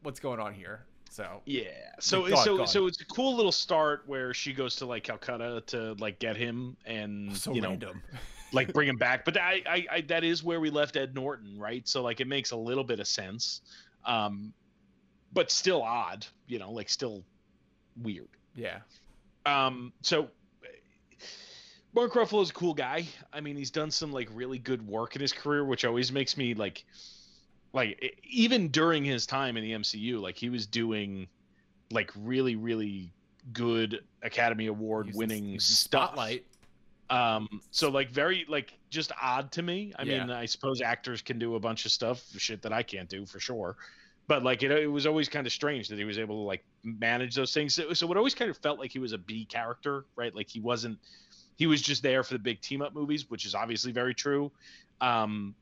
what's 0.02 0.20
going 0.20 0.40
on 0.40 0.54
here? 0.54 0.86
So 1.12 1.42
yeah, 1.46 1.68
so 2.00 2.28
so 2.34 2.66
so 2.66 2.88
it's 2.88 3.00
a 3.02 3.06
cool 3.06 3.36
little 3.36 3.52
start 3.52 4.02
where 4.08 4.34
she 4.34 4.52
goes 4.52 4.76
to 4.78 4.88
like 4.88 5.04
Calcutta 5.04 5.62
to 5.68 5.94
like 6.00 6.18
get 6.18 6.36
him 6.36 6.76
and 6.88 7.38
so 7.38 7.54
you 7.54 7.62
know, 7.62 7.70
random. 7.70 8.02
like 8.54 8.74
bring 8.74 8.88
him 8.88 8.98
back. 8.98 9.26
But 9.26 9.38
I, 9.38 9.62
I, 9.66 9.86
I 9.92 10.02
that 10.02 10.24
is 10.24 10.44
where 10.44 10.60
we 10.60 10.70
left 10.70 10.96
Ed 10.96 11.16
Norton, 11.16 11.58
right? 11.58 11.88
So 11.88 12.02
like 12.02 12.22
it 12.22 12.28
makes 12.28 12.52
a 12.52 12.56
little 12.56 12.84
bit 12.84 13.00
of 13.00 13.08
sense, 13.08 13.62
um, 14.06 14.54
but 15.34 15.52
still 15.52 15.82
odd, 15.82 16.26
you 16.48 16.60
know, 16.60 16.72
like 16.72 16.90
still 16.90 17.24
weird. 18.02 18.30
Yeah. 18.56 18.80
Um. 19.46 19.92
So 20.02 20.30
Mark 21.94 22.14
Ruffalo's 22.14 22.50
a 22.50 22.54
cool 22.54 22.74
guy. 22.74 23.06
I 23.32 23.42
mean, 23.42 23.56
he's 23.56 23.72
done 23.72 23.92
some 23.92 24.12
like 24.12 24.30
really 24.34 24.58
good 24.58 24.86
work 24.86 25.16
in 25.16 25.22
his 25.22 25.32
career, 25.32 25.64
which 25.64 25.86
always 25.86 26.12
makes 26.12 26.38
me 26.38 26.54
like 26.54 26.86
like 27.72 28.20
even 28.24 28.70
during 28.70 29.04
his 29.04 29.26
time 29.26 29.58
in 29.58 29.64
the 29.64 29.72
MCU, 29.72 30.22
like 30.22 30.38
he 30.38 30.50
was 30.50 30.66
doing 30.66 31.28
like 31.92 32.12
really 32.16 32.56
really 32.56 33.12
good 33.52 34.04
Academy 34.24 34.68
Award 34.68 35.12
winning 35.14 35.60
stuff. 35.60 36.12
Spotlight. 36.12 36.46
Um, 37.14 37.62
so 37.70 37.90
like 37.90 38.10
very 38.10 38.44
like 38.50 38.74
just 38.90 39.12
odd 39.22 39.52
to 39.52 39.62
me. 39.62 39.94
I 40.00 40.04
yeah. 40.04 40.26
mean, 40.26 40.32
I 40.32 40.46
suppose 40.46 40.82
actors 40.82 41.22
can 41.22 41.38
do 41.38 41.54
a 41.54 41.60
bunch 41.60 41.86
of 41.86 41.92
stuff, 41.92 42.24
shit 42.38 42.64
that 42.64 42.74
I 42.74 42.82
can't 42.82 43.08
do 43.08 43.28
for 43.28 43.40
sure. 43.40 43.78
But 44.26 44.44
like 44.44 44.64
it, 44.64 44.72
it 44.72 44.88
was 44.88 45.06
always 45.06 45.30
kind 45.30 45.46
of 45.46 45.54
strange 45.54 45.90
that 45.90 46.00
he 46.00 46.06
was 46.06 46.18
able 46.18 46.38
to 46.38 46.48
like 46.48 46.66
manage 46.84 47.36
those 47.36 47.54
things. 47.54 47.76
So, 47.76 47.94
so 47.94 48.12
it 48.12 48.18
always 48.18 48.34
kind 48.34 48.50
of 48.50 48.58
felt 48.58 48.80
like 48.80 48.90
he 48.92 48.98
was 48.98 49.14
a 49.14 49.20
B 49.20 49.46
character, 49.46 50.06
right? 50.16 50.34
Like 50.34 50.50
he 50.50 50.60
wasn't. 50.60 50.98
He 51.56 51.68
was 51.68 51.84
just 51.84 52.02
there 52.02 52.24
for 52.24 52.34
the 52.34 52.40
big 52.40 52.62
team 52.62 52.82
up 52.82 52.96
movies, 52.96 53.30
which 53.30 53.46
is 53.46 53.54
obviously 53.54 53.92
very 53.92 54.16
true. 54.16 54.52
Um, 55.00 55.54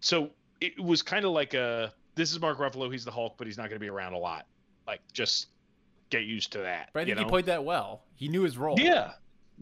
so 0.00 0.30
it 0.60 0.78
was 0.78 1.02
kind 1.02 1.24
of 1.24 1.32
like 1.32 1.54
a 1.54 1.92
this 2.14 2.30
is 2.30 2.40
Mark 2.40 2.58
Ruffalo. 2.58 2.92
He's 2.92 3.04
the 3.04 3.10
Hulk, 3.10 3.34
but 3.38 3.48
he's 3.48 3.56
not 3.56 3.64
going 3.64 3.76
to 3.76 3.80
be 3.80 3.90
around 3.90 4.12
a 4.12 4.18
lot. 4.18 4.46
Like 4.86 5.00
just 5.12 5.48
get 6.10 6.22
used 6.22 6.52
to 6.52 6.58
that. 6.58 6.90
But 6.92 7.00
I 7.00 7.04
think 7.06 7.18
he 7.18 7.24
played 7.24 7.46
that 7.46 7.64
well. 7.64 8.04
He 8.14 8.28
knew 8.28 8.42
his 8.42 8.56
role. 8.56 8.78
Yeah. 8.78 9.12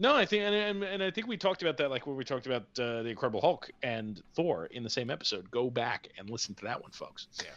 No, 0.01 0.15
I 0.15 0.25
think, 0.25 0.43
and, 0.43 0.55
and, 0.55 0.83
and 0.83 1.03
I 1.03 1.11
think 1.11 1.27
we 1.27 1.35
talked 1.35 1.61
about 1.61 1.75
that, 1.77 1.91
like 1.91 2.07
when 2.07 2.15
we 2.15 2.23
talked 2.23 2.45
about 2.45 2.63
uh, 2.79 3.03
the 3.03 3.09
Incredible 3.09 3.41
Hulk 3.41 3.69
and 3.83 4.21
Thor 4.33 4.67
in 4.71 4.81
the 4.81 4.89
same 4.89 5.09
episode. 5.09 5.51
Go 5.51 5.69
back 5.69 6.07
and 6.17 6.29
listen 6.29 6.55
to 6.55 6.63
that 6.63 6.81
one, 6.81 6.91
folks. 6.91 7.27
Yeah. 7.43 7.51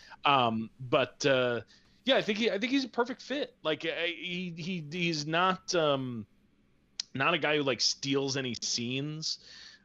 Um, 0.47 0.69
but 0.91 1.25
uh, 1.25 1.61
yeah, 2.05 2.17
I 2.17 2.23
think 2.23 2.39
he, 2.39 2.51
I 2.51 2.59
think 2.59 2.73
he's 2.73 2.85
a 2.85 2.89
perfect 2.89 3.23
fit. 3.23 3.55
Like 3.63 3.83
he, 3.83 4.53
he, 4.57 4.85
he's 4.91 5.25
not, 5.25 5.73
um, 5.77 6.27
not 7.15 7.33
a 7.33 7.39
guy 7.39 7.59
who 7.59 7.63
like 7.63 7.81
steals 7.81 8.37
any 8.37 8.57
scenes 8.61 9.39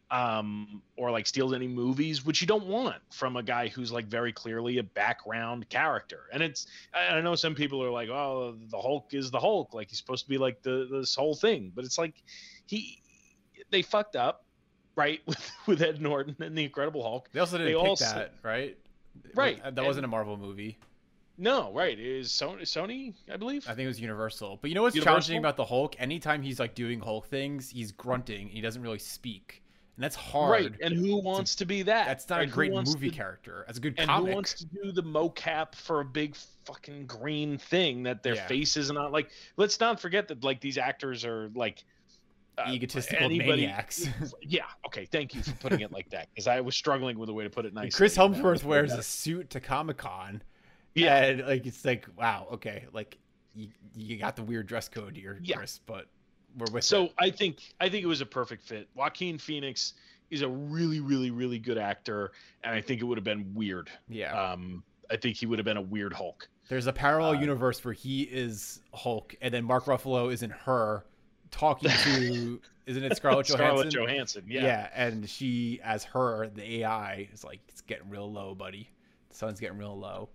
um, 0.10 0.82
or 0.96 1.12
like 1.12 1.28
steals 1.28 1.54
any 1.54 1.68
movies, 1.68 2.26
which 2.26 2.42
you 2.42 2.48
don't 2.48 2.66
want 2.66 3.02
from 3.12 3.36
a 3.36 3.44
guy 3.44 3.68
who's 3.68 3.92
like 3.92 4.06
very 4.06 4.32
clearly 4.32 4.78
a 4.78 4.84
background 4.84 5.68
character. 5.70 6.24
And 6.32 6.42
it's 6.42 6.68
I 6.94 7.20
know 7.22 7.36
some 7.36 7.56
people 7.56 7.84
are 7.84 7.92
like, 7.92 8.10
oh, 8.10 8.58
the 8.70 8.80
Hulk 8.80 9.14
is 9.14 9.32
the 9.32 9.40
Hulk, 9.40 9.74
like 9.74 9.90
he's 9.90 9.98
supposed 9.98 10.26
to 10.26 10.30
be 10.30 10.38
like 10.38 10.62
the 10.62 10.88
this 10.90 11.16
whole 11.16 11.36
thing, 11.36 11.72
but 11.76 11.84
it's 11.84 11.98
like 11.98 12.16
he 12.68 13.02
they 13.70 13.82
fucked 13.82 14.16
up, 14.16 14.46
right, 14.96 15.20
with 15.26 15.52
with 15.66 15.82
Ed 15.82 16.02
Norton 16.02 16.36
and 16.40 16.58
the 16.58 16.64
Incredible 16.64 17.04
Hulk. 17.04 17.30
They 17.34 17.40
also 17.40 17.58
didn't 17.58 17.74
they 17.74 17.80
pick 17.80 17.90
also, 17.90 18.06
that, 18.06 18.34
right? 18.44 18.78
Right. 19.34 19.62
That 19.76 19.84
wasn't 19.84 20.06
a 20.06 20.08
Marvel 20.08 20.38
movie. 20.38 20.78
No, 21.40 21.72
right. 21.74 21.98
It 21.98 22.06
is 22.06 22.30
Sony, 22.30 22.62
Sony, 22.62 23.14
I 23.32 23.38
believe. 23.38 23.66
I 23.68 23.76
think 23.76 23.86
it 23.86 23.88
was 23.88 24.00
Universal. 24.00 24.58
But 24.62 24.70
you 24.70 24.76
know 24.76 24.84
what's 24.84 24.96
Universal? 24.96 25.14
challenging 25.14 25.38
about 25.38 25.56
the 25.56 25.66
Hulk? 25.66 25.96
Anytime 26.00 26.42
he's 26.42 26.60
like 26.60 26.74
doing 26.74 27.00
Hulk 27.00 27.28
things, 27.28 27.70
he's 27.70 27.92
grunting. 27.92 28.48
He 28.48 28.62
doesn't 28.62 28.82
really 28.82 29.00
speak 29.00 29.62
and 29.98 30.04
that's 30.04 30.16
hard. 30.16 30.52
Right, 30.52 30.72
and 30.80 30.96
who 30.96 31.18
wants 31.18 31.54
to, 31.54 31.58
to 31.60 31.66
be 31.66 31.82
that? 31.82 32.06
That's 32.06 32.30
not 32.30 32.42
a 32.42 32.46
great 32.46 32.72
movie 32.72 33.10
to, 33.10 33.16
character. 33.16 33.64
That's 33.66 33.80
a 33.80 33.82
good 33.82 33.96
and 33.98 34.08
comic. 34.08 34.30
who 34.30 34.36
wants 34.36 34.54
to 34.54 34.66
do 34.66 34.92
the 34.92 35.02
mocap 35.02 35.74
for 35.74 36.02
a 36.02 36.06
big 36.06 36.36
fucking 36.66 37.08
green 37.08 37.58
thing 37.58 38.04
that 38.04 38.22
their 38.22 38.36
yeah. 38.36 38.46
face 38.46 38.78
is 38.78 38.92
not 38.92 39.12
like? 39.12 39.32
Let's 39.58 39.80
not 39.80 40.00
forget 40.00 40.28
that 40.28 40.44
like 40.44 40.62
these 40.62 40.78
actors 40.78 41.26
are 41.26 41.50
like 41.56 41.84
uh, 42.60 42.70
egotistical 42.70 43.26
anybody, 43.26 43.64
maniacs. 43.64 44.08
yeah. 44.44 44.66
Okay. 44.86 45.06
Thank 45.06 45.34
you 45.34 45.42
for 45.42 45.54
putting 45.54 45.80
it 45.80 45.92
like 45.92 46.12
that 46.12 46.30
because 46.30 46.46
I 46.46 46.62
was 46.62 46.76
struggling 46.76 47.18
with 47.18 47.30
a 47.30 47.34
way 47.34 47.44
to 47.44 47.50
put 47.50 47.66
it 47.66 47.74
nicely. 47.74 47.90
Chris 47.90 48.16
Hemsworth 48.16 48.64
wears 48.64 48.94
a 48.94 49.02
suit 49.02 49.50
to 49.50 49.60
Comic 49.60 49.98
Con. 49.98 50.44
Yeah. 50.94 51.24
And, 51.24 51.48
like 51.48 51.66
it's 51.66 51.84
like 51.84 52.08
wow. 52.16 52.50
Okay. 52.54 52.86
Like 52.94 53.18
you, 53.56 53.70
you 53.96 54.18
got 54.18 54.36
the 54.36 54.44
weird 54.44 54.68
dress 54.68 54.90
code 54.90 55.18
here, 55.18 55.40
yeah. 55.42 55.56
Chris, 55.56 55.80
but 55.88 56.06
we're 56.58 56.72
with 56.72 56.84
so 56.84 57.06
it. 57.06 57.14
I 57.20 57.30
think 57.30 57.74
I 57.80 57.90
think 57.90 58.04
it 58.04 58.08
was 58.08 58.22
a 58.22 58.26
perfect 58.26 58.64
fit. 58.64 58.88
Joaquin 58.96 59.38
Phoenix 59.38 59.94
is 60.30 60.42
a 60.42 60.48
really 60.48 61.00
really 61.00 61.32
really 61.32 61.60
good 61.60 61.78
actor, 61.78 62.32
and 62.64 62.74
I 62.74 62.82
think 62.82 63.02
it 63.02 63.06
would 63.06 63.18
have 63.18 63.26
been 63.26 63.54
weird. 63.54 63.90
Yeah. 64.08 64.40
Um, 64.40 64.84
I 65.10 65.18
think 65.18 65.38
he 65.38 65.46
would 65.46 65.60
have 65.60 65.66
been 65.66 65.78
a 65.78 65.82
weird 65.82 66.14
Hulk. 66.14 66.48
There's 66.68 66.88
a 66.88 66.94
parallel 66.94 67.32
uh, 67.32 67.40
universe 67.40 67.84
where 67.84 67.94
he 67.94 68.24
is 68.24 68.82
Hulk, 68.94 69.36
and 69.42 69.54
then 69.54 69.64
Mark 69.64 69.86
Ruffalo 69.86 70.32
isn't 70.32 70.52
her 70.52 71.06
talking 71.52 71.90
to 71.90 72.62
isn't 72.86 73.04
it 73.04 73.16
Scarlett 73.16 73.48
Johansson? 73.48 73.92
Scarlett 73.92 73.94
Johansson, 73.94 74.44
yeah. 74.48 74.64
Yeah, 74.64 74.90
and 74.94 75.30
she 75.30 75.80
as 75.84 76.04
her, 76.06 76.48
the 76.48 76.82
AI 76.82 77.30
is 77.34 77.44
like 77.44 77.60
it's 77.68 77.82
getting 77.82 78.10
real 78.10 78.32
low, 78.32 78.56
buddy. 78.56 78.90
The 79.30 79.36
sun's 79.36 79.60
getting 79.60 79.78
real 79.78 79.98
low. 79.98 80.30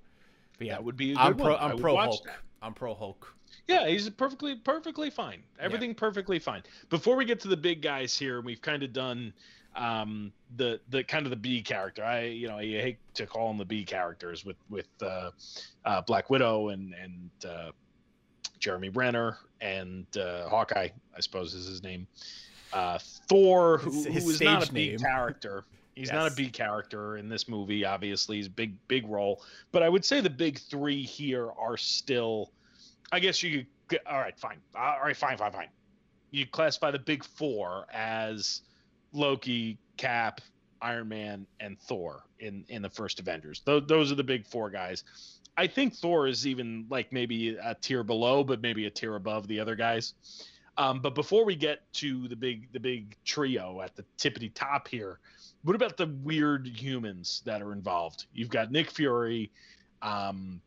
But 0.59 0.67
yeah, 0.67 0.75
that 0.75 0.85
would 0.85 0.97
be. 0.97 1.17
I'm 1.17 1.37
pro. 1.37 1.53
One. 1.53 1.61
I'm 1.61 1.79
pro 1.79 1.97
Hulk. 1.97 2.25
That. 2.25 2.37
I'm 2.61 2.75
pro 2.75 2.95
Hulk. 2.95 3.35
Yeah, 3.69 3.89
he's 3.89 4.09
perfectly 4.11 4.57
perfectly 4.57 5.11
fine. 5.11 5.43
Everything 5.59 5.91
yeah. 5.91 5.97
perfectly 5.97 6.39
fine. 6.39 6.63
Before 6.91 7.17
we 7.17 7.25
get 7.25 7.41
to 7.41 7.49
the 7.49 7.57
big 7.57 7.81
guys 7.81 8.17
here, 8.17 8.41
we've 8.41 8.61
kind 8.61 8.83
of 8.83 8.93
done 8.93 9.33
um, 9.77 10.33
the 10.57 10.81
the 10.91 11.05
kind 11.05 11.27
of 11.27 11.31
the 11.31 11.37
B 11.37 11.63
character. 11.63 12.05
I 12.05 12.25
you 12.25 12.49
know 12.49 12.59
I 12.59 12.65
hate 12.65 12.99
to 13.15 13.27
call 13.27 13.49
them 13.49 13.59
the 13.59 13.65
B 13.65 13.85
characters 13.85 14.45
with 14.45 14.57
with 14.69 14.89
uh, 15.01 15.31
uh, 15.85 16.01
Black 16.03 16.29
Widow 16.29 16.71
and 16.71 16.95
and 16.95 17.31
uh, 17.49 17.71
Jeremy 18.59 18.91
Renner 18.91 19.39
and 19.61 20.07
uh, 20.17 20.49
Hawkeye, 20.49 20.89
I 21.17 21.21
suppose 21.21 21.55
is 21.55 21.67
his 21.67 21.83
name. 21.83 22.07
Uh, 22.73 22.99
Thor, 23.29 23.79
who, 23.79 23.91
who 23.91 24.31
is 24.31 24.41
not 24.41 24.69
a 24.69 24.73
B 24.73 24.97
character. 24.97 25.65
He's 25.95 26.09
yes. 26.09 26.15
not 26.15 26.33
a 26.33 26.35
B 26.35 26.49
character 26.49 27.19
in 27.19 27.29
this 27.29 27.49
movie. 27.49 27.85
Obviously, 27.85 28.37
he's 28.37 28.49
big 28.49 28.75
big 28.89 29.07
role. 29.09 29.43
But 29.73 29.83
I 29.83 29.89
would 29.89 30.05
say 30.05 30.21
the 30.21 30.31
big 30.31 30.59
three 30.59 31.03
here 31.03 31.51
are 31.59 31.77
still 31.77 32.51
I 33.13 33.21
guess 33.21 33.43
you 33.43 33.67
could. 33.89 34.01
All 34.07 34.19
right, 34.19 34.37
fine. 34.39 34.59
All 34.75 34.99
right, 35.03 35.17
fine, 35.17 35.37
fine, 35.37 35.53
fine. 35.53 35.69
You 36.31 36.47
classify 36.47 36.91
the 36.91 36.99
big 36.99 37.23
four 37.23 37.87
as 37.93 38.63
Loki, 39.13 39.79
Cap, 39.99 40.41
Iron 40.81 41.09
Man, 41.09 41.47
and 41.61 41.79
Thor 41.79 42.25
in 42.41 42.65
in 42.69 42.81
the 42.81 42.91
first 42.91 43.21
Avengers. 43.21 43.61
Those 43.65 43.87
those 43.87 44.11
are 44.11 44.17
the 44.17 44.25
big 44.25 44.47
four 44.47 44.71
guys. 44.71 45.05
I 45.57 45.67
think 45.67 45.95
Thor 45.95 46.27
is 46.27 46.47
even 46.47 46.87
like 46.89 47.13
maybe 47.13 47.57
a 47.57 47.77
tier 47.81 48.03
below, 48.03 48.43
but 48.43 48.63
maybe 48.63 48.87
a 48.87 48.91
tier 48.91 49.17
above 49.17 49.47
the 49.47 49.61
other 49.61 49.77
guys. 49.77 50.15
Um, 50.79 51.01
but 51.01 51.15
before 51.15 51.45
we 51.45 51.55
get 51.55 51.81
to 51.95 52.27
the 52.29 52.37
big 52.37 52.73
the 52.73 52.81
big 52.81 53.15
trio 53.27 53.83
at 53.83 53.95
the 53.95 54.05
tippity 54.17 54.51
top 54.55 54.89
here, 54.89 55.19
what 55.65 55.77
about 55.77 55.99
the 55.99 56.07
weird 56.23 56.67
humans 56.67 57.43
that 57.45 57.61
are 57.61 57.73
involved? 57.73 58.25
You've 58.33 58.49
got 58.49 58.73
Nick 58.73 58.91
Fury, 58.91 59.53
um, 60.01 60.63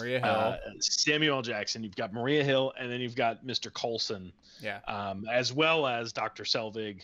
Maria 0.00 0.20
Hill, 0.20 0.28
uh, 0.28 0.56
Samuel 0.80 1.42
Jackson. 1.42 1.82
You've 1.82 1.96
got 1.96 2.12
Maria 2.12 2.42
Hill, 2.42 2.72
and 2.78 2.90
then 2.90 3.00
you've 3.00 3.16
got 3.16 3.44
Mr. 3.44 3.72
Coulson. 3.72 4.32
Yeah. 4.60 4.80
Um, 4.88 5.26
as 5.30 5.52
well 5.52 5.86
as 5.86 6.12
Dr. 6.12 6.44
Selvig. 6.44 7.02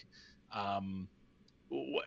Um, 0.52 1.08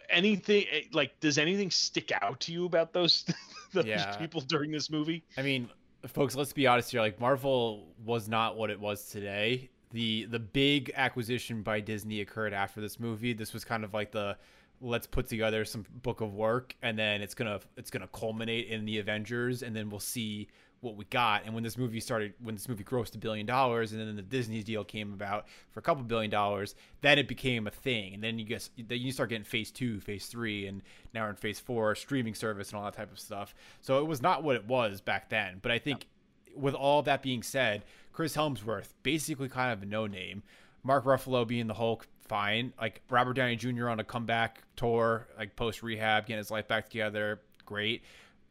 anything 0.09 0.65
eh, 0.71 0.81
like 0.91 1.19
does 1.19 1.37
anything 1.37 1.71
stick 1.71 2.11
out 2.21 2.39
to 2.41 2.51
you 2.51 2.65
about 2.65 2.93
those, 2.93 3.25
those 3.73 3.85
yeah. 3.85 4.15
people 4.17 4.41
during 4.41 4.71
this 4.71 4.89
movie? 4.89 5.23
I 5.37 5.41
mean, 5.41 5.69
folks, 6.07 6.35
let's 6.35 6.53
be 6.53 6.67
honest 6.67 6.91
here. 6.91 7.01
Like 7.01 7.19
Marvel 7.19 7.87
was 8.03 8.27
not 8.27 8.57
what 8.57 8.69
it 8.69 8.79
was 8.79 9.09
today. 9.09 9.69
The 9.91 10.25
the 10.25 10.39
big 10.39 10.91
acquisition 10.95 11.61
by 11.61 11.79
Disney 11.79 12.21
occurred 12.21 12.53
after 12.53 12.81
this 12.81 12.99
movie. 12.99 13.33
This 13.33 13.53
was 13.53 13.63
kind 13.63 13.83
of 13.83 13.93
like 13.93 14.11
the 14.11 14.37
let's 14.81 15.07
put 15.07 15.27
together 15.27 15.63
some 15.63 15.85
book 16.03 16.21
of 16.21 16.33
work 16.33 16.75
and 16.81 16.99
then 16.99 17.21
it's 17.21 17.33
gonna 17.33 17.59
it's 17.77 17.89
gonna 17.89 18.09
culminate 18.09 18.67
in 18.67 18.85
the 18.85 18.99
avengers 18.99 19.63
and 19.63 19.75
then 19.75 19.89
we'll 19.89 19.99
see 19.99 20.49
what 20.85 20.95
we 20.95 21.05
got. 21.05 21.43
And 21.45 21.53
when 21.53 21.63
this 21.63 21.77
movie 21.77 21.99
started, 21.99 22.33
when 22.41 22.55
this 22.55 22.69
movie 22.69 22.83
grossed 22.83 23.15
a 23.15 23.17
billion 23.17 23.45
dollars, 23.45 23.91
and 23.91 23.99
then 23.99 24.15
the 24.15 24.21
Disney 24.21 24.63
deal 24.63 24.83
came 24.83 25.11
about 25.11 25.47
for 25.71 25.79
a 25.79 25.83
couple 25.83 26.03
billion 26.03 26.31
dollars, 26.31 26.75
then 27.01 27.19
it 27.19 27.27
became 27.27 27.67
a 27.67 27.71
thing. 27.71 28.13
And 28.13 28.23
then 28.23 28.39
you 28.39 28.45
guess 28.45 28.69
then 28.77 28.99
you 28.99 29.11
start 29.11 29.29
getting 29.29 29.43
phase 29.43 29.71
two, 29.71 29.99
phase 29.99 30.27
three, 30.27 30.67
and 30.67 30.81
now 31.13 31.23
we're 31.23 31.31
in 31.31 31.35
phase 31.35 31.59
four, 31.59 31.95
streaming 31.95 32.35
service 32.35 32.69
and 32.69 32.77
all 32.77 32.85
that 32.85 32.93
type 32.93 33.11
of 33.11 33.19
stuff. 33.19 33.53
So 33.81 33.99
it 33.99 34.07
was 34.07 34.21
not 34.21 34.43
what 34.43 34.55
it 34.55 34.65
was 34.65 35.01
back 35.01 35.29
then. 35.29 35.59
But 35.61 35.71
I 35.71 35.79
think 35.79 36.07
yeah. 36.47 36.61
with 36.61 36.75
all 36.75 37.01
that 37.01 37.21
being 37.21 37.43
said, 37.43 37.83
Chris 38.13 38.37
Hemsworth 38.37 38.93
basically 39.03 39.49
kind 39.49 39.73
of 39.73 39.83
a 39.83 39.85
no 39.85 40.07
name. 40.07 40.43
Mark 40.83 41.03
Ruffalo 41.03 41.47
being 41.47 41.67
the 41.67 41.73
Hulk, 41.73 42.07
fine. 42.27 42.71
Like 42.79 43.01
Robert 43.09 43.33
Downey 43.33 43.55
Jr. 43.55 43.89
on 43.89 43.99
a 43.99 44.03
comeback 44.03 44.61
tour, 44.75 45.27
like 45.37 45.55
post 45.55 45.81
rehab, 45.81 46.27
getting 46.27 46.37
his 46.37 46.51
life 46.51 46.67
back 46.67 46.89
together, 46.89 47.41
great 47.65 48.03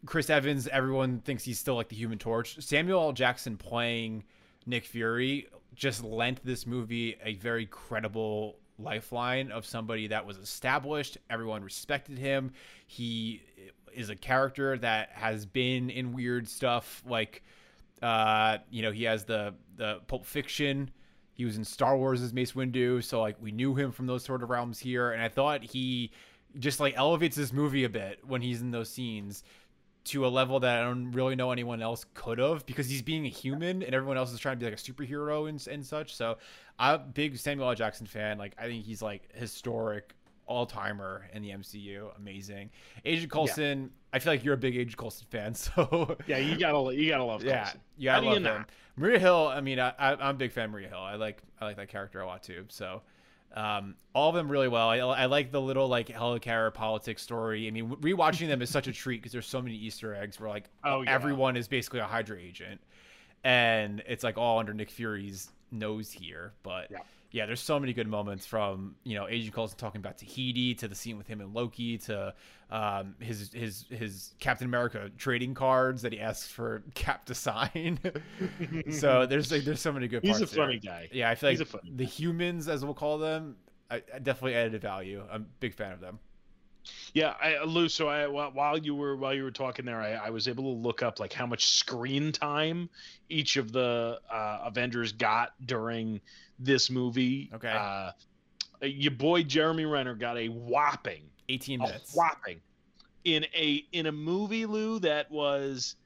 Chris 0.07 0.31
Evans, 0.31 0.69
everyone 0.69 1.21
thinks 1.21 1.45
he's 1.45 1.59
still 1.59 1.77
like 1.77 1.89
the 1.89 1.97
Human 1.97 2.19
Torch. 2.19 2.61
Samuel 2.61 3.01
L. 3.01 3.13
Jackson 3.13 3.57
playing 3.57 4.25
Nick 4.67 4.85
Fury 4.85 5.49
just 5.75 6.05
lent 6.05 6.45
this 6.45 6.67
movie 6.67 7.17
a 7.25 7.35
very 7.35 7.67
credible 7.67 8.57
lifeline 8.79 9.51
of 9.51 9.67
somebody 9.67 10.09
that 10.09 10.25
was 10.27 10.37
established. 10.37 11.19
Everyone 11.31 11.63
respected 11.63 12.19
him. 12.19 12.53
He 12.87 13.43
is 13.95 14.11
a 14.11 14.17
character 14.17 14.77
that 14.79 15.11
has 15.13 15.47
been 15.47 15.91
in 15.91 16.13
weird 16.13 16.49
stuff 16.49 17.03
like 17.07 17.43
uh 18.03 18.59
you 18.71 18.83
know 18.83 18.91
he 18.91 19.05
has 19.05 19.25
the 19.25 19.55
the 19.77 20.01
Pulp 20.09 20.27
Fiction 20.27 20.91
he 21.33 21.45
was 21.45 21.57
in 21.57 21.65
Star 21.65 21.97
Wars 21.97 22.21
as 22.21 22.33
Mace 22.33 22.53
Windu 22.53 23.03
so 23.03 23.21
like 23.21 23.37
we 23.41 23.53
knew 23.53 23.75
him 23.75 23.93
from 23.93 24.07
those 24.07 24.25
sort 24.25 24.43
of 24.43 24.51
realms 24.51 24.81
here 24.81 25.13
and 25.13 25.23
I 25.23 25.29
thought 25.29 25.63
he 25.63 26.11
just 26.59 26.81
like 26.81 26.95
elevates 26.97 27.37
this 27.37 27.53
movie 27.53 27.85
a 27.85 27.89
bit 27.89 28.19
when 28.27 28.43
he's 28.43 28.61
in 28.63 28.73
those 28.73 28.91
scenes 28.91 29.45
to 30.05 30.27
a 30.27 30.29
level 30.29 30.61
that 30.61 30.81
I 30.81 30.83
don't 30.83 31.13
really 31.13 31.35
know 31.35 31.51
anyone 31.51 31.81
else 31.81 32.05
could 32.15 32.39
have 32.39 32.67
because 32.67 32.89
he's 32.89 33.03
being 33.03 33.25
a 33.25 33.31
human 33.31 33.83
and 33.83 33.95
everyone 33.95 34.19
else 34.19 34.33
is 34.33 34.39
trying 34.39 34.57
to 34.57 34.61
be 34.65 34.71
like 34.71 34.79
a 34.79 34.83
superhero 34.83 35.49
and, 35.49 35.67
and 35.67 35.85
such. 35.85 36.15
So 36.15 36.37
I'm 36.79 36.95
a 36.95 36.99
big 36.99 37.39
Samuel 37.39 37.69
L. 37.69 37.75
Jackson 37.75 38.07
fan. 38.07 38.37
Like 38.37 38.55
I 38.59 38.67
think 38.67 38.85
he's 38.85 39.01
like 39.01 39.35
historic 39.35 40.15
all 40.47 40.67
timer 40.67 41.29
in 41.33 41.43
the 41.43 41.51
MCU. 41.51 42.15
Amazing. 42.19 42.71
Agent 43.05 43.33
Coulson, 43.33 43.83
yeah. 43.83 43.89
I 44.13 44.19
feel 44.19 44.33
like 44.35 44.45
you're 44.45 44.55
a 44.55 44.59
big 44.59 44.77
Agent 44.77 44.97
Coulson 44.97 45.27
fan, 45.31 45.55
so 45.55 46.17
yeah, 46.27 46.39
you 46.39 46.59
gotta 46.59 46.95
you 46.95 47.09
gotta 47.09 47.25
love. 47.25 47.41
Coulson. 47.41 47.59
Yeah, 47.59 47.73
you 47.97 48.05
gotta 48.05 48.27
love 48.27 48.43
him. 48.43 48.67
Maria 48.97 49.19
Hill. 49.19 49.49
I 49.49 49.61
mean, 49.61 49.81
I, 49.81 49.93
I, 49.99 50.13
am 50.13 50.21
a 50.21 50.35
big 50.35 50.53
fan 50.53 50.67
of 50.67 50.71
Maria 50.73 50.89
Hill. 50.89 51.01
I 51.01 51.17
like 51.17 51.43
I 51.61 51.65
like 51.65 51.77
that 51.77 51.89
character 51.89 52.21
a 52.21 52.27
lot 52.27 52.43
too. 52.43 52.65
So 52.69 53.03
um, 53.55 53.95
all 54.15 54.29
of 54.29 54.35
them 54.35 54.51
really 54.51 54.69
well. 54.69 54.89
I, 54.89 54.99
I 54.99 55.27
like 55.27 55.53
the 55.53 55.61
little 55.61 55.89
like 55.89 56.09
Helicarrier 56.09 56.75
politics 56.75 57.23
story. 57.23 57.67
I 57.67 57.71
mean, 57.71 57.91
rewatching 57.97 58.49
them 58.49 58.63
is 58.63 58.71
such 58.71 58.89
a 58.89 58.93
treat 58.93 59.19
because 59.19 59.33
there's 59.33 59.47
so 59.47 59.63
many 59.63 59.77
Easter 59.77 60.15
eggs 60.15 60.41
where 60.41 60.49
like 60.49 60.65
oh, 60.83 61.03
yeah. 61.03 61.15
everyone 61.15 61.57
is 61.57 61.69
basically 61.69 62.01
a 62.01 62.07
Hydra 62.07 62.39
agent, 62.39 62.81
and 63.45 64.03
it's 64.07 64.25
like 64.25 64.37
all 64.37 64.59
under 64.59 64.75
Nick 64.75 64.91
Fury's 64.91 65.51
nose 65.71 66.11
here. 66.11 66.53
But 66.63 66.91
yeah 66.91 66.99
yeah, 67.35 67.47
there's 67.47 67.61
so 67.61 67.81
many 67.81 67.93
good 67.93 68.07
moments 68.07 68.47
from 68.47 68.95
you 69.03 69.17
know 69.17 69.27
Agent 69.29 69.53
Coulson 69.53 69.77
talking 69.77 69.99
about 69.99 70.19
Tahiti 70.19 70.73
to 70.77 70.87
the 70.87 70.95
scene 70.95 71.19
with 71.19 71.27
him 71.27 71.41
and 71.41 71.53
Loki 71.53 71.99
to 71.99 72.33
um, 72.71 73.17
his 73.19 73.53
his 73.53 73.87
his 73.91 74.35
Captain 74.39 74.69
America 74.69 75.11
trading 75.19 75.53
cards 75.53 76.03
that 76.03 76.13
he 76.13 76.21
asks 76.21 76.47
for 76.47 76.85
Cap 76.95 77.25
to 77.25 77.35
sign. 77.35 77.99
so 78.93 79.27
there's 79.27 79.51
like 79.51 79.65
there's 79.65 79.81
so 79.81 79.91
many 79.93 80.07
good. 80.07 80.23
Parts. 80.23 80.39
He's 80.39 80.53
a 80.53 80.55
funny 80.55 80.79
there. 80.81 80.93
guy. 80.93 81.09
Yeah, 81.11 81.29
I 81.29 81.35
feel 81.35 81.51
like 81.51 81.69
the 81.97 82.05
humans, 82.05 82.69
as 82.69 82.85
we'll 82.85 82.95
call 82.95 83.19
them, 83.19 83.57
I, 83.91 83.97
I 84.15 84.21
definitely 84.21 84.55
added 84.55 84.81
value. 84.81 85.21
I'm 85.29 85.43
a 85.43 85.45
big 85.59 85.75
fan 85.75 85.91
of 85.91 85.99
them. 85.99 86.21
Yeah, 87.15 87.35
I, 87.43 87.65
Lou. 87.65 87.89
So 87.89 88.07
I, 88.09 88.29
while 88.29 88.79
you 88.79 88.95
were 88.95 89.17
while 89.17 89.35
you 89.35 89.43
were 89.43 89.51
talking 89.51 89.85
there, 89.85 90.01
I, 90.01 90.13
I, 90.13 90.31
was 90.31 90.47
able 90.47 90.65
to 90.65 90.81
look 90.81 91.03
up 91.03 91.19
like 91.19 91.33
how 91.33 91.47
much 91.47 91.67
screen 91.67 92.31
time 92.31 92.91
each 93.29 93.57
of 93.57 93.73
the 93.73 94.21
uh, 94.31 94.61
Avengers 94.65 95.13
got 95.13 95.55
during 95.65 96.21
this 96.59 96.91
movie. 96.91 97.51
Okay. 97.55 97.73
Uh, 97.73 98.11
your 98.83 99.13
boy 99.13 99.43
Jeremy 99.43 99.87
Renner 99.87 100.15
got 100.15 100.37
a 100.37 100.49
whopping 100.49 101.23
18 101.49 101.81
minutes. 101.81 102.15
whopping 102.15 102.61
in 103.25 103.45
a 103.55 103.85
in 103.93 104.07
a 104.07 104.13
movie, 104.13 104.67
Lou, 104.67 104.99
that 105.01 105.31
was 105.31 105.97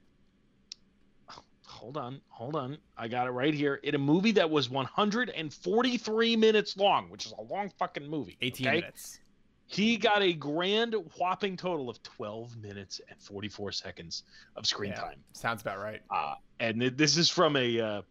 hold 1.66 1.96
on, 1.96 2.20
hold 2.28 2.56
on. 2.56 2.78
I 2.96 3.08
got 3.08 3.26
it 3.26 3.30
right 3.30 3.52
here. 3.52 3.76
In 3.76 3.94
a 3.94 3.98
movie 3.98 4.32
that 4.32 4.48
was 4.48 4.70
143 4.70 6.36
minutes 6.36 6.76
long, 6.76 7.10
which 7.10 7.26
is 7.26 7.34
a 7.38 7.42
long 7.42 7.70
fucking 7.78 8.08
movie. 8.08 8.36
18 8.40 8.66
okay? 8.66 8.76
minutes. 8.76 9.20
He 9.66 9.98
got 9.98 10.22
a 10.22 10.32
grand 10.32 10.94
whopping 11.18 11.54
total 11.54 11.90
of 11.90 12.02
12 12.02 12.56
minutes 12.56 13.02
and 13.10 13.20
44 13.20 13.70
seconds 13.72 14.22
of 14.56 14.66
screen 14.66 14.92
yeah, 14.92 15.00
time. 15.00 15.16
Sounds 15.34 15.60
about 15.60 15.78
right. 15.78 16.00
Uh, 16.10 16.36
and 16.58 16.80
this 16.80 17.18
is 17.18 17.28
from 17.28 17.54
a 17.54 17.78
uh, 17.78 18.02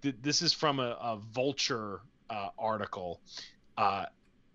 this 0.00 0.42
is 0.42 0.52
from 0.52 0.80
a, 0.80 0.96
a 1.00 1.18
Vulture 1.32 2.00
uh, 2.30 2.48
article. 2.58 3.20
Uh, 3.76 4.06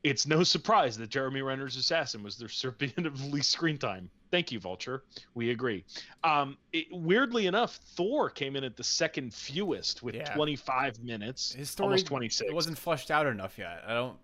it's 0.03 0.27
no 0.27 0.43
surprise 0.43 0.97
that 0.97 1.09
Jeremy 1.09 1.41
Renner's 1.41 1.77
Assassin 1.77 2.23
was 2.23 2.35
the 2.35 2.45
recipient 2.45 3.07
of 3.07 3.33
least 3.33 3.51
screen 3.51 3.77
time. 3.77 4.09
Thank 4.31 4.51
you, 4.51 4.59
Vulture. 4.59 5.03
We 5.35 5.51
agree. 5.51 5.85
Um, 6.23 6.57
it, 6.71 6.87
weirdly 6.91 7.47
enough, 7.47 7.75
Thor 7.95 8.29
came 8.29 8.55
in 8.55 8.63
at 8.63 8.75
the 8.75 8.83
second 8.83 9.33
fewest 9.33 10.01
with 10.01 10.15
yeah. 10.15 10.33
25 10.33 11.03
minutes. 11.03 11.53
His 11.53 11.69
story 11.69 11.85
almost 11.85 12.07
26. 12.07 12.49
It 12.49 12.53
wasn't 12.53 12.77
fleshed 12.77 13.11
out 13.11 13.27
enough 13.27 13.57
yet. 13.57 13.83
I 13.87 13.93
don't. 13.93 14.17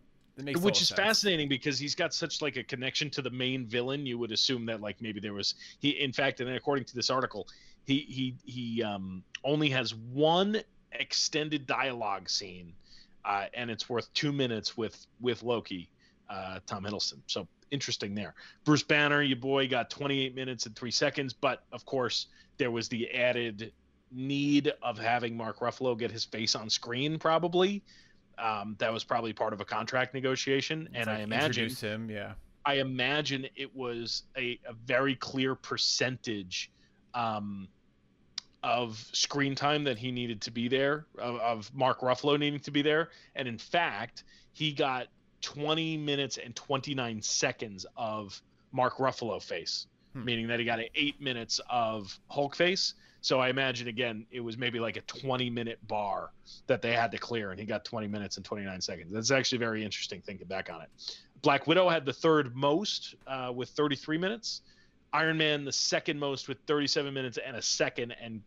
Which 0.61 0.81
is 0.81 0.87
sense. 0.87 0.99
fascinating 0.99 1.49
because 1.49 1.77
he's 1.77 1.95
got 1.95 2.13
such 2.13 2.41
like 2.41 2.55
a 2.55 2.63
connection 2.63 3.09
to 3.09 3.21
the 3.21 3.29
main 3.29 3.67
villain. 3.67 4.05
You 4.05 4.17
would 4.19 4.31
assume 4.31 4.65
that 4.67 4.79
like 4.79 5.01
maybe 5.01 5.19
there 5.19 5.33
was 5.33 5.55
he. 5.79 5.89
In 5.89 6.13
fact, 6.13 6.39
and 6.39 6.49
according 6.49 6.85
to 6.85 6.95
this 6.95 7.09
article, 7.09 7.45
he 7.85 7.99
he 8.07 8.35
he 8.45 8.81
um, 8.81 9.21
only 9.43 9.69
has 9.69 9.93
one 9.93 10.61
extended 10.91 11.67
dialogue 11.67 12.29
scene, 12.29 12.73
uh, 13.25 13.45
and 13.53 13.69
it's 13.69 13.89
worth 13.89 14.11
two 14.13 14.31
minutes 14.31 14.77
with 14.77 15.07
with 15.21 15.43
Loki, 15.43 15.89
uh, 16.29 16.59
Tom 16.65 16.83
Hiddleston. 16.83 17.19
So 17.27 17.47
interesting 17.71 18.15
there. 18.15 18.33
Bruce 18.65 18.83
Banner, 18.83 19.21
your 19.21 19.37
boy, 19.37 19.67
got 19.67 19.89
28 19.89 20.35
minutes 20.35 20.65
and 20.65 20.75
three 20.75 20.91
seconds, 20.91 21.33
but 21.33 21.63
of 21.71 21.85
course 21.85 22.27
there 22.57 22.71
was 22.71 22.89
the 22.89 23.09
added 23.11 23.71
need 24.11 24.73
of 24.81 24.97
having 24.97 25.37
Mark 25.37 25.59
Ruffalo 25.59 25.97
get 25.97 26.11
his 26.11 26.25
face 26.25 26.55
on 26.55 26.69
screen, 26.69 27.19
probably. 27.19 27.83
Um, 28.37 28.75
that 28.79 28.91
was 28.91 29.03
probably 29.03 29.33
part 29.33 29.53
of 29.53 29.61
a 29.61 29.65
contract 29.65 30.13
negotiation, 30.13 30.87
it's 30.87 30.95
and 30.95 31.07
like 31.07 31.19
I 31.19 31.21
imagine 31.21 31.69
him, 31.69 32.09
yeah. 32.09 32.33
I 32.65 32.75
imagine 32.75 33.47
it 33.55 33.73
was 33.75 34.23
a, 34.37 34.59
a 34.65 34.73
very 34.85 35.15
clear 35.15 35.55
percentage 35.55 36.71
um, 37.13 37.67
of 38.63 38.97
screen 39.13 39.55
time 39.55 39.83
that 39.85 39.97
he 39.97 40.11
needed 40.11 40.41
to 40.41 40.51
be 40.51 40.67
there, 40.67 41.05
of, 41.17 41.35
of, 41.37 41.73
Mark 41.73 42.01
Ruffalo 42.01 42.37
needing 42.37 42.59
to 42.61 42.71
be 42.71 42.81
there. 42.81 43.09
And 43.35 43.47
in 43.47 43.57
fact, 43.57 44.23
he 44.51 44.73
got 44.73 45.07
20 45.41 45.97
minutes 45.97 46.37
and 46.37 46.55
29 46.55 47.21
seconds 47.21 47.85
of 47.95 48.41
Mark 48.71 48.97
Ruffalo 48.97 49.41
face, 49.41 49.87
hmm. 50.13 50.25
meaning 50.25 50.47
that 50.47 50.59
he 50.59 50.65
got 50.65 50.79
eight 50.95 51.21
minutes 51.21 51.61
of 51.69 52.19
Hulk 52.27 52.55
face. 52.55 52.95
So 53.21 53.39
I 53.39 53.49
imagine 53.49 53.87
again, 53.87 54.25
it 54.31 54.39
was 54.39 54.57
maybe 54.57 54.79
like 54.79 54.97
a 54.97 55.01
20 55.01 55.49
minute 55.49 55.79
bar 55.87 56.31
that 56.67 56.81
they 56.81 56.93
had 56.93 57.11
to 57.11 57.17
clear, 57.17 57.51
and 57.51 57.59
he 57.59 57.65
got 57.65 57.83
20 57.83 58.07
minutes 58.07 58.37
and 58.37 58.45
29 58.45 58.79
seconds. 58.81 59.11
That's 59.11 59.31
actually 59.31 59.57
very 59.57 59.83
interesting 59.83 60.21
thinking 60.21 60.47
back 60.47 60.69
on 60.71 60.81
it. 60.81 60.89
Black 61.41 61.67
Widow 61.67 61.89
had 61.89 62.05
the 62.05 62.13
third 62.13 62.55
most 62.55 63.15
uh, 63.27 63.51
with 63.53 63.69
33 63.69 64.17
minutes. 64.17 64.61
Iron 65.13 65.37
Man 65.37 65.65
the 65.65 65.71
second 65.71 66.19
most 66.19 66.47
with 66.47 66.59
37 66.67 67.13
minutes 67.13 67.37
and 67.43 67.55
a 67.55 67.61
second, 67.61 68.15
and 68.21 68.41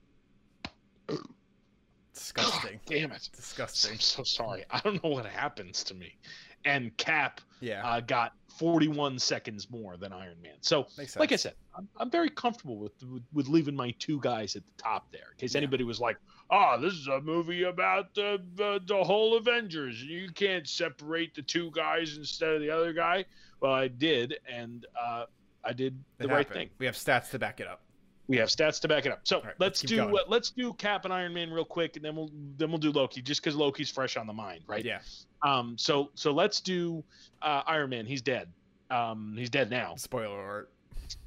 disgusting. 2.15 2.81
God 2.87 2.95
damn 2.95 3.13
it, 3.13 3.29
disgusting. 3.35 3.93
I'm 3.93 4.01
so 4.01 4.23
sorry. 4.23 4.65
I 4.71 4.81
don't 4.81 5.03
know 5.03 5.11
what 5.11 5.27
happens 5.27 5.83
to 5.85 5.95
me. 5.95 6.17
And 6.65 6.97
Cap 6.97 7.41
yeah. 7.63 7.87
Uh, 7.87 8.01
got 8.01 8.33
41 8.59 9.21
seconds 9.21 9.71
more 9.71 9.97
than 9.97 10.13
Iron 10.13 10.37
Man. 10.43 10.55
So, 10.61 10.89
like 11.17 11.31
I 11.31 11.37
said, 11.37 11.55
I'm, 11.77 11.89
I'm 11.97 12.11
very 12.11 12.29
comfortable 12.29 12.77
with, 12.77 12.93
with, 13.05 13.23
with 13.33 13.49
leaving 13.49 13.77
my 13.77 13.95
two 14.01 14.21
guys 14.21 14.57
at 14.57 14.67
the 14.67 14.83
top 14.83 15.11
there. 15.13 15.31
In 15.31 15.39
case 15.39 15.55
yeah. 15.55 15.59
anybody 15.59 15.85
was 15.85 16.01
like, 16.01 16.19
"Oh, 16.51 16.77
this 16.81 16.93
is 16.93 17.07
a 17.07 17.21
movie 17.21 17.63
about 17.63 18.15
the, 18.15 18.43
the 18.57 18.81
the 18.85 19.03
whole 19.05 19.37
Avengers. 19.37 20.03
You 20.03 20.29
can't 20.35 20.69
separate 20.69 21.35
the 21.37 21.43
two 21.43 21.71
guys 21.71 22.17
instead 22.17 22.51
of 22.51 22.61
the 22.61 22.71
other 22.71 22.93
guy." 22.93 23.25
Well, 23.61 23.73
I 23.73 23.87
did, 23.87 24.35
and 24.53 24.85
uh, 25.01 25.27
I 25.65 25.73
did 25.73 25.99
the 26.19 26.29
right 26.29 26.49
thing. 26.49 26.71
We 26.79 26.87
have 26.87 26.95
stats 26.95 27.31
to 27.31 27.39
back 27.39 27.61
it 27.61 27.67
up. 27.67 27.83
We 28.29 28.37
have 28.39 28.49
stats 28.49 28.81
to 28.81 28.89
back 28.89 29.05
it 29.05 29.13
up. 29.13 29.21
So 29.25 29.43
right, 29.43 29.55
let's, 29.59 29.83
let's 29.83 29.93
do 29.93 30.17
uh, 30.17 30.23
let's 30.29 30.51
do 30.51 30.73
Cap 30.75 31.05
and 31.05 31.13
Iron 31.13 31.35
Man 31.35 31.51
real 31.51 31.65
quick, 31.65 31.97
and 31.97 32.05
then 32.05 32.15
we'll 32.15 32.31
then 32.57 32.71
we'll 32.71 32.79
do 32.79 32.93
Loki 32.93 33.21
just 33.21 33.43
because 33.43 33.57
Loki's 33.57 33.91
fresh 33.91 34.17
on 34.17 34.27
the 34.27 34.33
mind, 34.33 34.63
right? 34.67 34.85
Yeah. 34.85 35.01
Um. 35.43 35.77
So 35.77 36.11
so 36.15 36.33
let's 36.33 36.61
do 36.61 37.03
uh, 37.43 37.63
Iron 37.67 37.91
Man. 37.91 38.07
He's 38.07 38.23
dead. 38.23 38.49
Um. 38.91 39.35
He's 39.37 39.51
dead 39.51 39.71
now. 39.71 39.97
Spoiler 39.97 40.41
alert. 40.41 40.71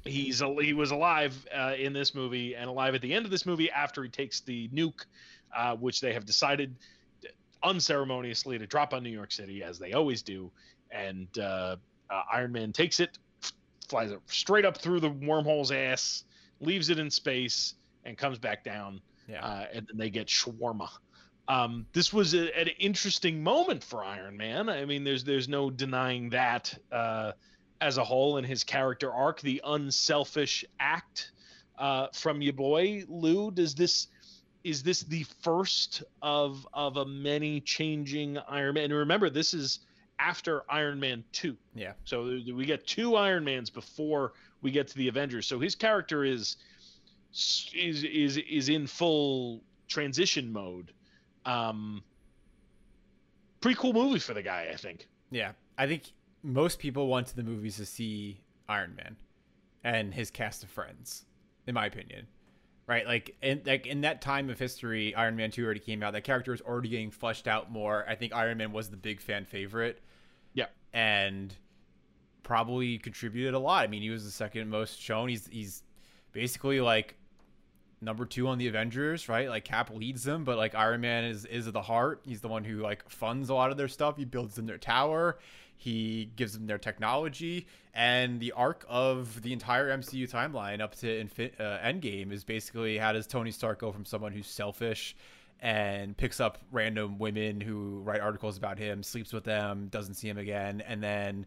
He's 0.04 0.42
he 0.60 0.72
was 0.72 0.90
alive 0.90 1.46
uh, 1.54 1.74
in 1.78 1.92
this 1.92 2.14
movie 2.14 2.56
and 2.56 2.68
alive 2.68 2.94
at 2.94 3.02
the 3.02 3.12
end 3.12 3.24
of 3.24 3.30
this 3.30 3.44
movie 3.46 3.70
after 3.70 4.02
he 4.02 4.08
takes 4.08 4.40
the 4.40 4.68
nuke, 4.68 5.04
uh, 5.54 5.76
which 5.76 6.00
they 6.00 6.12
have 6.12 6.24
decided 6.24 6.74
unceremoniously 7.62 8.58
to 8.58 8.66
drop 8.66 8.94
on 8.94 9.02
New 9.02 9.10
York 9.10 9.32
City 9.32 9.62
as 9.62 9.78
they 9.78 9.92
always 9.92 10.22
do, 10.22 10.50
and 10.90 11.28
uh, 11.38 11.76
uh 12.10 12.22
Iron 12.32 12.52
Man 12.52 12.72
takes 12.72 13.00
it, 13.00 13.18
flies 13.88 14.10
it 14.10 14.20
straight 14.26 14.64
up 14.64 14.78
through 14.78 15.00
the 15.00 15.10
wormhole's 15.10 15.72
ass 15.72 16.24
leaves 16.60 16.88
it 16.88 16.98
in 16.98 17.10
space, 17.10 17.74
and 18.04 18.16
comes 18.16 18.38
back 18.38 18.64
down. 18.64 19.00
Yeah. 19.28 19.44
Uh, 19.44 19.66
and 19.74 19.86
then 19.88 19.96
they 19.96 20.10
get 20.10 20.28
shawarma. 20.28 20.88
Um, 21.48 21.86
this 21.92 22.12
was 22.12 22.34
a, 22.34 22.56
an 22.58 22.68
interesting 22.78 23.42
moment 23.42 23.82
for 23.82 24.04
Iron 24.04 24.36
Man. 24.36 24.68
I 24.68 24.84
mean, 24.84 25.04
there's 25.04 25.24
there's 25.24 25.48
no 25.48 25.70
denying 25.70 26.30
that 26.30 26.76
uh, 26.90 27.32
as 27.80 27.98
a 27.98 28.04
whole 28.04 28.38
in 28.38 28.44
his 28.44 28.64
character 28.64 29.12
arc, 29.12 29.40
the 29.40 29.60
unselfish 29.64 30.64
act 30.80 31.32
uh, 31.78 32.08
from 32.12 32.42
your 32.42 32.52
boy 32.52 33.04
Lou. 33.08 33.50
Does 33.50 33.74
this 33.74 34.08
is 34.64 34.82
this 34.82 35.02
the 35.02 35.24
first 35.42 36.02
of 36.22 36.66
of 36.72 36.96
a 36.96 37.04
many 37.04 37.60
changing 37.60 38.38
Iron 38.48 38.74
Man? 38.74 38.84
And 38.84 38.94
remember, 38.94 39.30
this 39.30 39.54
is 39.54 39.80
after 40.18 40.62
Iron 40.70 41.00
Man 41.00 41.24
two. 41.32 41.56
Yeah. 41.74 41.92
So 42.04 42.24
we 42.24 42.64
get 42.64 42.86
two 42.86 43.16
Iron 43.16 43.44
Mans 43.44 43.70
before 43.70 44.32
we 44.62 44.70
get 44.70 44.88
to 44.88 44.96
the 44.96 45.08
Avengers. 45.08 45.46
So 45.46 45.58
his 45.58 45.74
character 45.74 46.24
is 46.24 46.56
is 47.74 48.04
is 48.04 48.36
is 48.38 48.68
in 48.68 48.86
full 48.86 49.62
transition 49.88 50.52
mode. 50.52 50.92
Um, 51.44 52.02
pretty 53.60 53.78
cool 53.78 53.92
movie 53.92 54.18
for 54.18 54.34
the 54.34 54.42
guy, 54.42 54.68
I 54.72 54.76
think. 54.76 55.06
Yeah, 55.30 55.52
I 55.78 55.86
think 55.86 56.04
most 56.42 56.78
people 56.78 57.08
went 57.08 57.26
to 57.28 57.36
the 57.36 57.42
movies 57.42 57.76
to 57.76 57.86
see 57.86 58.40
Iron 58.68 58.94
Man 58.96 59.16
and 59.84 60.14
his 60.14 60.30
cast 60.30 60.62
of 60.64 60.70
friends, 60.70 61.24
in 61.66 61.74
my 61.74 61.86
opinion. 61.86 62.26
Right, 62.88 63.04
like 63.04 63.34
in 63.42 63.62
like 63.66 63.86
in 63.86 64.02
that 64.02 64.22
time 64.22 64.48
of 64.48 64.60
history, 64.60 65.12
Iron 65.16 65.34
Man 65.34 65.50
two 65.50 65.64
already 65.64 65.80
came 65.80 66.04
out. 66.04 66.12
That 66.12 66.22
character 66.22 66.52
was 66.52 66.60
already 66.60 66.88
getting 66.88 67.10
fleshed 67.10 67.48
out 67.48 67.70
more. 67.70 68.04
I 68.08 68.14
think 68.14 68.32
Iron 68.32 68.58
Man 68.58 68.70
was 68.70 68.90
the 68.90 68.96
big 68.96 69.20
fan 69.20 69.44
favorite. 69.44 70.00
And 70.96 71.54
probably 72.42 72.96
contributed 72.98 73.54
a 73.54 73.58
lot. 73.58 73.82
I 73.84 73.88
mean, 73.88 74.02
he 74.02 74.10
was 74.10 74.24
the 74.24 74.30
second 74.30 74.70
most 74.70 75.00
shown. 75.00 75.28
He's 75.28 75.46
he's 75.48 75.82
basically 76.32 76.80
like 76.80 77.16
number 78.00 78.24
two 78.24 78.46
on 78.46 78.58
the 78.58 78.68
Avengers, 78.68 79.28
right? 79.28 79.48
Like 79.48 79.64
Cap 79.64 79.90
leads 79.92 80.22
them, 80.22 80.44
but 80.44 80.56
like 80.56 80.74
Iron 80.74 81.00
Man 81.00 81.24
is 81.24 81.44
is 81.44 81.70
the 81.70 81.82
heart. 81.82 82.22
He's 82.24 82.40
the 82.40 82.48
one 82.48 82.64
who 82.64 82.76
like 82.76 83.08
funds 83.10 83.48
a 83.48 83.54
lot 83.54 83.70
of 83.70 83.76
their 83.76 83.88
stuff. 83.88 84.16
He 84.16 84.24
builds 84.24 84.54
them 84.54 84.66
their 84.66 84.78
tower. 84.78 85.38
He 85.76 86.30
gives 86.36 86.54
them 86.54 86.66
their 86.66 86.78
technology, 86.78 87.66
and 87.92 88.40
the 88.40 88.52
arc 88.52 88.86
of 88.88 89.42
the 89.42 89.52
entire 89.52 89.90
MCU 89.90 90.30
timeline 90.30 90.80
up 90.80 90.94
to 90.96 91.06
Infi- 91.06 91.60
uh, 91.60 91.78
Endgame 91.80 92.32
is 92.32 92.44
basically 92.44 92.96
how 92.96 93.12
does 93.12 93.26
Tony 93.26 93.50
Stark 93.50 93.80
go 93.80 93.92
from 93.92 94.06
someone 94.06 94.32
who's 94.32 94.46
selfish 94.46 95.16
and 95.60 96.16
picks 96.16 96.40
up 96.40 96.58
random 96.70 97.18
women 97.18 97.60
who 97.60 98.00
write 98.00 98.20
articles 98.20 98.56
about 98.56 98.78
him, 98.78 99.02
sleeps 99.02 99.32
with 99.32 99.44
them, 99.44 99.88
doesn't 99.88 100.14
see 100.14 100.28
him 100.28 100.38
again, 100.38 100.82
and 100.86 101.02
then 101.02 101.46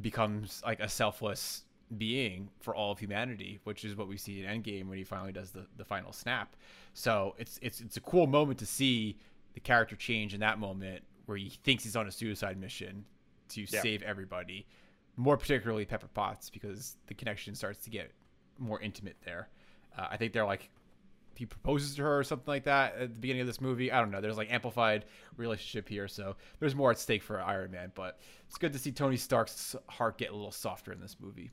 becomes 0.00 0.62
like 0.64 0.80
a 0.80 0.88
selfless 0.88 1.62
being 1.96 2.48
for 2.60 2.74
all 2.74 2.92
of 2.92 2.98
humanity, 2.98 3.60
which 3.64 3.84
is 3.84 3.96
what 3.96 4.08
we 4.08 4.16
see 4.16 4.42
in 4.42 4.46
Endgame 4.46 4.88
when 4.88 4.98
he 4.98 5.04
finally 5.04 5.32
does 5.32 5.50
the, 5.50 5.66
the 5.76 5.84
final 5.84 6.12
snap. 6.12 6.56
So 6.94 7.34
it's 7.38 7.58
it's 7.62 7.80
it's 7.80 7.96
a 7.96 8.00
cool 8.00 8.26
moment 8.26 8.58
to 8.58 8.66
see 8.66 9.16
the 9.54 9.60
character 9.60 9.96
change 9.96 10.34
in 10.34 10.40
that 10.40 10.58
moment 10.58 11.02
where 11.26 11.38
he 11.38 11.50
thinks 11.64 11.84
he's 11.84 11.96
on 11.96 12.06
a 12.06 12.12
suicide 12.12 12.58
mission 12.58 13.04
to 13.50 13.62
yeah. 13.62 13.80
save 13.80 14.02
everybody. 14.02 14.66
More 15.16 15.36
particularly 15.36 15.86
Pepper 15.86 16.08
Potts 16.12 16.50
because 16.50 16.96
the 17.06 17.14
connection 17.14 17.54
starts 17.54 17.82
to 17.84 17.90
get 17.90 18.12
more 18.58 18.80
intimate 18.80 19.16
there. 19.24 19.48
Uh, 19.96 20.08
I 20.10 20.16
think 20.16 20.32
they're 20.32 20.44
like 20.44 20.68
he 21.36 21.46
proposes 21.46 21.94
to 21.96 22.02
her 22.02 22.18
or 22.18 22.24
something 22.24 22.46
like 22.46 22.64
that 22.64 22.96
at 22.96 23.14
the 23.14 23.20
beginning 23.20 23.42
of 23.42 23.46
this 23.46 23.60
movie. 23.60 23.92
I 23.92 24.00
don't 24.00 24.10
know. 24.10 24.20
There's 24.20 24.36
like 24.36 24.52
amplified 24.52 25.04
relationship 25.36 25.88
here, 25.88 26.08
so 26.08 26.36
there's 26.58 26.74
more 26.74 26.90
at 26.90 26.98
stake 26.98 27.22
for 27.22 27.40
Iron 27.40 27.70
Man. 27.70 27.92
But 27.94 28.18
it's 28.48 28.58
good 28.58 28.72
to 28.72 28.78
see 28.78 28.92
Tony 28.92 29.16
Stark's 29.16 29.76
heart 29.88 30.18
get 30.18 30.30
a 30.30 30.34
little 30.34 30.52
softer 30.52 30.92
in 30.92 31.00
this 31.00 31.16
movie. 31.20 31.50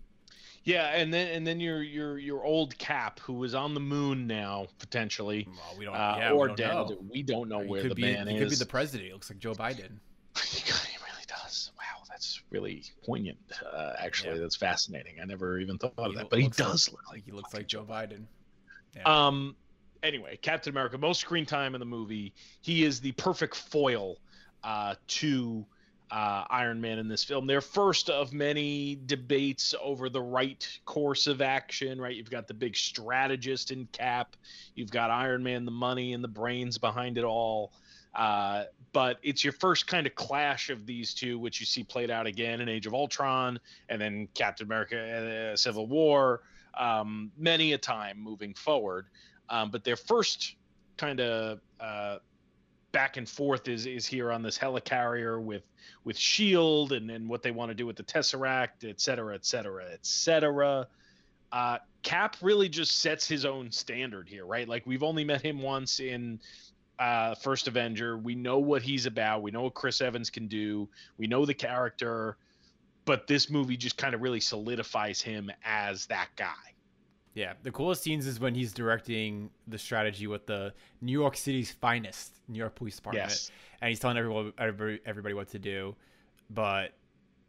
Yeah, 0.64 0.88
and 0.96 1.14
then 1.14 1.28
and 1.30 1.46
then 1.46 1.60
your 1.60 1.84
your 1.84 2.18
your 2.18 2.46
old 2.46 2.78
Cap, 2.78 3.20
who 3.20 3.44
is 3.44 3.54
on 3.54 3.74
the 3.74 3.82
moon 3.82 4.28
now 4.28 4.68
potentially, 4.80 5.48
well, 5.50 5.76
we 5.78 5.86
don't, 5.86 5.96
uh, 5.96 6.16
yeah, 6.18 6.32
or 6.32 6.50
we 6.50 6.56
dead. 6.56 6.74
Know. 6.74 6.98
We 7.10 7.22
don't 7.22 7.50
know 7.50 7.60
where 7.60 7.84
the 7.84 7.96
be, 7.96 8.02
man 8.02 8.28
he 8.28 8.36
is. 8.36 8.40
He 8.40 8.46
could 8.46 8.50
be 8.52 8.56
the 8.56 8.66
president. 8.66 9.08
He 9.08 9.14
looks 9.14 9.30
like 9.30 9.40
Joe 9.40 9.54
Biden. 9.54 10.00
he 10.46 10.64
really 10.72 11.26
does. 11.28 11.72
Wow, 11.78 12.04
that's 12.08 12.42
really 12.50 12.84
poignant. 13.06 13.38
Uh, 13.74 13.94
actually, 14.00 14.36
yeah. 14.36 14.42
that's 14.42 14.56
fascinating. 14.56 15.16
I 15.22 15.26
never 15.26 15.60
even 15.60 15.78
thought 15.78 15.94
of 15.98 16.16
that, 16.16 16.30
but 16.30 16.40
he 16.40 16.48
does 16.48 16.88
like, 16.88 16.94
look 16.94 17.12
like 17.12 17.26
he 17.26 17.32
looks 17.32 17.54
like 17.54 17.68
Joe 17.68 17.84
Biden. 17.84 18.26
Yeah. 18.96 19.04
Um. 19.04 19.58
Anyway, 20.04 20.38
Captain 20.41 20.72
America, 20.72 20.97
most 20.97 21.22
screen 21.22 21.45
time 21.45 21.76
in 21.76 21.80
the 21.80 21.86
movie. 21.86 22.34
He 22.62 22.84
is 22.84 22.99
the 22.99 23.14
perfect 23.14 23.56
foil 23.56 24.18
uh, 24.62 24.95
to 25.08 25.66
uh, 26.12 26.43
Iron 26.49 26.82
Man 26.82 26.99
in 26.99 27.08
this 27.08 27.24
film. 27.24 27.47
They're 27.47 27.62
first 27.62 28.10
of 28.10 28.34
many 28.34 28.99
debates 29.06 29.74
over 29.82 30.10
the 30.10 30.22
right 30.22 30.68
course 30.86 31.26
of 31.26 31.41
action, 31.41 31.99
right? 31.99 32.16
You've 32.16 32.30
got 32.30 32.47
the 32.47 32.54
big 32.54 32.76
strategist 32.76 33.72
in 33.72 33.88
Cap, 33.93 34.36
you've 34.76 34.91
got 34.91 35.10
Iron 35.10 35.41
Man, 35.41 35.64
the 35.64 35.72
money 35.72 36.14
and 36.14 36.24
the 36.24 36.28
brains 36.28 36.78
behind 36.78 37.18
it 37.18 37.24
all. 37.24 37.72
Uh, 38.14 38.66
but 38.91 39.18
it's 39.24 39.43
your 39.43 39.54
first 39.54 39.88
kind 39.88 40.06
of 40.06 40.14
clash 40.14 40.70
of 40.70 40.86
these 40.86 41.14
two, 41.16 41.39
which 41.39 41.60
you 41.60 41.66
see 41.66 41.84
played 41.84 42.12
out 42.12 42.28
again 42.28 42.62
in 42.62 42.70
Age 42.70 42.86
of 42.86 42.93
Ultron 42.93 43.60
and 43.89 43.99
then 43.99 44.28
Captain 44.36 44.68
America 44.68 45.51
uh, 45.54 45.56
Civil 45.56 45.88
War, 45.88 46.41
um, 46.78 47.32
many 47.38 47.74
a 47.74 47.78
time 47.78 48.20
moving 48.20 48.54
forward. 48.54 49.08
Um, 49.54 49.70
but 49.70 49.84
their 49.84 49.95
first 49.95 50.56
kind 50.97 51.20
of 51.20 51.60
uh, 51.80 52.18
back 52.91 53.18
and 53.18 53.30
forth 53.30 53.68
is 53.68 53.86
is 53.86 54.06
here 54.08 54.32
on 54.32 54.41
this 54.41 54.58
helicarrier 54.58 55.39
with 55.39 55.62
with 56.06 56.18
Shield 56.18 56.91
and 56.91 57.12
and 57.12 57.30
what 57.30 57.43
they 57.43 57.51
want 57.51 57.70
to 57.70 57.76
do 57.76 57.86
with 57.86 57.95
the 57.95 58.04
Tesseract, 58.04 58.84
et 58.84 58.99
cetera, 58.99 59.36
et 59.36 59.45
cetera, 59.45 59.86
et 59.93 60.04
cetera. 60.06 60.88
Uh, 61.51 61.78
Cap 62.01 62.36
really 62.41 62.68
just 62.68 62.99
sets 62.99 63.28
his 63.28 63.45
own 63.45 63.72
standard 63.72 64.28
here, 64.28 64.43
right? 64.43 64.68
Like 64.68 64.88
we've 64.88 65.04
only 65.04 65.24
met 65.24 65.43
him 65.43 65.62
once 65.62 65.99
in 65.99 66.39
uh, 66.97 67.36
First 67.36 67.68
Avenger. 67.68 68.18
We 68.18 68.34
know 68.34 68.58
what 68.58 68.82
he's 68.82 69.06
about. 69.06 69.43
We 69.43 69.51
know 69.51 69.62
what 69.62 69.76
Chris 69.76 70.01
Evans 70.01 70.32
can 70.32 70.47
do. 70.47 70.89
We 71.20 71.28
know 71.28 71.45
the 71.45 71.54
character, 71.54 72.38
but 73.06 73.28
this 73.28 73.51
movie 73.51 73.78
just 73.78 73.97
kind 73.97 74.16
of 74.16 74.22
really 74.22 74.39
solidifies 74.39 75.22
him 75.22 75.51
as 75.64 76.08
that 76.08 76.30
guy. 76.36 76.73
Yeah, 77.34 77.54
the 77.64 77.72
coolest 77.72 78.04
scenes 78.04 78.28
is 78.28 78.40
when 78.40 78.54
he's 78.54 78.74
directing 78.74 79.50
the 79.68 79.80
strategy 79.80 80.28
with 80.28 80.46
the 80.46 80.74
New 81.02 81.12
York 81.12 81.36
City's 81.36 81.72
finest 81.72 82.36
New 82.48 82.60
York 82.60 82.76
Police 82.76 82.98
Department, 82.98 83.30
yes. 83.30 83.52
and 83.82 83.90
he's 83.90 84.00
telling 84.00 84.18
everyone 84.18 84.54
everybody, 84.58 85.00
everybody 85.06 85.34
what 85.34 85.48
to 85.50 85.60
do. 85.60 85.96
But 86.52 86.94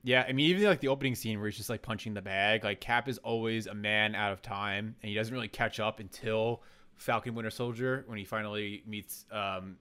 yeah, 0.02 0.24
I 0.26 0.32
mean, 0.32 0.50
even 0.50 0.64
like 0.64 0.80
the 0.80 0.88
opening 0.88 1.14
scene 1.14 1.38
where 1.38 1.48
he's 1.48 1.56
just 1.58 1.68
like 1.68 1.82
punching 1.82 2.14
the 2.14 2.22
bag, 2.22 2.64
like 2.64 2.80
Cap 2.80 3.08
is 3.08 3.18
always 3.18 3.66
a 3.66 3.74
man 3.74 4.14
out 4.14 4.32
of 4.32 4.40
time, 4.40 4.96
and 5.02 5.08
he 5.08 5.14
doesn't 5.14 5.34
really 5.34 5.48
catch 5.48 5.80
up 5.80 6.00
until 6.00 6.62
Falcon 6.96 7.34
Winter 7.34 7.50
Soldier 7.50 8.04
when 8.06 8.18
he 8.18 8.24
finally 8.24 8.82
meets 8.86 9.26
um, 9.30 9.76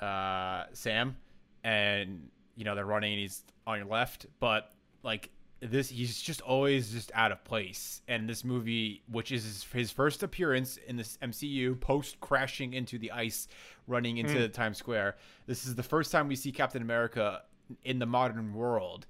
uh, 0.00 0.64
Sam, 0.72 1.16
and 1.64 2.28
you 2.54 2.64
know 2.64 2.76
they're 2.76 2.84
running 2.84 3.12
and 3.12 3.20
he's 3.20 3.42
on 3.66 3.78
your 3.78 3.88
left, 3.88 4.26
but 4.38 4.72
like 5.02 5.30
this 5.60 5.90
he's 5.90 6.20
just 6.20 6.40
always 6.40 6.92
just 6.92 7.10
out 7.14 7.32
of 7.32 7.44
place. 7.44 8.02
And 8.08 8.28
this 8.28 8.44
movie 8.44 9.02
which 9.10 9.32
is 9.32 9.66
his 9.72 9.90
first 9.90 10.22
appearance 10.22 10.78
in 10.86 10.96
this 10.96 11.18
mcu 11.22 11.78
post 11.80 12.20
crashing 12.20 12.72
into 12.72 12.98
the 12.98 13.12
ice 13.12 13.48
running 13.86 14.18
into 14.18 14.36
mm. 14.36 14.52
times 14.52 14.78
square 14.78 15.16
this 15.46 15.66
is 15.66 15.74
the 15.74 15.82
first 15.82 16.12
time 16.12 16.28
we 16.28 16.36
see 16.36 16.52
captain 16.52 16.80
america 16.80 17.42
in 17.84 17.98
the 17.98 18.06
modern 18.06 18.54
world. 18.54 19.06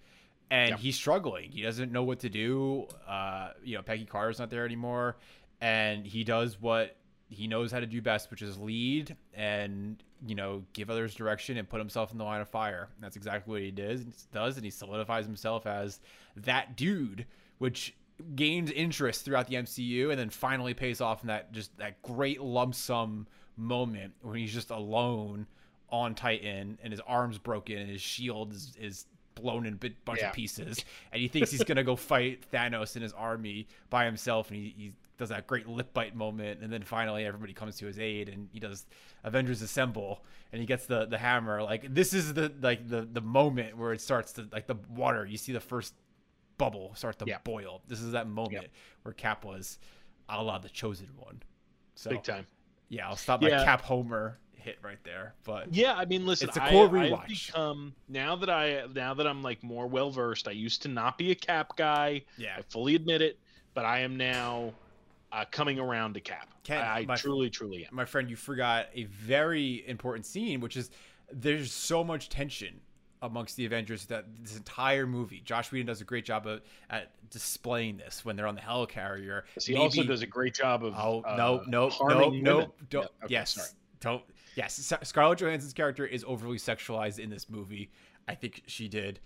And 0.53 0.75
he's 0.75 0.97
struggling. 0.97 1.53
He 1.53 1.63
doesn't 1.63 1.93
know 1.93 2.03
what 2.03 2.21
to 2.21 2.29
do. 2.29 2.89
Uh, 3.07 3.51
you 3.63 3.77
know 3.77 3.83
peggy 3.83 4.05
carter's 4.05 4.39
not 4.39 4.51
there 4.51 4.65
anymore. 4.65 5.17
And 5.61 6.05
he 6.05 6.25
does 6.25 6.61
what 6.61 6.97
he 7.31 7.47
knows 7.47 7.73
how 7.73 7.81
to 7.81 7.87
do 7.87 8.03
best 8.03 8.31
which 8.31 8.43
is 8.43 8.59
lead 8.59 9.17
and 9.33 10.03
you 10.27 10.35
know, 10.35 10.63
give 10.73 10.91
others 10.91 11.15
direction 11.15 11.57
and 11.57 11.69
put 11.69 11.79
himself 11.79 12.13
in 12.13 12.19
the 12.19 12.25
line 12.25 12.41
of 12.41 12.49
fire. 12.49 12.89
And 12.95 13.05
that's 13.05 13.17
exactly 13.17 13.51
what 13.51 13.63
he 13.63 13.71
does, 13.71 14.05
does, 14.33 14.57
and 14.57 14.65
he 14.65 14.71
solidifies 14.71 15.25
himself 15.25 15.67
as 15.67 16.01
that 16.37 16.77
dude, 16.77 17.27
which 17.59 17.95
gains 18.35 18.71
interest 18.71 19.25
throughout 19.25 19.49
the 19.49 19.57
MCU, 19.57 20.11
and 20.11 20.19
then 20.19 20.29
finally 20.29 20.75
pays 20.75 21.01
off 21.01 21.23
in 21.23 21.29
that 21.29 21.53
just 21.53 21.77
that 21.79 22.03
great 22.03 22.41
lump 22.41 22.75
sum 22.75 23.27
moment 23.57 24.13
when 24.21 24.37
he's 24.37 24.53
just 24.53 24.71
alone 24.71 25.47
on 25.91 26.15
Titan 26.15 26.79
and 26.83 26.93
his 26.93 27.01
arms 27.01 27.39
broken 27.39 27.79
and 27.79 27.91
his 27.91 28.01
shield 28.01 28.53
is, 28.53 28.77
is 28.79 29.07
blown 29.35 29.67
in 29.67 29.75
a 29.75 29.89
bunch 30.05 30.21
yeah. 30.21 30.29
of 30.29 30.35
pieces, 30.35 30.85
and 31.13 31.21
he 31.21 31.29
thinks 31.29 31.51
he's 31.51 31.65
gonna 31.65 31.85
go 31.85 31.97
fight 32.13 32.45
Thanos 32.53 32.95
and 32.95 33.03
his 33.03 33.13
army 33.13 33.67
by 33.89 34.05
himself, 34.05 34.51
and 34.51 34.59
he, 34.59 34.75
he 34.77 34.93
does 35.19 35.29
that 35.29 35.47
great 35.47 35.69
lip 35.69 35.93
bite 35.93 36.17
moment, 36.17 36.61
and 36.63 36.73
then 36.73 36.83
finally 36.83 37.25
everybody 37.25 37.53
comes 37.53 37.77
to 37.77 37.87
his 37.87 37.99
aid, 37.99 38.29
and 38.29 38.49
he 38.53 38.61
does 38.61 38.87
Avengers 39.25 39.63
Assemble, 39.63 40.25
and 40.53 40.61
he 40.61 40.67
gets 40.67 40.87
the 40.87 41.07
the 41.07 41.19
hammer. 41.19 41.63
Like 41.63 41.93
this 41.93 42.15
is 42.15 42.35
the 42.35 42.53
like 42.63 42.89
the 42.89 43.03
the 43.03 43.21
moment 43.21 43.77
where 43.77 43.93
it 43.93 44.01
starts 44.01 44.33
to 44.35 44.49
like 44.53 44.67
the 44.67 44.77
water. 44.89 45.27
You 45.27 45.37
see 45.37 45.53
the 45.53 45.61
first 45.61 45.95
bubble 46.59 46.95
start 46.95 47.19
to 47.19 47.25
yeah. 47.27 47.39
boil. 47.45 47.83
This 47.89 48.01
is 48.01 48.13
that 48.13 48.29
moment 48.29 48.63
yeah. 48.63 48.69
where 49.03 49.15
Cap 49.15 49.45
was 49.45 49.79
a 50.29 50.43
la 50.43 50.59
the 50.59 50.69
chosen 50.69 51.09
one. 51.17 51.43
So, 51.95 52.11
Big 52.11 52.23
time. 52.23 52.47
Yeah, 52.89 53.09
I'll 53.09 53.17
stop 53.17 53.43
my 53.43 53.51
Cap 53.51 53.83
Homer 53.83 54.39
hit 54.61 54.79
right 54.83 55.03
there. 55.05 55.35
But 55.45 55.75
yeah, 55.75 55.95
I 55.95 56.05
mean, 56.05 56.27
listen, 56.27 56.49
it's 56.49 56.57
a 56.57 56.61
cool 56.61 56.85
I, 56.85 56.89
rewatch. 56.89 57.23
I've 57.23 57.29
become 57.29 57.95
now 58.09 58.37
that 58.37 58.51
I 58.51 58.85
now 58.95 59.15
that 59.15 59.27
I'm 59.27 59.43
like 59.43 59.63
more 59.63 59.87
well 59.87 60.11
versed. 60.11 60.49
I 60.49 60.53
used 60.53 60.83
to 60.83 60.89
not 60.89 61.19
be 61.19 61.31
a 61.31 61.35
Cap 61.35 61.77
guy. 61.77 62.23
Yeah, 62.37 62.57
I 62.59 62.63
fully 62.63 62.95
admit 62.95 63.23
it, 63.23 63.39
but 63.75 63.85
I 63.85 64.01
am 64.01 64.17
now 64.17 64.73
uh, 65.33 65.45
coming 65.51 65.79
around 65.79 66.15
to 66.15 66.21
Cap. 66.21 66.49
Ken, 66.65 66.83
I, 66.83 67.07
I 67.09 67.17
truly, 67.17 67.51
truly 67.51 67.87
am. 67.87 67.95
My 67.95 68.05
friend, 68.05 68.29
you 68.29 68.37
forgot 68.37 68.87
a 68.95 69.05
very 69.05 69.85
important 69.89 70.27
scene, 70.27 70.61
which 70.61 70.77
is 70.77 70.91
there's 71.33 71.73
so 71.73 72.05
much 72.05 72.29
tension 72.29 72.81
amongst 73.23 73.57
the 73.57 73.67
Avengers 73.67 74.07
that 74.07 74.25
this 74.43 74.57
entire 74.57 75.07
movie. 75.07 75.43
Joss 75.45 75.71
Whedon 75.71 75.87
does 75.87 76.01
a 76.01 76.05
great 76.05 76.25
job 76.25 76.47
of 76.47 76.63
at 76.89 77.13
displaying 77.31 77.99
this 77.99 78.25
when 78.25 78.37
they're 78.37 78.47
on 78.47 78.55
the 78.55 78.61
helicarrier. 78.61 79.43
He 79.61 79.75
Maybe, 79.75 79.83
also 79.83 80.03
does 80.05 80.23
a 80.23 80.27
great 80.27 80.55
job 80.55 80.85
of 80.85 80.95
oh 80.97 81.23
uh, 81.27 81.37
no 81.37 81.63
no 81.67 81.91
no 82.01 82.31
no 82.31 82.73
don't 82.89 83.03
yeah, 83.03 83.25
okay, 83.25 83.27
yes 83.29 83.55
sorry. 83.55 83.69
don't 84.01 84.23
yes 84.57 84.93
Scarlett 85.03 85.39
Johansson's 85.39 85.73
character 85.73 86.07
is 86.07 86.25
overly 86.27 86.59
sexualized 86.59 87.19
in 87.19 87.31
this 87.31 87.49
movie. 87.49 87.91
I 88.29 88.35
think 88.35 88.63
she 88.67 88.89
did 88.89 89.21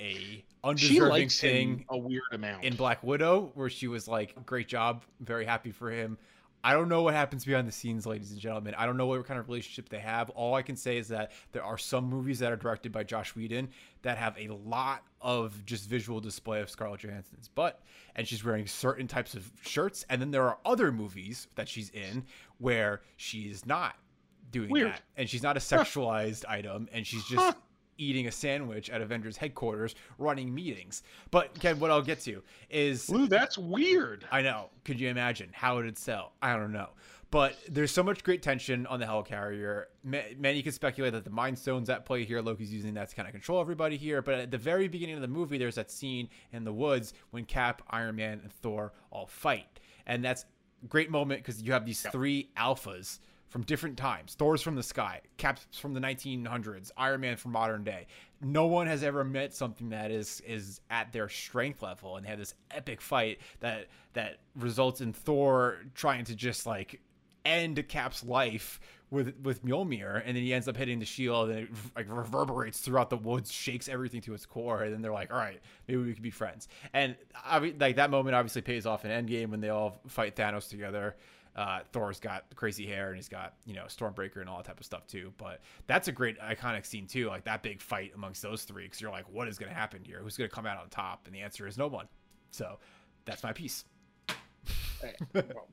a 0.00 0.44
undeserving 0.62 1.28
thing 1.28 1.84
a 1.88 1.96
weird 1.96 2.22
amount. 2.32 2.64
in 2.64 2.76
Black 2.76 3.02
Widow, 3.02 3.50
where 3.54 3.70
she 3.70 3.88
was 3.88 4.06
like, 4.08 4.34
"Great 4.46 4.68
job, 4.68 5.04
very 5.20 5.44
happy 5.44 5.72
for 5.72 5.90
him." 5.90 6.18
I 6.64 6.72
don't 6.72 6.88
know 6.88 7.02
what 7.02 7.14
happens 7.14 7.44
behind 7.44 7.68
the 7.68 7.72
scenes, 7.72 8.06
ladies 8.06 8.32
and 8.32 8.40
gentlemen. 8.40 8.74
I 8.76 8.86
don't 8.86 8.96
know 8.96 9.06
what 9.06 9.24
kind 9.24 9.38
of 9.38 9.46
relationship 9.46 9.88
they 9.88 10.00
have. 10.00 10.30
All 10.30 10.54
I 10.54 10.62
can 10.62 10.74
say 10.74 10.96
is 10.96 11.06
that 11.08 11.30
there 11.52 11.62
are 11.62 11.78
some 11.78 12.06
movies 12.10 12.40
that 12.40 12.50
are 12.50 12.56
directed 12.56 12.90
by 12.90 13.04
Joss 13.04 13.36
Whedon 13.36 13.68
that 14.02 14.18
have 14.18 14.36
a 14.36 14.48
lot 14.48 15.04
of 15.20 15.64
just 15.64 15.88
visual 15.88 16.18
display 16.18 16.60
of 16.60 16.68
Scarlett 16.68 17.02
Johansson's 17.02 17.46
butt, 17.46 17.82
and 18.16 18.26
she's 18.26 18.44
wearing 18.44 18.66
certain 18.66 19.06
types 19.06 19.34
of 19.34 19.48
shirts. 19.62 20.04
And 20.10 20.20
then 20.20 20.32
there 20.32 20.42
are 20.42 20.58
other 20.64 20.90
movies 20.90 21.46
that 21.54 21.68
she's 21.68 21.90
in 21.90 22.24
where 22.58 23.02
she's 23.16 23.64
not 23.64 23.94
doing 24.50 24.70
Weird. 24.70 24.92
that, 24.92 25.02
and 25.16 25.28
she's 25.28 25.42
not 25.42 25.56
a 25.56 25.60
sexualized 25.60 26.44
item, 26.48 26.88
and 26.92 27.06
she's 27.06 27.24
just 27.24 27.42
Huh. 27.44 27.52
eating 27.98 28.26
a 28.26 28.32
sandwich 28.32 28.90
at 28.90 29.00
Avengers 29.00 29.36
headquarters, 29.36 29.94
running 30.18 30.54
meetings. 30.54 31.02
But 31.30 31.58
Ken, 31.60 31.78
what 31.80 31.90
I'll 31.90 32.02
get 32.02 32.20
to 32.20 32.42
is 32.70 33.08
Lou, 33.08 33.26
that's 33.26 33.56
weird. 33.58 34.26
I 34.30 34.42
know. 34.42 34.70
Could 34.84 35.00
you 35.00 35.08
imagine 35.08 35.50
how 35.52 35.78
it 35.78 35.84
would 35.84 35.98
sell? 35.98 36.32
I 36.42 36.56
don't 36.56 36.72
know. 36.72 36.90
But 37.32 37.56
there's 37.68 37.90
so 37.90 38.04
much 38.04 38.22
great 38.22 38.40
tension 38.40 38.86
on 38.86 39.00
the 39.00 39.06
Helicarrier. 39.06 39.86
Ma- 40.04 40.20
Many 40.38 40.62
can 40.62 40.70
speculate 40.70 41.12
that 41.12 41.24
the 41.24 41.30
Mind 41.30 41.58
Stone's 41.58 41.90
at 41.90 42.04
play 42.06 42.24
here. 42.24 42.40
Loki's 42.40 42.72
using 42.72 42.94
that 42.94 43.08
to 43.10 43.16
kind 43.16 43.26
of 43.26 43.32
control 43.32 43.60
everybody 43.60 43.96
here. 43.96 44.22
But 44.22 44.34
at 44.34 44.50
the 44.52 44.58
very 44.58 44.86
beginning 44.86 45.16
of 45.16 45.22
the 45.22 45.28
movie, 45.28 45.58
there's 45.58 45.74
that 45.74 45.90
scene 45.90 46.28
in 46.52 46.62
the 46.62 46.72
woods 46.72 47.14
when 47.30 47.44
Cap, 47.44 47.82
Iron 47.90 48.14
Man, 48.14 48.40
and 48.44 48.52
Thor 48.52 48.92
all 49.10 49.26
fight. 49.26 49.80
And 50.06 50.24
that's 50.24 50.44
a 50.84 50.86
great 50.86 51.10
moment 51.10 51.40
because 51.42 51.60
you 51.60 51.72
have 51.72 51.84
these 51.84 52.02
three 52.12 52.50
alphas 52.56 53.18
from 53.56 53.62
different 53.62 53.96
times. 53.96 54.34
Thor's 54.34 54.60
from 54.60 54.74
the 54.74 54.82
sky, 54.82 55.22
Cap's 55.38 55.66
from 55.78 55.94
the 55.94 56.00
1900s, 56.00 56.90
Iron 56.98 57.22
Man 57.22 57.38
from 57.38 57.52
modern 57.52 57.84
day. 57.84 58.06
No 58.42 58.66
one 58.66 58.86
has 58.86 59.02
ever 59.02 59.24
met 59.24 59.54
something 59.54 59.88
that 59.88 60.10
is 60.10 60.42
is 60.46 60.82
at 60.90 61.10
their 61.10 61.30
strength 61.30 61.80
level, 61.80 62.18
and 62.18 62.26
they 62.26 62.28
have 62.28 62.38
this 62.38 62.52
epic 62.70 63.00
fight 63.00 63.38
that 63.60 63.86
that 64.12 64.40
results 64.56 65.00
in 65.00 65.14
Thor 65.14 65.78
trying 65.94 66.24
to 66.26 66.34
just 66.36 66.66
like 66.66 67.00
end 67.46 67.82
Cap's 67.88 68.22
life 68.22 68.78
with 69.10 69.34
with 69.42 69.64
Mjolnir, 69.64 70.20
and 70.26 70.36
then 70.36 70.42
he 70.42 70.52
ends 70.52 70.68
up 70.68 70.76
hitting 70.76 70.98
the 70.98 71.06
shield, 71.06 71.48
and 71.48 71.60
it 71.60 71.68
like 71.96 72.08
reverberates 72.10 72.80
throughout 72.80 73.08
the 73.08 73.16
woods, 73.16 73.50
shakes 73.50 73.88
everything 73.88 74.20
to 74.20 74.34
its 74.34 74.44
core, 74.44 74.82
and 74.82 74.92
then 74.92 75.00
they're 75.00 75.14
like, 75.14 75.32
"All 75.32 75.38
right, 75.38 75.62
maybe 75.88 76.02
we 76.02 76.12
could 76.12 76.22
be 76.22 76.28
friends." 76.28 76.68
And 76.92 77.16
obvi- 77.48 77.80
like 77.80 77.96
that 77.96 78.10
moment 78.10 78.36
obviously 78.36 78.60
pays 78.60 78.84
off 78.84 79.06
in 79.06 79.10
Endgame 79.10 79.48
when 79.48 79.60
they 79.60 79.70
all 79.70 80.02
fight 80.08 80.36
Thanos 80.36 80.68
together. 80.68 81.16
Uh, 81.56 81.80
Thor's 81.92 82.20
got 82.20 82.44
crazy 82.54 82.86
hair 82.86 83.08
and 83.08 83.16
he's 83.16 83.28
got 83.28 83.54
you 83.64 83.74
know 83.74 83.84
Stormbreaker 83.88 84.40
and 84.42 84.48
all 84.48 84.58
that 84.58 84.66
type 84.66 84.78
of 84.78 84.84
stuff 84.86 85.06
too. 85.06 85.32
But 85.38 85.60
that's 85.86 86.06
a 86.08 86.12
great 86.12 86.38
iconic 86.38 86.84
scene 86.86 87.06
too, 87.06 87.28
like 87.28 87.44
that 87.44 87.62
big 87.62 87.80
fight 87.80 88.12
amongst 88.14 88.42
those 88.42 88.64
three. 88.64 88.84
Because 88.84 89.00
you're 89.00 89.10
like, 89.10 89.24
what 89.32 89.48
is 89.48 89.58
going 89.58 89.70
to 89.70 89.74
happen 89.74 90.02
here? 90.04 90.20
Who's 90.22 90.36
going 90.36 90.48
to 90.50 90.54
come 90.54 90.66
out 90.66 90.78
on 90.78 90.88
top? 90.90 91.26
And 91.26 91.34
the 91.34 91.40
answer 91.40 91.66
is 91.66 91.78
no 91.78 91.86
one. 91.88 92.06
So 92.50 92.78
that's 93.24 93.42
my 93.42 93.52
piece. 93.52 93.84
well, 95.34 95.68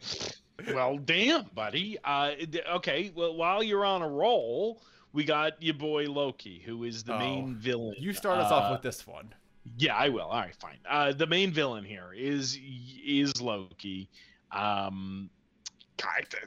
well, 0.74 0.98
damn, 0.98 1.46
buddy. 1.56 1.98
Uh, 2.04 2.32
okay, 2.76 3.12
well, 3.16 3.36
while 3.36 3.64
you're 3.64 3.86
on 3.86 4.02
a 4.02 4.08
roll, 4.08 4.82
we 5.14 5.24
got 5.24 5.62
your 5.62 5.74
boy 5.76 6.06
Loki, 6.10 6.62
who 6.66 6.84
is 6.84 7.04
the 7.04 7.14
Oh, 7.16 7.20
main 7.20 7.56
villain. 7.56 7.96
You 7.98 8.14
start 8.14 8.40
us 8.40 8.52
Uh, 8.52 8.56
off 8.56 8.72
with 8.72 8.82
this 8.82 9.06
one. 9.08 9.34
Yeah, 9.78 9.96
I 9.96 10.10
will. 10.10 10.24
All 10.28 10.40
right, 10.42 10.56
fine. 10.56 10.78
Uh, 10.90 11.14
the 11.14 11.26
main 11.28 11.52
villain 11.52 11.84
here 11.86 12.12
is 12.16 12.58
is 13.06 13.42
Loki. 13.42 14.10
Um, 14.52 15.30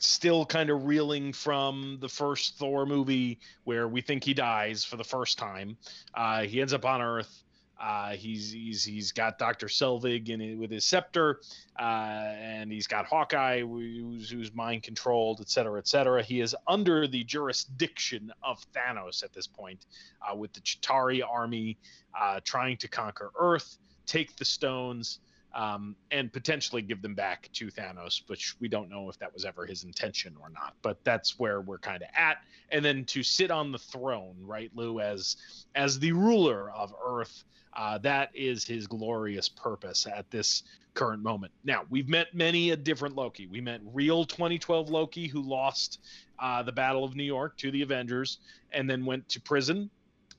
still 0.00 0.44
kind 0.44 0.70
of 0.70 0.84
reeling 0.84 1.32
from 1.32 1.98
the 2.00 2.08
first 2.08 2.58
Thor 2.58 2.86
movie 2.86 3.38
where 3.64 3.88
we 3.88 4.00
think 4.00 4.24
he 4.24 4.34
dies 4.34 4.84
for 4.84 4.96
the 4.96 5.04
first 5.04 5.38
time. 5.38 5.76
Uh, 6.14 6.42
he 6.42 6.60
ends 6.60 6.72
up 6.72 6.84
on 6.84 7.00
Earth. 7.02 7.42
Uh, 7.78 8.12
he's 8.12 8.50
he's 8.52 8.82
he's 8.82 9.12
got 9.12 9.38
Doctor 9.38 9.66
Selvig 9.66 10.30
in 10.30 10.58
with 10.58 10.70
his 10.70 10.86
scepter, 10.86 11.40
uh, 11.78 11.82
and 11.82 12.72
he's 12.72 12.86
got 12.86 13.04
Hawkeye, 13.04 13.60
who's, 13.60 14.30
who's 14.30 14.54
mind 14.54 14.82
controlled, 14.82 15.42
et 15.42 15.50
cetera, 15.50 15.78
et 15.78 15.86
cetera. 15.86 16.22
He 16.22 16.40
is 16.40 16.56
under 16.66 17.06
the 17.06 17.22
jurisdiction 17.24 18.32
of 18.42 18.64
Thanos 18.72 19.22
at 19.22 19.34
this 19.34 19.46
point, 19.46 19.84
uh, 20.22 20.34
with 20.34 20.54
the 20.54 20.60
Chitauri 20.60 21.20
army 21.22 21.76
uh, 22.18 22.40
trying 22.44 22.78
to 22.78 22.88
conquer 22.88 23.30
Earth, 23.38 23.76
take 24.06 24.36
the 24.36 24.46
stones, 24.46 25.18
um, 25.54 25.96
and 26.10 26.32
potentially 26.32 26.82
give 26.82 27.02
them 27.02 27.14
back 27.14 27.48
to 27.54 27.68
Thanos, 27.68 28.22
which 28.26 28.54
we 28.60 28.68
don't 28.68 28.90
know 28.90 29.08
if 29.08 29.18
that 29.18 29.32
was 29.32 29.44
ever 29.44 29.64
his 29.64 29.84
intention 29.84 30.34
or 30.40 30.50
not. 30.50 30.74
But 30.82 31.02
that's 31.04 31.38
where 31.38 31.60
we're 31.60 31.78
kind 31.78 32.02
of 32.02 32.08
at. 32.14 32.38
And 32.70 32.84
then 32.84 33.04
to 33.06 33.22
sit 33.22 33.50
on 33.50 33.72
the 33.72 33.78
throne, 33.78 34.36
right, 34.40 34.70
Lou, 34.74 35.00
as 35.00 35.36
as 35.74 35.98
the 35.98 36.12
ruler 36.12 36.70
of 36.70 36.94
Earth, 37.04 37.44
uh, 37.74 37.98
that 37.98 38.30
is 38.34 38.64
his 38.64 38.86
glorious 38.86 39.48
purpose 39.48 40.06
at 40.06 40.30
this 40.30 40.62
current 40.94 41.22
moment. 41.22 41.52
Now 41.64 41.84
we've 41.90 42.08
met 42.08 42.34
many 42.34 42.70
a 42.70 42.76
different 42.76 43.14
Loki. 43.16 43.46
We 43.46 43.60
met 43.60 43.80
real 43.92 44.24
2012 44.24 44.90
Loki 44.90 45.26
who 45.26 45.42
lost 45.42 46.00
uh, 46.38 46.62
the 46.62 46.72
Battle 46.72 47.04
of 47.04 47.14
New 47.14 47.24
York 47.24 47.56
to 47.58 47.70
the 47.70 47.82
Avengers 47.82 48.38
and 48.72 48.88
then 48.88 49.04
went 49.04 49.28
to 49.30 49.40
prison 49.40 49.90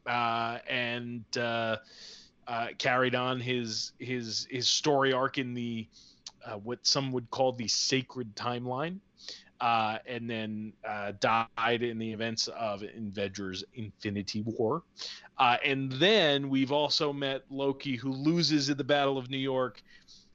uh, 0.07 0.59
and 0.67 1.23
uh, 2.47 2.67
carried 2.77 3.15
on 3.15 3.39
his 3.39 3.91
his 3.99 4.47
his 4.49 4.67
story 4.67 5.13
arc 5.13 5.37
in 5.37 5.53
the 5.53 5.87
uh, 6.45 6.57
what 6.57 6.85
some 6.85 7.11
would 7.11 7.29
call 7.29 7.51
the 7.51 7.67
sacred 7.67 8.33
timeline, 8.35 8.99
uh, 9.59 9.97
and 10.05 10.29
then 10.29 10.71
uh, 10.87 11.11
died 11.19 11.83
in 11.83 11.97
the 11.97 12.11
events 12.11 12.47
of 12.49 12.83
Avengers: 12.83 13.63
Infinity 13.73 14.43
War. 14.45 14.83
Uh, 15.37 15.57
and 15.63 15.91
then 15.93 16.49
we've 16.49 16.71
also 16.71 17.11
met 17.11 17.43
Loki, 17.49 17.95
who 17.95 18.11
loses 18.11 18.69
at 18.69 18.77
the 18.77 18.83
Battle 18.83 19.17
of 19.17 19.29
New 19.29 19.37
York, 19.37 19.83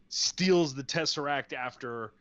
steals 0.09 0.75
the 0.75 0.83
Tesseract 0.83 1.53
after 1.53 2.13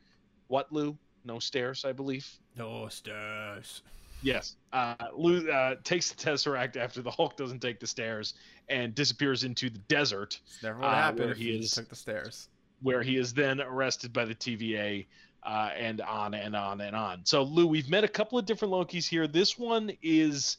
what, 0.48 0.72
Lou? 0.72 0.98
No 1.24 1.38
stairs, 1.38 1.86
I 1.86 1.92
believe. 1.92 2.28
No 2.58 2.88
stairs. 2.88 3.84
Yes. 4.22 4.56
Uh, 4.72 4.96
Lou 5.16 5.50
uh, 5.50 5.76
takes 5.84 6.12
the 6.12 6.16
Tesseract 6.24 6.78
after 6.78 7.02
the 7.02 7.12
Hulk 7.12 7.36
doesn't 7.38 7.60
take 7.60 7.80
the 7.80 7.88
stairs 7.88 8.34
and 8.70 8.94
disappears 8.96 9.44
into 9.44 9.70
the 9.70 9.80
desert, 9.80 10.40
It's 10.46 10.64
never 10.64 10.80
would 10.80 10.86
Uh, 10.86 10.94
happen 10.94 11.20
where 11.24 11.32
if 11.32 11.38
he 11.38 11.52
he 11.54 11.60
is- 11.60 11.72
took 11.72 11.90
the 11.90 11.96
stairs. 11.96 12.48
where 12.82 13.02
he 13.02 13.18
is 13.18 13.34
then 13.34 13.62
arrested 13.62 14.14
by 14.14 14.26
the 14.26 14.36
TVA 14.36 15.06
uh, 15.44 15.72
and 15.76 16.02
on 16.02 16.34
and 16.36 16.56
on 16.56 16.82
and 16.82 16.96
on. 16.96 17.26
So, 17.26 17.42
Lou, 17.44 17.66
we've 17.68 17.90
met 17.90 18.04
a 18.04 18.08
couple 18.08 18.38
of 18.38 18.46
different 18.46 18.72
Lokis 18.74 19.08
here. 19.08 19.28
This 19.28 19.58
one 19.58 19.92
is 20.04 20.58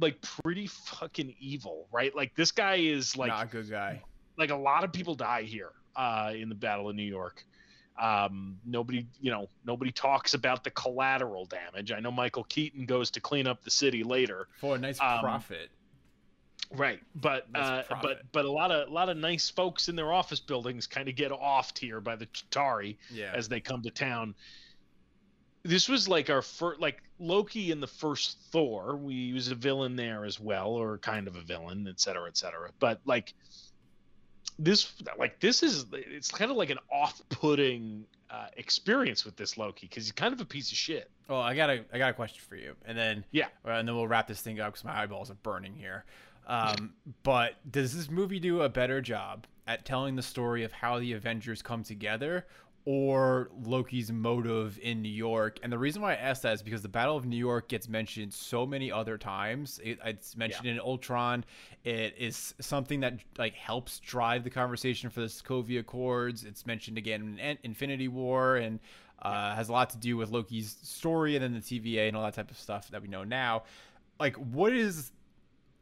like 0.00 0.20
pretty 0.22 0.66
fucking 0.66 1.34
evil, 1.38 1.86
right? 1.92 2.14
Like 2.16 2.34
this 2.34 2.50
guy 2.50 2.76
is 2.76 3.16
like 3.16 3.28
Not 3.28 3.44
a 3.44 3.48
good 3.48 3.70
guy. 3.70 4.02
like 4.36 4.50
a 4.50 4.56
lot 4.56 4.82
of 4.82 4.92
people 4.92 5.14
die 5.14 5.42
here 5.42 5.70
uh, 5.94 6.32
in 6.34 6.48
the 6.48 6.54
Battle 6.56 6.88
of 6.90 6.96
New 6.96 7.04
York. 7.04 7.44
Um, 8.00 8.58
nobody, 8.66 9.06
you 9.20 9.30
know, 9.30 9.48
nobody 9.64 9.92
talks 9.92 10.34
about 10.34 10.64
the 10.64 10.70
collateral 10.70 11.44
damage. 11.46 11.92
I 11.92 12.00
know 12.00 12.10
Michael 12.10 12.44
Keaton 12.44 12.86
goes 12.86 13.10
to 13.12 13.20
clean 13.20 13.46
up 13.46 13.62
the 13.62 13.70
city 13.70 14.02
later, 14.02 14.48
For 14.60 14.74
a 14.74 14.78
nice 14.78 15.00
Um, 15.00 15.20
profit. 15.20 15.70
right? 16.72 17.00
But 17.14 17.50
Nice 17.52 17.86
uh, 17.88 17.98
but 18.02 18.22
but 18.32 18.44
a 18.46 18.50
lot 18.50 18.72
of 18.72 18.88
a 18.88 18.90
lot 18.92 19.08
of 19.10 19.16
nice 19.16 19.48
folks 19.48 19.88
in 19.88 19.94
their 19.94 20.12
office 20.12 20.40
buildings 20.40 20.86
kind 20.88 21.08
of 21.08 21.14
get 21.14 21.30
offed 21.30 21.78
here 21.78 22.00
by 22.00 22.16
the 22.16 22.26
Chitauri 22.26 22.96
Yeah. 23.10 23.32
as 23.34 23.48
they 23.48 23.60
come 23.60 23.82
to 23.82 23.90
town. 23.90 24.34
This 25.62 25.88
was 25.88 26.08
like 26.08 26.28
our 26.30 26.42
first, 26.42 26.80
like 26.80 27.00
Loki 27.18 27.70
in 27.70 27.80
the 27.80 27.86
first 27.86 28.38
Thor. 28.50 28.96
We 28.96 29.32
was 29.32 29.48
a 29.48 29.54
villain 29.54 29.96
there 29.96 30.24
as 30.24 30.38
well, 30.38 30.70
or 30.70 30.98
kind 30.98 31.26
of 31.28 31.36
a 31.36 31.40
villain, 31.40 31.86
et 31.88 32.00
cetera, 32.00 32.26
et 32.26 32.36
cetera. 32.36 32.70
But 32.80 33.00
like 33.06 33.32
this, 34.58 34.92
like 35.18 35.40
this 35.40 35.62
is, 35.62 35.86
it's 35.92 36.30
kind 36.30 36.50
of 36.50 36.56
like 36.56 36.70
an 36.70 36.78
off-putting 36.92 38.04
uh, 38.30 38.46
experience 38.56 39.24
with 39.24 39.36
this 39.36 39.56
Loki 39.56 39.86
because 39.86 40.04
he's 40.04 40.12
kind 40.12 40.32
of 40.32 40.40
a 40.40 40.44
piece 40.44 40.70
of 40.72 40.76
shit. 40.78 41.10
Well, 41.28 41.40
I 41.40 41.54
got 41.54 41.70
a 41.70 41.84
I 41.92 41.98
got 41.98 42.10
a 42.10 42.14
question 42.14 42.42
for 42.48 42.56
you, 42.56 42.74
and 42.84 42.96
then 42.98 43.24
Yeah. 43.30 43.46
uh, 43.66 43.70
and 43.70 43.88
then 43.88 43.94
we'll 43.96 44.08
wrap 44.08 44.28
this 44.28 44.40
thing 44.40 44.60
up 44.60 44.72
because 44.72 44.84
my 44.84 45.02
eyeballs 45.02 45.30
are 45.30 45.36
burning 45.42 45.74
here. 45.74 46.04
Um, 46.46 46.92
but 47.22 47.54
does 47.70 47.96
this 47.96 48.10
movie 48.10 48.38
do 48.38 48.62
a 48.62 48.68
better 48.68 49.00
job 49.00 49.46
at 49.66 49.86
telling 49.86 50.14
the 50.16 50.22
story 50.22 50.62
of 50.62 50.72
how 50.72 50.98
the 50.98 51.14
Avengers 51.14 51.62
come 51.62 51.82
together, 51.82 52.46
or 52.86 53.50
Loki's 53.62 54.12
motive 54.12 54.78
in 54.82 55.00
New 55.00 55.08
York? 55.08 55.58
And 55.62 55.72
the 55.72 55.78
reason 55.78 56.02
why 56.02 56.12
I 56.12 56.16
ask 56.16 56.42
that 56.42 56.54
is 56.54 56.62
because 56.62 56.82
the 56.82 56.88
Battle 56.88 57.16
of 57.16 57.24
New 57.24 57.36
York 57.36 57.68
gets 57.68 57.88
mentioned 57.88 58.32
so 58.32 58.66
many 58.66 58.92
other 58.92 59.16
times. 59.16 59.80
It, 59.82 59.98
it's 60.04 60.36
mentioned 60.36 60.66
in 60.66 60.78
Ultron. 60.80 61.44
It 61.84 62.14
is 62.18 62.54
something 62.60 63.00
that 63.00 63.18
like 63.38 63.54
helps 63.54 64.00
drive 64.00 64.44
the 64.44 64.50
conversation 64.50 65.10
for 65.10 65.20
the 65.20 65.26
Sokovia 65.26 65.80
Accords. 65.80 66.44
It's 66.44 66.66
mentioned 66.66 66.98
again 66.98 67.38
in 67.40 67.58
Infinity 67.62 68.08
War 68.08 68.56
and 68.56 68.80
uh, 69.22 69.54
has 69.54 69.68
a 69.68 69.72
lot 69.72 69.90
to 69.90 69.96
do 69.96 70.16
with 70.16 70.30
Loki's 70.30 70.76
story 70.82 71.36
and 71.36 71.42
then 71.42 71.54
the 71.54 71.60
TVA 71.60 72.08
and 72.08 72.16
all 72.16 72.24
that 72.24 72.34
type 72.34 72.50
of 72.50 72.58
stuff 72.58 72.90
that 72.90 73.00
we 73.00 73.08
know 73.08 73.24
now. 73.24 73.64
Like, 74.20 74.36
what 74.36 74.72
is? 74.72 75.10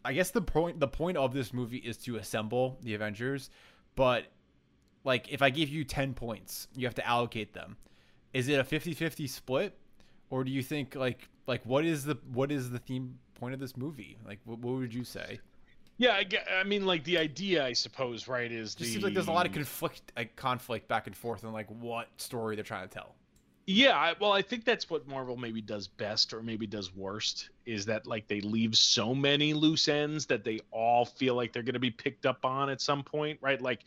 I 0.05 0.13
guess 0.13 0.31
the 0.31 0.43
point 0.43 0.81
the 0.81 0.89
point 0.89 1.17
of 1.17 1.33
this 1.33 1.53
movie 1.53 1.79
is 1.79 1.97
to 1.99 2.17
assemble 2.17 2.79
the 2.83 2.95
Avengers, 2.95 3.51
but 3.95 4.27
like 5.05 5.33
if 5.33 5.43
I 5.43 5.51
give 5.51 5.69
you 5.69 5.85
10 5.85 6.15
points, 6.15 6.69
you 6.75 6.87
have 6.87 6.95
to 6.97 7.07
allocate 7.07 7.53
them. 7.53 7.77
Is 8.33 8.49
it 8.49 8.59
a 8.59 8.65
50-50 8.65 9.29
split 9.29 9.77
or 10.31 10.45
do 10.45 10.51
you 10.51 10.63
think 10.63 10.95
like 10.95 11.29
like 11.47 11.65
what 11.65 11.85
is 11.85 12.05
the 12.05 12.17
what 12.33 12.51
is 12.51 12.71
the 12.71 12.79
theme 12.79 13.19
point 13.35 13.55
of 13.55 13.61
this 13.61 13.77
movie? 13.77 14.17
Like 14.27 14.39
what, 14.45 14.59
what 14.61 14.75
would 14.75 14.95
you 14.95 15.05
say? 15.05 15.41
Yeah, 15.99 16.13
I, 16.13 16.27
I 16.61 16.65
mean, 16.65 16.87
like 16.87 17.05
the 17.05 17.19
idea, 17.19 17.65
I 17.65 17.75
suppose, 17.75 18.27
right? 18.27 18.51
Is 18.51 18.75
It 18.75 18.79
the 18.79 18.85
just 18.85 18.93
seems 18.93 19.05
like 19.05 19.15
there's 19.15 19.29
a 19.29 19.33
lot 19.33 19.47
of 19.47 19.53
conflict, 19.53 20.11
like 20.17 20.35
conflict 20.37 20.89
back 20.89 21.07
and 21.07 21.15
forth 21.15 21.45
on 21.45 21.53
like 21.53 21.69
what 21.69 22.09
story 22.17 22.57
they're 22.57 22.65
trying 22.65 22.89
to 22.89 22.93
tell. 22.93 23.15
Yeah, 23.67 23.97
I, 23.97 24.15
well, 24.21 24.33
I 24.33 24.43
think 24.43 24.65
that's 24.65 24.91
what 24.91 25.07
Marvel 25.07 25.37
maybe 25.37 25.61
does 25.61 25.87
best, 25.87 26.35
or 26.35 26.43
maybe 26.43 26.67
does 26.67 26.93
worst, 26.97 27.51
is 27.65 27.87
that 27.87 28.07
like 28.07 28.27
they 28.27 28.41
leave 28.41 28.77
so 28.77 29.15
many 29.15 29.55
loose 29.55 29.87
ends 29.87 30.27
that 30.27 30.43
they 30.43 30.59
all 30.73 31.05
feel 31.05 31.37
like 31.37 31.53
they're 31.53 31.63
going 31.63 31.75
to 31.75 31.79
be 31.79 31.91
picked 31.91 32.27
up 32.27 32.45
on 32.45 32.69
at 32.71 32.81
some 32.81 33.05
point, 33.05 33.39
right? 33.41 33.63
Like 33.63 33.85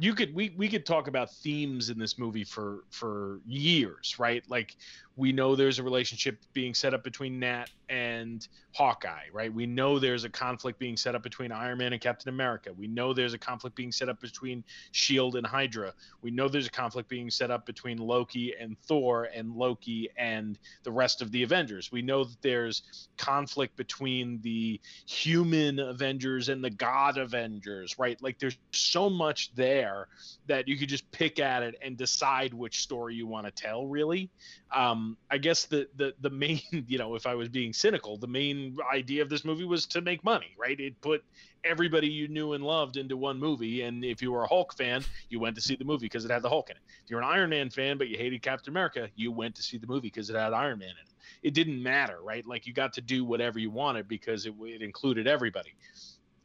you 0.00 0.14
could 0.14 0.34
we 0.34 0.54
we 0.56 0.68
could 0.68 0.86
talk 0.86 1.08
about 1.08 1.30
themes 1.30 1.90
in 1.90 1.98
this 1.98 2.18
movie 2.18 2.44
for 2.44 2.84
for 2.90 3.40
years, 3.46 4.16
right? 4.18 4.42
Like 4.48 4.76
we 5.20 5.32
know 5.32 5.54
there's 5.54 5.78
a 5.78 5.82
relationship 5.82 6.38
being 6.54 6.72
set 6.72 6.94
up 6.94 7.04
between 7.04 7.38
Nat 7.38 7.66
and 7.90 8.48
Hawkeye, 8.72 9.26
right? 9.34 9.52
We 9.52 9.66
know 9.66 9.98
there's 9.98 10.24
a 10.24 10.30
conflict 10.30 10.78
being 10.78 10.96
set 10.96 11.14
up 11.14 11.22
between 11.22 11.52
Iron 11.52 11.76
Man 11.76 11.92
and 11.92 12.00
Captain 12.00 12.30
America. 12.30 12.72
We 12.72 12.86
know 12.86 13.12
there's 13.12 13.34
a 13.34 13.38
conflict 13.38 13.76
being 13.76 13.92
set 13.92 14.08
up 14.08 14.18
between 14.18 14.64
Shield 14.92 15.36
and 15.36 15.46
Hydra. 15.46 15.92
We 16.22 16.30
know 16.30 16.48
there's 16.48 16.68
a 16.68 16.70
conflict 16.70 17.10
being 17.10 17.28
set 17.28 17.50
up 17.50 17.66
between 17.66 17.98
Loki 17.98 18.54
and 18.58 18.78
Thor 18.84 19.24
and 19.24 19.54
Loki 19.54 20.08
and 20.16 20.58
the 20.84 20.92
rest 20.92 21.20
of 21.20 21.32
the 21.32 21.42
Avengers. 21.42 21.92
We 21.92 22.00
know 22.00 22.24
that 22.24 22.40
there's 22.40 23.08
conflict 23.18 23.76
between 23.76 24.40
the 24.40 24.80
human 25.04 25.80
Avengers 25.80 26.48
and 26.48 26.64
the 26.64 26.70
God 26.70 27.18
Avengers, 27.18 27.98
right? 27.98 28.20
Like 28.22 28.38
there's 28.38 28.56
so 28.72 29.10
much 29.10 29.54
there 29.54 30.08
that 30.46 30.66
you 30.66 30.78
could 30.78 30.88
just 30.88 31.10
pick 31.10 31.38
at 31.38 31.62
it 31.62 31.74
and 31.82 31.98
decide 31.98 32.54
which 32.54 32.80
story 32.80 33.16
you 33.16 33.26
want 33.26 33.44
to 33.44 33.52
tell, 33.52 33.86
really. 33.86 34.30
Um, 34.74 35.09
Um, 35.10 35.16
I 35.30 35.38
guess 35.38 35.66
the, 35.66 35.88
the 35.96 36.14
the 36.20 36.30
main, 36.30 36.60
you 36.88 36.98
know, 36.98 37.14
if 37.14 37.26
I 37.26 37.34
was 37.34 37.48
being 37.48 37.72
cynical, 37.72 38.16
the 38.18 38.26
main 38.26 38.76
idea 38.92 39.22
of 39.22 39.28
this 39.28 39.44
movie 39.44 39.64
was 39.64 39.86
to 39.88 40.00
make 40.00 40.24
money, 40.24 40.54
right? 40.58 40.78
It 40.78 41.00
put 41.00 41.24
everybody 41.64 42.08
you 42.08 42.28
knew 42.28 42.52
and 42.54 42.64
loved 42.64 42.96
into 42.96 43.16
one 43.16 43.38
movie, 43.38 43.82
and 43.82 44.04
if 44.04 44.22
you 44.22 44.32
were 44.32 44.42
a 44.44 44.48
Hulk 44.48 44.74
fan, 44.76 45.04
you 45.28 45.40
went 45.40 45.56
to 45.56 45.62
see 45.62 45.76
the 45.76 45.84
movie 45.84 46.06
because 46.06 46.24
it 46.24 46.30
had 46.30 46.42
the 46.42 46.48
Hulk 46.48 46.70
in 46.70 46.76
it. 46.76 46.82
If 47.04 47.10
you're 47.10 47.20
an 47.20 47.28
Iron 47.28 47.50
Man 47.50 47.70
fan 47.70 47.98
but 47.98 48.08
you 48.08 48.16
hated 48.16 48.42
Captain 48.42 48.72
America, 48.72 49.08
you 49.14 49.32
went 49.32 49.54
to 49.56 49.62
see 49.62 49.78
the 49.78 49.86
movie 49.86 50.08
because 50.08 50.30
it 50.30 50.36
had 50.36 50.52
Iron 50.52 50.78
Man 50.78 50.90
in 50.90 50.96
it. 50.96 51.14
It 51.42 51.54
didn't 51.54 51.82
matter, 51.82 52.18
right? 52.22 52.46
Like 52.46 52.66
you 52.66 52.72
got 52.72 52.94
to 52.94 53.00
do 53.00 53.24
whatever 53.24 53.58
you 53.58 53.70
wanted 53.70 54.08
because 54.08 54.46
it, 54.46 54.54
it 54.62 54.82
included 54.82 55.26
everybody. 55.26 55.74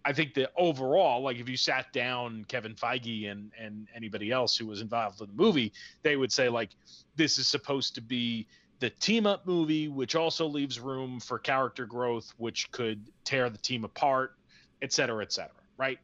I 0.05 0.13
think 0.13 0.35
that 0.35 0.51
overall, 0.55 1.21
like 1.21 1.37
if 1.37 1.49
you 1.49 1.57
sat 1.57 1.91
down 1.91 2.45
Kevin 2.47 2.75
Feige 2.75 3.31
and 3.31 3.51
and 3.59 3.87
anybody 3.95 4.31
else 4.31 4.55
who 4.55 4.67
was 4.67 4.81
involved 4.81 5.19
in 5.19 5.27
the 5.27 5.33
movie, 5.33 5.73
they 6.03 6.15
would 6.15 6.31
say 6.31 6.47
like 6.47 6.69
this 7.15 7.37
is 7.37 7.47
supposed 7.47 7.95
to 7.95 8.01
be 8.01 8.47
the 8.79 8.89
team 8.91 9.25
up 9.25 9.47
movie, 9.47 9.87
which 9.87 10.15
also 10.15 10.45
leaves 10.45 10.79
room 10.79 11.19
for 11.19 11.39
character 11.39 11.85
growth, 11.85 12.33
which 12.37 12.69
could 12.71 13.09
tear 13.23 13.49
the 13.49 13.57
team 13.57 13.83
apart, 13.83 14.35
et 14.81 14.93
cetera, 14.93 15.23
et 15.23 15.33
cetera. 15.33 15.55
Right. 15.77 15.99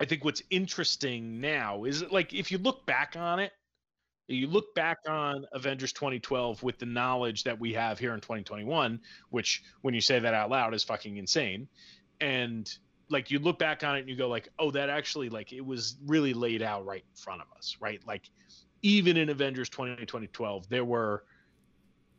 I 0.00 0.04
think 0.04 0.24
what's 0.24 0.42
interesting 0.50 1.40
now 1.40 1.84
is 1.84 2.04
like 2.10 2.32
if 2.32 2.52
you 2.52 2.58
look 2.58 2.86
back 2.86 3.16
on 3.16 3.40
it, 3.40 3.52
you 4.28 4.46
look 4.46 4.74
back 4.74 4.98
on 5.08 5.46
Avengers 5.52 5.92
2012 5.92 6.62
with 6.62 6.78
the 6.78 6.86
knowledge 6.86 7.44
that 7.44 7.58
we 7.58 7.72
have 7.74 7.98
here 7.98 8.14
in 8.14 8.20
2021, 8.20 9.00
which 9.30 9.62
when 9.82 9.94
you 9.94 10.00
say 10.00 10.18
that 10.18 10.32
out 10.32 10.50
loud 10.50 10.74
is 10.74 10.84
fucking 10.84 11.16
insane. 11.16 11.68
And 12.20 12.72
like 13.10 13.30
you 13.30 13.38
look 13.38 13.58
back 13.58 13.84
on 13.84 13.96
it 13.96 14.00
and 14.00 14.08
you 14.08 14.16
go 14.16 14.28
like, 14.28 14.48
oh, 14.58 14.70
that 14.70 14.88
actually 14.90 15.28
like 15.28 15.52
it 15.52 15.60
was 15.64 15.96
really 16.06 16.34
laid 16.34 16.62
out 16.62 16.84
right 16.86 17.04
in 17.08 17.16
front 17.16 17.40
of 17.40 17.46
us, 17.56 17.76
right? 17.80 18.00
Like 18.06 18.30
even 18.82 19.16
in 19.16 19.28
Avengers 19.28 19.68
20, 19.68 19.96
2012, 19.96 20.68
there 20.68 20.84
were 20.84 21.24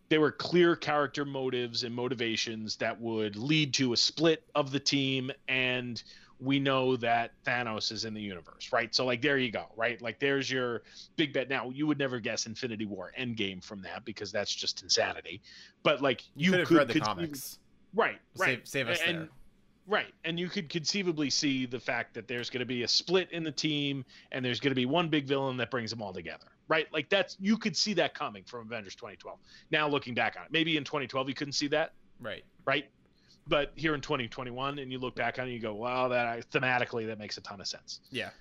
there 0.10 0.22
were 0.22 0.32
clear 0.32 0.76
character 0.76 1.26
motives 1.26 1.84
and 1.84 1.94
motivations 1.94 2.76
that 2.76 3.00
would 3.02 3.36
lead 3.36 3.74
to 3.74 3.94
a 3.94 3.98
split 3.98 4.44
of 4.54 4.72
the 4.72 4.80
team 4.80 5.32
and 5.48 6.04
we 6.40 6.60
know 6.60 6.96
that 6.98 7.32
Thanos 7.46 7.92
is 7.92 8.06
in 8.06 8.14
the 8.14 8.22
universe, 8.22 8.70
right? 8.72 8.94
So 8.94 9.06
like 9.06 9.22
there 9.22 9.38
you 9.40 9.52
go, 9.52 9.66
right? 9.76 10.00
Like 10.02 10.20
there's 10.20 10.52
your 10.52 10.84
big 11.16 11.34
bet. 11.34 11.50
Now 11.50 11.72
you 11.72 11.88
would 11.88 11.98
never 11.98 12.20
guess 12.20 12.46
Infinity 12.46 12.86
War 12.86 13.14
Endgame 13.18 13.64
from 13.64 13.82
that 13.84 14.06
because 14.06 14.32
that's 14.32 14.54
just 14.54 14.84
insanity. 14.84 15.42
But 15.82 16.02
like 16.02 16.22
You, 16.36 16.46
you, 16.46 16.52
could 16.52 16.60
have 16.60 16.68
could 16.68 16.78
read 16.78 16.88
the 16.90 16.94
conceive- 16.94 17.06
comics. 17.16 17.60
right? 17.96 18.20
Right. 18.38 18.68
Save, 18.68 18.68
save 18.68 18.88
us 18.90 19.00
and, 19.08 19.18
there. 19.18 19.30
Right. 19.88 20.14
And 20.24 20.40
you 20.40 20.50
could 20.50 20.70
conceivably 20.70 21.30
see 21.30 21.66
the 21.66 21.80
fact 21.80 22.14
that 22.16 22.28
there's 22.28 22.50
going 22.50 22.60
to 22.62 22.66
be 22.66 22.84
a 22.84 22.88
split 22.88 23.32
in 23.32 23.44
the 23.44 23.52
team 23.52 24.04
and 24.32 24.44
there's 24.44 24.60
going 24.60 24.72
to 24.72 24.76
be 24.76 24.86
one 24.88 25.10
big 25.10 25.28
villain 25.28 25.58
that 25.58 25.70
brings 25.70 25.92
them 25.92 26.02
all 26.02 26.12
together. 26.14 26.48
Right? 26.68 26.92
Like 26.92 27.10
that's 27.10 27.38
you 27.40 27.58
could 27.58 27.78
see 27.78 27.94
that 27.94 28.16
coming 28.16 28.44
from 28.44 28.62
Avengers 28.62 28.96
2012. 28.96 29.38
Now 29.70 29.88
looking 29.88 30.16
back 30.16 30.36
on 30.40 30.46
it, 30.46 30.52
maybe 30.52 30.78
in 30.78 30.84
2012 30.84 31.30
you 31.30 31.36
couldn't 31.36 31.54
see 31.54 31.68
that, 31.68 31.94
Right. 32.20 32.44
right? 32.66 32.86
But 33.48 33.74
here 33.76 33.94
in 33.94 34.02
2021 34.02 34.80
and 34.80 34.92
you 34.92 34.98
look 34.98 35.16
back 35.16 35.38
on 35.38 35.48
it, 35.48 35.52
you 35.52 35.60
go, 35.60 35.76
"Wow, 35.76 36.08
that 36.08 36.26
uh, 36.26 36.42
thematically 36.52 37.06
that 37.06 37.20
makes 37.20 37.38
a 37.38 37.42
ton 37.42 37.62
of 37.62 37.68
sense." 37.68 38.00
Yeah. 38.10 38.32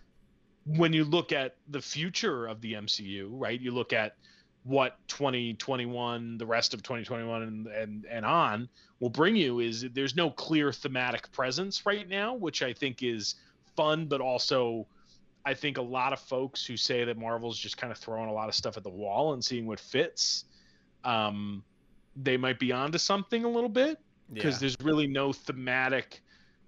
when 0.67 0.95
you 0.95 1.05
look 1.05 1.31
at 1.31 1.57
the 1.69 1.83
future 1.83 2.47
of 2.47 2.63
the 2.63 2.73
MCU, 2.73 3.29
right? 3.33 3.61
You 3.61 3.71
look 3.71 3.93
at 3.93 4.17
what 4.65 4.97
2021, 5.09 6.39
the 6.39 6.47
rest 6.47 6.75
of 6.75 6.83
2021 6.83 7.43
and 7.43 7.67
and, 7.67 8.07
and 8.07 8.25
on 8.25 8.69
will 9.01 9.11
bring 9.11 9.37
you 9.37 9.61
is 9.61 9.87
there's 9.93 10.17
no 10.17 10.31
clear 10.31 10.73
thematic 10.73 11.31
presence 11.33 11.85
right 11.85 12.09
now, 12.09 12.35
which 12.35 12.63
I 12.63 12.73
think 12.73 13.03
is 13.03 13.35
fun, 13.77 14.07
but 14.07 14.21
also 14.21 14.87
I 15.45 15.53
think 15.53 15.77
a 15.77 15.83
lot 15.83 16.13
of 16.15 16.21
folks 16.21 16.65
who 16.65 16.77
say 16.77 17.05
that 17.05 17.19
Marvel's 17.19 17.59
just 17.59 17.77
kind 17.77 17.93
of 17.93 17.99
throwing 17.99 18.31
a 18.31 18.33
lot 18.33 18.49
of 18.49 18.55
stuff 18.55 18.77
at 18.79 18.83
the 18.83 18.91
wall 18.91 19.35
and 19.35 19.45
seeing 19.45 19.67
what 19.67 19.79
fits, 19.79 20.47
um, 21.05 21.63
they 22.17 22.39
might 22.39 22.59
be 22.59 22.73
onto 22.73 22.97
something 22.97 23.45
a 23.45 23.49
little 23.49 23.69
bit 23.69 23.99
because 24.33 24.55
Yeah. 24.55 24.61
there's 24.61 24.77
really 24.81 25.07
no 25.07 25.35
thematic 25.35 26.23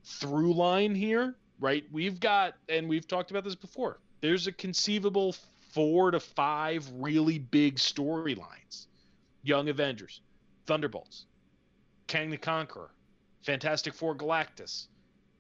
through 0.04 0.52
line 0.52 0.94
here, 0.94 1.36
right? 1.58 1.84
We've 1.90 2.20
got, 2.20 2.54
and 2.68 2.86
we've 2.86 3.08
talked 3.08 3.30
about 3.30 3.44
this 3.44 3.54
before. 3.54 4.00
There's 4.20 4.46
a 4.46 4.52
conceivable 4.52 5.34
four 5.76 6.10
to 6.10 6.18
five 6.18 6.88
really 6.94 7.38
big 7.38 7.76
storylines: 7.76 8.86
Young 9.42 9.68
Avengers, 9.68 10.22
Thunderbolts, 10.66 11.26
Kang 12.06 12.30
the 12.30 12.38
Conqueror, 12.38 12.90
Fantastic 13.42 13.92
Four, 13.94 14.14
Galactus, 14.16 14.86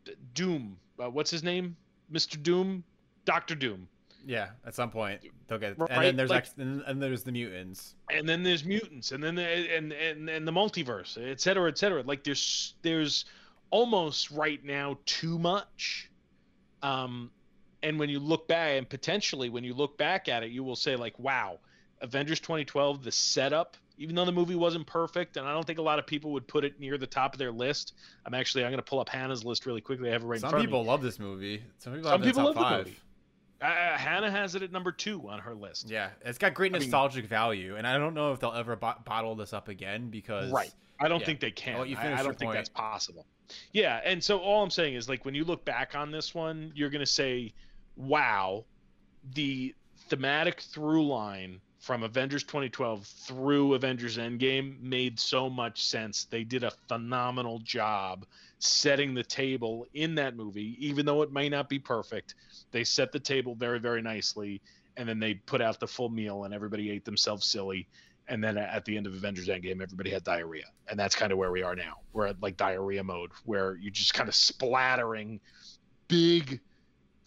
D- 0.04 0.12
Doom. 0.34 0.76
Uh, 1.02 1.10
what's 1.10 1.30
his 1.30 1.42
name? 1.42 1.74
Mr. 2.12 2.40
Doom, 2.40 2.84
Doctor 3.24 3.54
Doom. 3.54 3.88
Yeah. 4.26 4.48
At 4.66 4.74
some 4.74 4.90
point 4.90 5.20
they'll 5.46 5.58
get. 5.58 5.78
Right, 5.78 5.90
And 5.90 6.02
then 6.04 6.16
there's 6.16 6.30
like- 6.30 6.42
ex- 6.44 6.54
and, 6.58 6.82
and 6.82 7.00
there's 7.02 7.22
the 7.22 7.32
mutants. 7.32 7.94
and 8.10 8.28
then 8.28 8.42
there's 8.42 8.64
mutants 8.64 9.12
and 9.12 9.22
then 9.24 9.34
the, 9.36 9.42
and 9.44 9.92
and 9.92 10.28
and 10.28 10.46
the 10.46 10.52
multiverse 10.52 11.16
et 11.16 11.40
cetera 11.40 11.68
et 11.70 11.78
cetera 11.78 12.02
like 12.02 12.24
there's 12.24 12.74
there's 12.82 13.24
almost 13.70 14.30
right 14.32 14.64
now 14.64 14.98
too 15.06 15.38
much 15.38 16.10
um 16.82 17.30
and 17.86 17.98
when 17.98 18.08
you 18.10 18.18
look 18.18 18.48
back 18.48 18.72
and 18.76 18.88
potentially 18.88 19.48
when 19.48 19.64
you 19.64 19.74
look 19.74 19.96
back 19.96 20.28
at 20.28 20.42
it 20.42 20.50
you 20.50 20.62
will 20.64 20.76
say 20.76 20.96
like 20.96 21.18
wow 21.18 21.58
avengers 22.00 22.40
2012 22.40 23.02
the 23.04 23.12
setup 23.12 23.76
even 23.98 24.14
though 24.14 24.24
the 24.26 24.32
movie 24.32 24.54
wasn't 24.56 24.86
perfect 24.86 25.36
and 25.36 25.46
i 25.46 25.52
don't 25.52 25.66
think 25.66 25.78
a 25.78 25.82
lot 25.82 25.98
of 25.98 26.06
people 26.06 26.32
would 26.32 26.46
put 26.46 26.64
it 26.64 26.78
near 26.80 26.98
the 26.98 27.06
top 27.06 27.32
of 27.32 27.38
their 27.38 27.52
list 27.52 27.94
i'm 28.26 28.34
actually 28.34 28.64
i'm 28.64 28.70
going 28.70 28.78
to 28.78 28.82
pull 28.90 29.00
up 29.00 29.08
hannah's 29.08 29.44
list 29.44 29.64
really 29.66 29.80
quickly 29.80 30.08
i 30.08 30.12
have 30.12 30.22
it 30.22 30.26
right 30.26 30.36
in 30.36 30.40
Some 30.40 30.50
front 30.50 30.64
people 30.64 30.80
of 30.80 30.86
me 30.86 30.90
love 30.90 31.02
this 31.02 31.18
movie. 31.18 31.62
Some 31.78 31.94
people 31.94 32.10
Some 32.10 32.22
it 32.22 32.26
people 32.26 32.44
love 32.44 32.54
the 32.54 32.78
movie. 32.78 32.96
uh, 33.62 33.66
hannah 33.96 34.30
has 34.30 34.54
it 34.54 34.62
at 34.62 34.72
number 34.72 34.92
two 34.92 35.26
on 35.30 35.38
her 35.38 35.54
list 35.54 35.88
Yeah, 35.88 36.10
it's 36.24 36.38
got 36.38 36.52
great 36.54 36.72
I 36.72 36.78
mean- 36.78 36.82
nostalgic 36.82 37.26
value, 37.26 37.76
and 37.76 37.86
I 37.86 37.96
don't 37.98 38.14
know 38.14 38.32
if 38.32 38.40
they'll 38.40 38.52
ever 38.52 38.76
bo- 38.76 39.00
bottle 39.04 39.34
this 39.34 39.52
up 39.54 39.68
again 39.68 40.10
because 40.10 40.50
Right. 40.50 40.72
I 41.00 41.08
don't 41.08 41.20
yeah. 41.20 41.26
think 41.26 41.40
they 41.40 41.50
can. 41.50 41.76
I- 41.76 42.18
I, 42.18 42.22
don't 42.22 42.38
think 42.38 42.48
point. 42.48 42.54
that's 42.54 42.70
possible. 42.70 43.26
Yeah, 43.72 44.00
and 44.04 44.22
so 44.24 44.38
all 44.38 44.62
I'm 44.62 44.70
saying 44.70 44.94
is 44.94 45.08
like 45.10 45.24
when 45.26 45.34
you 45.34 45.44
look 45.44 45.62
back 45.66 45.94
on 45.94 46.10
this 46.10 46.34
one, 46.34 46.72
you're 46.74 46.88
gonna 46.90 47.04
say, 47.06 47.52
"Wow, 47.96 48.64
the 49.34 49.74
thematic 50.08 50.60
through 50.60 51.06
line 51.06 51.60
from 51.78 52.02
Avengers 52.02 52.42
2012 52.44 53.06
through 53.06 53.74
Avengers 53.74 54.18
Endgame 54.18 54.80
made 54.80 55.20
so 55.20 55.48
much 55.48 55.84
sense. 55.84 56.24
They 56.24 56.44
did 56.44 56.64
a 56.64 56.72
phenomenal 56.88 57.60
job 57.60 58.26
setting 58.58 59.14
the 59.14 59.22
table 59.22 59.86
in 59.94 60.14
that 60.16 60.36
movie, 60.36 60.76
even 60.78 61.06
though 61.06 61.22
it 61.22 61.32
may 61.32 61.48
not 61.48 61.68
be 61.68 61.78
perfect. 61.78 62.34
They 62.72 62.84
set 62.84 63.12
the 63.12 63.20
table 63.20 63.54
very, 63.54 63.78
very 63.78 64.02
nicely, 64.02 64.60
and 64.96 65.08
then 65.08 65.20
they 65.20 65.34
put 65.34 65.60
out 65.60 65.78
the 65.78 65.86
full 65.86 66.08
meal, 66.08 66.44
and 66.44 66.52
everybody 66.52 66.90
ate 66.90 67.04
themselves 67.04 67.46
silly 67.46 67.88
and 68.28 68.42
then 68.42 68.58
at 68.58 68.84
the 68.84 68.96
end 68.96 69.06
of 69.06 69.14
Avengers 69.14 69.48
Endgame, 69.48 69.80
everybody 69.80 70.10
had 70.10 70.24
diarrhea, 70.24 70.64
and 70.88 70.98
that's 70.98 71.14
kind 71.14 71.32
of 71.32 71.38
where 71.38 71.52
we 71.52 71.62
are 71.62 71.76
now. 71.76 71.98
We're 72.12 72.26
at 72.26 72.42
like 72.42 72.56
diarrhea 72.56 73.04
mode, 73.04 73.30
where 73.44 73.76
you're 73.76 73.92
just 73.92 74.14
kind 74.14 74.28
of 74.28 74.34
splattering 74.34 75.40
big 76.08 76.60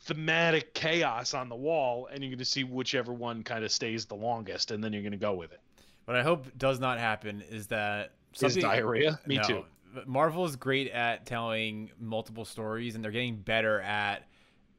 thematic 0.01 0.73
chaos 0.73 1.33
on 1.33 1.49
the 1.49 1.55
wall, 1.55 2.07
and 2.11 2.23
you're 2.23 2.29
going 2.29 2.39
to 2.39 2.45
see 2.45 2.63
whichever 2.63 3.13
one 3.13 3.43
kind 3.43 3.63
of 3.63 3.71
stays 3.71 4.05
the 4.05 4.15
longest, 4.15 4.71
and 4.71 4.83
then 4.83 4.93
you're 4.93 5.01
going 5.01 5.11
to 5.11 5.17
go 5.17 5.33
with 5.33 5.51
it. 5.51 5.59
what 6.05 6.15
I 6.17 6.23
hope 6.23 6.45
does 6.57 6.79
not 6.79 6.97
happen 6.99 7.43
is 7.49 7.67
that 7.67 8.11
something 8.33 8.61
diarrhea? 8.61 9.19
Me 9.25 9.37
No. 9.37 9.43
too. 9.43 9.65
Marvel 10.05 10.45
is 10.45 10.55
great 10.55 10.89
at 10.91 11.25
telling 11.25 11.89
multiple 11.99 12.45
stories, 12.45 12.95
and 12.95 13.03
they're 13.03 13.11
getting 13.11 13.35
better 13.37 13.81
at 13.81 14.27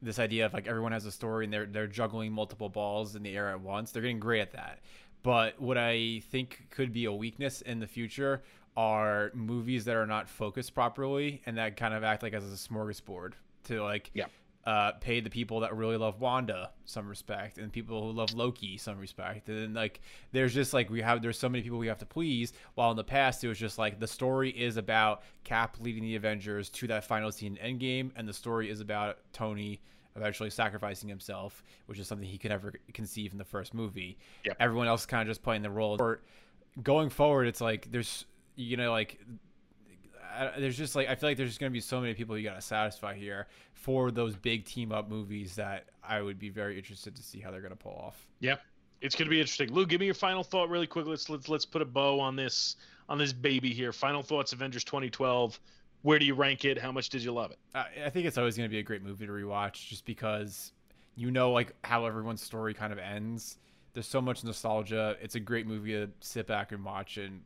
this 0.01 0.17
idea 0.19 0.45
of 0.45 0.53
like 0.53 0.67
everyone 0.67 0.91
has 0.93 1.05
a 1.05 1.11
story 1.11 1.45
and 1.45 1.53
they're 1.53 1.67
they're 1.67 1.85
juggling 1.85 2.31
multiple 2.31 2.69
balls 2.69 3.15
in 3.15 3.21
the 3.21 3.35
air 3.37 3.49
at 3.49 3.59
once. 3.61 3.91
They're 3.91 4.01
getting 4.01 4.19
great 4.19 4.41
at 4.41 4.51
that. 4.53 4.79
But 5.21 5.61
what 5.61 5.77
I 5.77 6.23
think 6.31 6.65
could 6.71 6.91
be 6.91 7.05
a 7.05 7.11
weakness 7.13 7.61
in 7.61 7.79
the 7.79 7.85
future 7.87 8.41
are 8.75 9.31
movies 9.35 9.85
that 9.85 9.95
are 9.95 10.07
not 10.07 10.27
focused 10.29 10.73
properly 10.73 11.41
and 11.45 11.57
that 11.57 11.77
kind 11.77 11.93
of 11.93 12.03
act 12.03 12.23
like 12.23 12.33
as 12.33 12.43
a 12.45 12.55
smorgasbord 12.55 13.33
to 13.65 13.83
like 13.83 14.09
Yeah. 14.15 14.25
Uh, 14.65 14.91
pay 14.93 15.19
the 15.19 15.29
people 15.29 15.61
that 15.61 15.75
really 15.75 15.97
love 15.97 16.19
Wanda 16.19 16.71
some 16.85 17.07
respect 17.07 17.57
and 17.57 17.71
people 17.71 18.03
who 18.03 18.11
love 18.11 18.33
Loki 18.33 18.77
some 18.77 18.99
respect. 18.99 19.49
And 19.49 19.57
then 19.57 19.73
like 19.73 20.01
there's 20.31 20.53
just 20.53 20.73
like 20.73 20.89
we 20.89 21.01
have 21.01 21.21
there's 21.21 21.39
so 21.39 21.49
many 21.49 21.63
people 21.63 21.79
we 21.79 21.87
have 21.87 21.97
to 21.99 22.05
please. 22.05 22.53
While 22.75 22.91
in 22.91 22.97
the 22.97 23.03
past 23.03 23.43
it 23.43 23.47
was 23.47 23.57
just 23.57 23.77
like 23.77 23.99
the 23.99 24.07
story 24.07 24.51
is 24.51 24.77
about 24.77 25.23
Cap 25.43 25.77
leading 25.79 26.03
the 26.03 26.15
Avengers 26.15 26.69
to 26.69 26.87
that 26.87 27.03
final 27.03 27.31
scene 27.31 27.57
in 27.57 27.79
Endgame, 27.79 28.11
and 28.15 28.27
the 28.27 28.33
story 28.33 28.69
is 28.69 28.81
about 28.81 29.17
Tony 29.33 29.81
eventually 30.15 30.49
sacrificing 30.49 31.09
himself, 31.09 31.63
which 31.85 31.97
is 31.97 32.07
something 32.07 32.27
he 32.27 32.37
could 32.37 32.51
never 32.51 32.73
conceive 32.93 33.31
in 33.31 33.37
the 33.37 33.45
first 33.45 33.73
movie. 33.73 34.17
Yep. 34.45 34.57
Everyone 34.59 34.87
else 34.87 35.05
kind 35.05 35.21
of 35.21 35.27
just 35.27 35.41
playing 35.41 35.61
the 35.61 35.69
role. 35.69 35.97
Or 35.99 36.21
going 36.83 37.09
forward, 37.09 37.47
it's 37.47 37.61
like 37.61 37.91
there's 37.91 38.25
you 38.55 38.77
know 38.77 38.91
like 38.91 39.19
I, 40.31 40.59
there's 40.59 40.77
just 40.77 40.95
like 40.95 41.07
I 41.07 41.15
feel 41.15 41.29
like 41.29 41.37
there's 41.37 41.49
just 41.49 41.59
gonna 41.59 41.71
be 41.71 41.81
so 41.81 41.99
many 42.01 42.13
people 42.13 42.37
you 42.37 42.47
gotta 42.47 42.61
satisfy 42.61 43.15
here 43.15 43.47
for 43.73 44.11
those 44.11 44.35
big 44.35 44.65
team 44.65 44.91
up 44.91 45.09
movies 45.09 45.55
that 45.55 45.85
I 46.03 46.21
would 46.21 46.39
be 46.39 46.49
very 46.49 46.77
interested 46.77 47.15
to 47.15 47.23
see 47.23 47.39
how 47.39 47.51
they're 47.51 47.61
gonna 47.61 47.75
pull 47.75 47.93
off. 47.93 48.27
Yeah, 48.39 48.55
it's 49.01 49.15
going 49.15 49.25
to 49.25 49.29
be 49.29 49.39
interesting. 49.39 49.73
Lou, 49.73 49.85
give 49.85 49.99
me 49.99 50.05
your 50.05 50.15
final 50.15 50.43
thought 50.43 50.69
really 50.69 50.87
quick. 50.87 51.07
Let's 51.07 51.29
let's 51.29 51.49
let's 51.49 51.65
put 51.65 51.81
a 51.81 51.85
bow 51.85 52.19
on 52.19 52.35
this 52.35 52.77
on 53.09 53.17
this 53.17 53.33
baby 53.33 53.73
here. 53.73 53.91
Final 53.91 54.21
thoughts, 54.21 54.53
Avengers 54.53 54.83
2012. 54.83 55.59
Where 56.03 56.17
do 56.17 56.25
you 56.25 56.33
rank 56.33 56.65
it? 56.65 56.77
How 56.77 56.91
much 56.91 57.09
did 57.09 57.23
you 57.23 57.31
love 57.31 57.51
it? 57.51 57.59
I, 57.75 57.85
I 58.05 58.09
think 58.09 58.27
it's 58.27 58.37
always 58.37 58.55
gonna 58.55 58.69
be 58.69 58.79
a 58.79 58.83
great 58.83 59.03
movie 59.03 59.25
to 59.25 59.31
rewatch 59.31 59.87
just 59.87 60.05
because 60.05 60.71
you 61.15 61.31
know 61.31 61.51
like 61.51 61.73
how 61.83 62.05
everyone's 62.05 62.41
story 62.41 62.73
kind 62.73 62.93
of 62.93 62.99
ends. 62.99 63.57
There's 63.93 64.07
so 64.07 64.21
much 64.21 64.43
nostalgia. 64.43 65.17
It's 65.21 65.35
a 65.35 65.39
great 65.39 65.67
movie 65.67 65.93
to 65.93 66.09
sit 66.21 66.47
back 66.47 66.71
and 66.71 66.85
watch, 66.85 67.17
and 67.17 67.41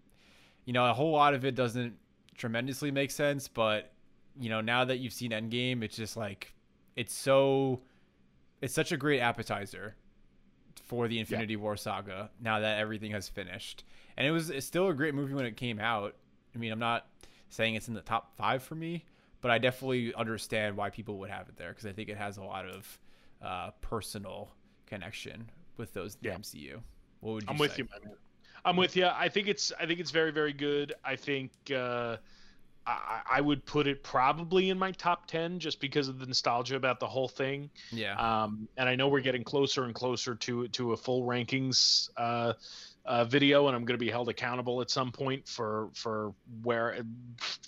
you 0.66 0.74
know 0.74 0.86
a 0.86 0.94
whole 0.94 1.12
lot 1.12 1.34
of 1.34 1.46
it 1.46 1.56
doesn't 1.56 1.96
tremendously 2.38 2.92
make 2.92 3.12
sense, 3.12 3.48
but 3.48 3.92
you 4.40 4.50
know 4.50 4.62
now 4.62 4.86
that 4.86 4.98
you've 4.98 5.14
seen 5.14 5.32
Endgame, 5.32 5.84
it's 5.84 5.96
just 5.96 6.18
like 6.18 6.54
it's 6.96 7.14
so 7.14 7.82
it's 8.62 8.74
such 8.74 8.92
a 8.92 8.98
great 8.98 9.20
appetizer 9.20 9.96
for 10.86 11.08
the 11.08 11.20
Infinity 11.20 11.56
War 11.56 11.76
saga 11.78 12.30
now 12.42 12.60
that 12.60 12.80
everything 12.80 13.12
has 13.12 13.28
finished. 13.28 13.84
And 14.18 14.26
it 14.28 14.32
was 14.32 14.50
it's 14.50 14.66
still 14.66 14.88
a 14.88 14.94
great 14.94 15.14
movie 15.16 15.34
when 15.34 15.46
it 15.46 15.58
came 15.58 15.80
out. 15.80 16.16
I 16.54 16.58
mean, 16.58 16.72
I'm 16.72 16.80
not 16.80 17.08
saying 17.50 17.76
it's 17.76 17.88
in 17.88 17.94
the 17.94 18.02
top 18.02 18.36
5 18.38 18.64
for 18.64 18.76
me, 18.76 19.06
but 19.42 19.52
I 19.52 19.58
definitely 19.58 20.14
understand 20.14 20.78
why 20.78 20.90
people 20.90 21.18
would 21.20 21.30
have 21.30 21.50
it 21.50 21.58
there 21.58 21.70
because 21.70 21.86
I 21.86 21.92
think 21.92 22.10
it 22.10 22.18
has 22.18 22.38
a 22.38 22.44
lot 22.44 22.66
of 22.66 23.00
uh, 23.42 23.72
personal 23.82 24.52
connection 24.86 25.50
with 25.78 25.94
those 25.94 26.16
the 26.16 26.30
MCU. 26.30 26.80
What 27.20 27.34
would 27.34 27.44
you 27.44 27.50
I'm 27.50 27.58
with 27.58 27.78
you, 27.78 27.88
man. 27.92 28.16
I'm 28.66 28.76
with 28.76 28.96
you. 28.96 29.06
I 29.06 29.30
think 29.30 29.48
it's 29.48 29.72
I 29.80 29.86
think 29.86 30.00
it's 30.00 30.12
very 30.12 30.32
very 30.32 30.54
good. 30.54 30.94
I 31.04 31.16
think 31.16 31.52
uh, 31.74 32.18
I, 32.88 33.22
I 33.30 33.42
would 33.42 33.66
put 33.66 33.88
it 33.88 34.04
probably 34.04 34.70
in 34.70 34.78
my 34.78 34.92
top 34.92 35.28
ten 35.28 35.60
just 35.60 35.80
because 35.80 36.08
of 36.08 36.20
the 36.20 36.26
nostalgia 36.26 36.76
about 36.76 37.00
the 37.00 37.08
whole 37.08 37.28
thing. 37.28 37.70
Yeah. 37.92 38.16
Um, 38.16 38.68
and 38.78 38.90
I 38.90 38.96
know 38.96 39.08
we're 39.08 39.22
getting 39.22 39.44
closer 39.44 39.84
and 39.84 39.94
closer 39.94 40.36
to 40.36 40.68
to 40.70 40.94
a 40.94 40.98
full 40.98 41.24
rankings 41.24 42.10
uh, 42.18 42.54
uh, 43.06 43.26
video, 43.26 43.68
and 43.68 43.76
I'm 43.76 43.86
going 43.86 43.98
to 44.00 44.04
be 44.04 44.10
held 44.10 44.30
accountable 44.30 44.82
at 44.82 44.90
some 44.90 45.12
point 45.12 45.48
for 45.48 45.90
for 45.94 46.34
where 46.64 46.98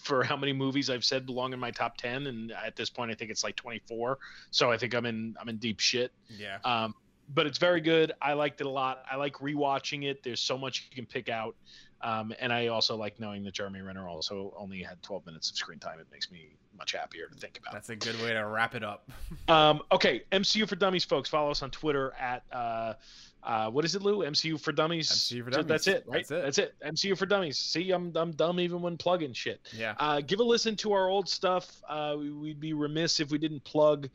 for 0.02 0.24
how 0.24 0.36
many 0.36 0.54
movies 0.54 0.89
I've 0.89 1.06
said 1.06 1.26
belong 1.26 1.54
in 1.54 1.60
my 1.60 1.72
top 1.72 1.98
ten. 1.98 2.28
And 2.28 2.52
at 2.52 2.76
this 2.76 2.89
point, 2.89 3.12
I 3.12 3.14
think 3.14 3.30
it's 3.30 3.43
like 3.43 3.56
24. 3.56 4.18
So 4.50 4.72
I 4.72 4.78
think 4.78 4.95
I'm 4.95 5.06
in 5.06 5.36
I'm 5.39 5.48
in 5.50 5.58
deep 5.58 5.80
shit. 5.80 6.12
yeah. 6.30 6.58
Um, 6.64 6.95
but 7.34 7.46
it's 7.46 7.58
very 7.58 7.82
good. 7.82 8.14
I 8.22 8.34
liked 8.34 8.62
it 8.62 8.68
a 8.68 8.70
lot. 8.70 9.04
I 9.10 9.16
like 9.16 9.34
rewatching 9.36 10.04
it. 10.04 10.24
There's 10.24 10.40
so 10.40 10.58
much 10.58 10.88
you 10.90 10.96
can 10.96 11.06
pick 11.06 11.30
out. 11.30 11.56
Um, 12.02 12.34
and 12.40 12.54
I 12.54 12.68
also 12.68 12.96
like 12.96 13.20
knowing 13.20 13.44
that 13.44 13.54
Jeremy 13.54 13.82
Renner 13.82 14.08
also 14.08 14.54
only 14.56 14.84
had 14.84 15.02
12 15.02 15.26
minutes 15.26 15.50
of 15.50 15.58
screen 15.58 15.80
time. 15.80 16.00
It 16.00 16.08
makes 16.12 16.32
me 16.32 16.50
much 16.78 16.92
happier 16.92 17.28
to 17.28 17.36
think 17.36 17.58
about. 17.60 17.74
That's 17.74 17.90
a 17.90 17.96
good 17.96 18.22
way 18.22 18.34
to 18.34 18.46
wrap 18.46 18.76
it 18.76 18.84
up. 18.84 19.10
Um, 19.50 19.82
okay, 19.94 20.24
MCU 20.34 20.68
for 20.68 20.76
Dummies, 20.76 21.06
folks. 21.06 21.30
Follow 21.30 21.50
us 21.52 21.62
on 21.62 21.72
Twitter 21.72 22.14
at 22.20 22.44
uh, 22.52 22.96
uh, 23.44 23.70
what 23.70 23.86
is 23.86 23.96
it, 23.96 24.02
Lou? 24.02 24.20
MCU 24.20 24.60
for 24.60 24.72
Dummies. 24.72 25.10
MCU 25.10 25.46
for 25.46 25.52
So 25.52 25.64
That's 25.64 25.88
it, 25.88 26.04
right? 26.08 26.28
That's 26.28 26.58
it. 26.58 26.76
That's 26.82 27.04
it. 27.04 27.10
MCU 27.12 27.18
for 27.18 27.26
Dummies. 27.26 27.58
See, 27.58 27.92
I'm 27.92 28.12
I'm 28.16 28.32
dumb 28.32 28.60
even 28.60 28.82
when 28.82 28.98
plugging 28.98 29.34
shit. 29.34 29.62
yeah. 29.74 29.96
Uh, 30.00 30.22
give 30.22 30.40
a 30.40 30.44
listen 30.44 30.76
to 30.78 30.94
our 30.94 31.08
old 31.10 31.30
stuff. 31.30 31.82
Uh, 31.88 32.16
we, 32.18 32.32
we'd 32.32 32.60
be 32.60 32.74
remiss 32.74 33.20
if 33.20 33.32
we 33.32 33.38
didn't 33.38 33.64
plug 33.64 34.10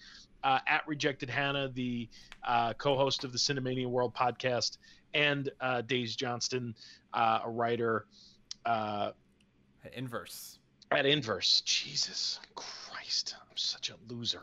uh, 0.45 0.59
at 0.66 0.87
Rejected 0.87 1.31
Hannah, 1.31 1.68
the 1.68 2.09
uh, 2.47 2.73
co-host 2.75 3.25
of 3.25 3.33
the 3.33 3.39
Cinemania 3.39 3.87
World 3.87 4.14
podcast, 4.14 4.79
and 5.14 5.51
uh, 5.61 5.83
Dais 5.83 6.16
Johnston, 6.16 6.75
uh, 7.14 7.41
a 7.45 7.51
writer 7.51 8.07
uh, 8.66 9.12
Inverse. 9.95 10.59
at 10.91 11.07
Inverse. 11.07 11.62
Jesus 11.62 12.41
Christ, 12.55 13.35
I'm 13.41 13.57
such 13.57 13.91
a 13.91 13.95
loser. 14.12 14.43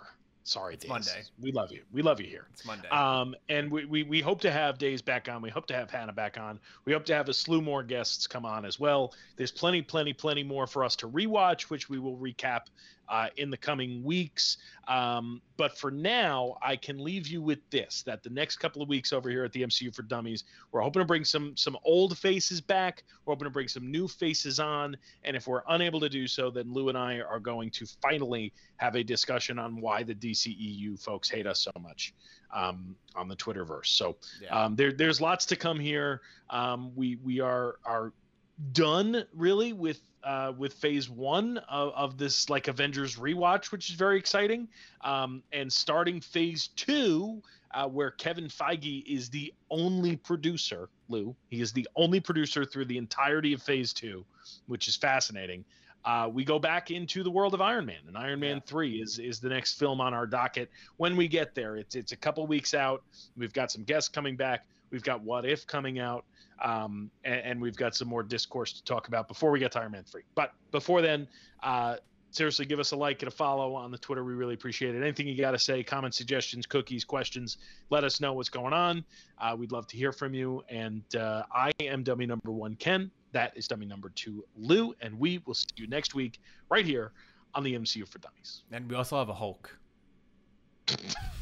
Sorry, 0.49 0.73
It's 0.73 0.83
Dais. 0.83 0.89
Monday. 0.89 1.23
We 1.39 1.51
love 1.51 1.71
you. 1.71 1.81
We 1.91 2.01
love 2.01 2.19
you 2.19 2.25
here. 2.25 2.47
It's 2.53 2.65
Monday. 2.65 2.89
Um, 2.89 3.35
and 3.49 3.71
we, 3.71 3.85
we, 3.85 4.01
we 4.01 4.19
hope 4.19 4.41
to 4.41 4.51
have 4.51 4.79
Dais 4.79 4.99
back 4.99 5.29
on. 5.29 5.43
We 5.43 5.51
hope 5.51 5.67
to 5.67 5.75
have 5.75 5.91
Hannah 5.91 6.11
back 6.11 6.39
on. 6.39 6.59
We 6.85 6.93
hope 6.93 7.05
to 7.05 7.13
have 7.13 7.29
a 7.29 7.33
slew 7.35 7.61
more 7.61 7.83
guests 7.83 8.25
come 8.25 8.45
on 8.45 8.65
as 8.65 8.79
well. 8.79 9.13
There's 9.35 9.51
plenty, 9.51 9.83
plenty, 9.83 10.11
plenty 10.11 10.41
more 10.41 10.65
for 10.65 10.83
us 10.83 10.95
to 10.97 11.07
rewatch, 11.07 11.63
which 11.63 11.87
we 11.87 11.99
will 11.99 12.17
recap 12.17 12.61
uh, 13.09 13.27
in 13.37 13.49
the 13.49 13.57
coming 13.57 14.03
weeks. 14.03 14.57
Um, 14.87 15.41
but 15.57 15.77
for 15.77 15.91
now, 15.91 16.57
I 16.61 16.75
can 16.75 17.03
leave 17.03 17.27
you 17.27 17.41
with 17.41 17.59
this: 17.69 18.03
that 18.03 18.23
the 18.23 18.29
next 18.29 18.57
couple 18.57 18.81
of 18.81 18.89
weeks 18.89 19.11
over 19.11 19.29
here 19.29 19.43
at 19.43 19.51
the 19.51 19.63
MCU 19.63 19.93
for 19.93 20.03
Dummies, 20.03 20.45
we're 20.71 20.81
hoping 20.81 21.01
to 21.01 21.05
bring 21.05 21.25
some 21.25 21.55
some 21.57 21.77
old 21.83 22.17
faces 22.17 22.61
back. 22.61 23.03
We're 23.25 23.33
hoping 23.33 23.45
to 23.45 23.51
bring 23.51 23.67
some 23.67 23.91
new 23.91 24.07
faces 24.07 24.59
on. 24.59 24.95
And 25.23 25.35
if 25.35 25.47
we're 25.47 25.63
unable 25.69 25.99
to 25.99 26.09
do 26.09 26.27
so, 26.27 26.49
then 26.49 26.71
Lou 26.71 26.89
and 26.89 26.97
I 26.97 27.19
are 27.19 27.39
going 27.39 27.71
to 27.71 27.85
finally 28.01 28.53
have 28.77 28.95
a 28.95 29.03
discussion 29.03 29.59
on 29.59 29.81
why 29.81 30.03
the 30.03 30.15
DCEU 30.15 31.01
folks 31.01 31.29
hate 31.29 31.47
us 31.47 31.59
so 31.59 31.71
much 31.79 32.13
um, 32.53 32.95
on 33.15 33.27
the 33.27 33.35
Twitterverse. 33.35 33.87
So 33.87 34.15
yeah. 34.41 34.65
um, 34.65 34.75
there, 34.75 34.91
there's 34.91 35.21
lots 35.21 35.45
to 35.47 35.55
come 35.55 35.79
here. 35.79 36.21
Um, 36.49 36.91
we 36.95 37.17
we 37.23 37.39
are 37.39 37.75
are 37.85 38.13
done 38.73 39.25
really 39.33 39.73
with 39.73 40.01
uh, 40.23 40.53
with 40.57 40.73
phase 40.73 41.09
one 41.09 41.57
of, 41.69 41.93
of 41.93 42.17
this 42.17 42.49
like 42.49 42.67
Avengers 42.67 43.15
rewatch, 43.15 43.71
which 43.71 43.89
is 43.89 43.95
very 43.95 44.17
exciting. 44.17 44.67
Um, 45.01 45.43
and 45.51 45.71
starting 45.71 46.21
phase 46.21 46.69
two, 46.75 47.41
uh, 47.71 47.87
where 47.87 48.11
Kevin 48.11 48.47
Feige 48.47 49.05
is 49.05 49.29
the 49.29 49.53
only 49.69 50.15
producer. 50.15 50.89
Lou, 51.07 51.35
he 51.49 51.61
is 51.61 51.71
the 51.71 51.87
only 51.95 52.19
producer 52.19 52.65
through 52.65 52.85
the 52.85 52.97
entirety 52.97 53.53
of 53.53 53.61
phase 53.61 53.93
two, 53.93 54.25
which 54.67 54.87
is 54.87 54.95
fascinating. 54.95 55.63
Uh, 56.05 56.29
we 56.31 56.45
go 56.45 56.57
back 56.59 56.91
into 56.91 57.23
the 57.23 57.29
world 57.31 57.53
of 57.53 57.61
Iron 57.61 57.85
Man, 57.85 57.97
and 58.07 58.17
Iron 58.17 58.39
Man 58.39 58.57
Yeah. 58.57 58.61
three 58.65 59.01
is 59.01 59.19
is 59.19 59.39
the 59.39 59.49
next 59.49 59.77
film 59.77 59.99
on 59.99 60.13
our 60.13 60.25
docket. 60.25 60.69
When 60.97 61.17
we 61.17 61.27
get 61.27 61.53
there, 61.53 61.75
it's 61.75 61.95
it's 61.95 62.11
a 62.13 62.15
couple 62.15 62.45
weeks 62.47 62.73
out. 62.73 63.03
We've 63.35 63.51
got 63.53 63.69
some 63.71 63.83
guests 63.83 64.07
coming 64.07 64.35
back. 64.37 64.65
We've 64.91 65.03
got 65.03 65.21
What 65.21 65.45
If 65.45 65.67
coming 65.67 65.99
out, 65.99 66.25
um, 66.63 67.09
and, 67.23 67.41
and 67.41 67.61
we've 67.61 67.75
got 67.75 67.95
some 67.95 68.07
more 68.07 68.23
discourse 68.23 68.73
to 68.73 68.83
talk 68.83 69.07
about 69.07 69.27
before 69.27 69.51
we 69.51 69.59
get 69.59 69.71
to 69.73 69.79
Iron 69.79 69.91
Man 69.91 70.03
three. 70.03 70.23
But 70.35 70.53
before 70.71 71.01
then, 71.01 71.27
uh, 71.63 71.97
seriously, 72.31 72.65
give 72.65 72.79
us 72.79 72.91
a 72.91 72.95
like 72.95 73.21
and 73.21 73.31
a 73.31 73.35
follow 73.35 73.75
on 73.75 73.91
the 73.91 73.97
Twitter. 73.97 74.23
We 74.23 74.33
really 74.33 74.53
appreciate 74.53 74.95
it. 74.95 75.01
Anything 75.01 75.27
you 75.27 75.37
got 75.37 75.51
to 75.51 75.59
say, 75.59 75.83
comments, 75.83 76.17
suggestions, 76.17 76.65
cookies, 76.65 77.03
questions, 77.03 77.57
let 77.89 78.03
us 78.03 78.19
know 78.19 78.33
what's 78.33 78.49
going 78.49 78.73
on. 78.73 79.03
Uh, 79.39 79.55
we'd 79.57 79.71
love 79.71 79.87
to 79.87 79.97
hear 79.97 80.11
from 80.11 80.33
you. 80.33 80.63
And 80.69 81.03
uh, 81.15 81.43
I 81.53 81.71
am 81.81 82.03
dummy 82.03 82.25
number 82.25 82.51
one, 82.51 82.75
Ken. 82.75 83.11
That 83.31 83.55
is 83.55 83.67
dummy 83.67 83.85
number 83.85 84.09
two, 84.09 84.43
Lou. 84.57 84.93
And 85.01 85.17
we 85.19 85.41
will 85.45 85.53
see 85.53 85.67
you 85.75 85.87
next 85.87 86.15
week 86.15 86.39
right 86.69 86.85
here 86.85 87.11
on 87.55 87.63
the 87.63 87.73
MCU 87.73 88.07
for 88.07 88.19
Dummies. 88.19 88.63
and 88.71 88.89
we 88.89 88.95
also 88.95 89.17
have 89.17 89.29
a 89.29 89.33
Hulk. 89.33 89.75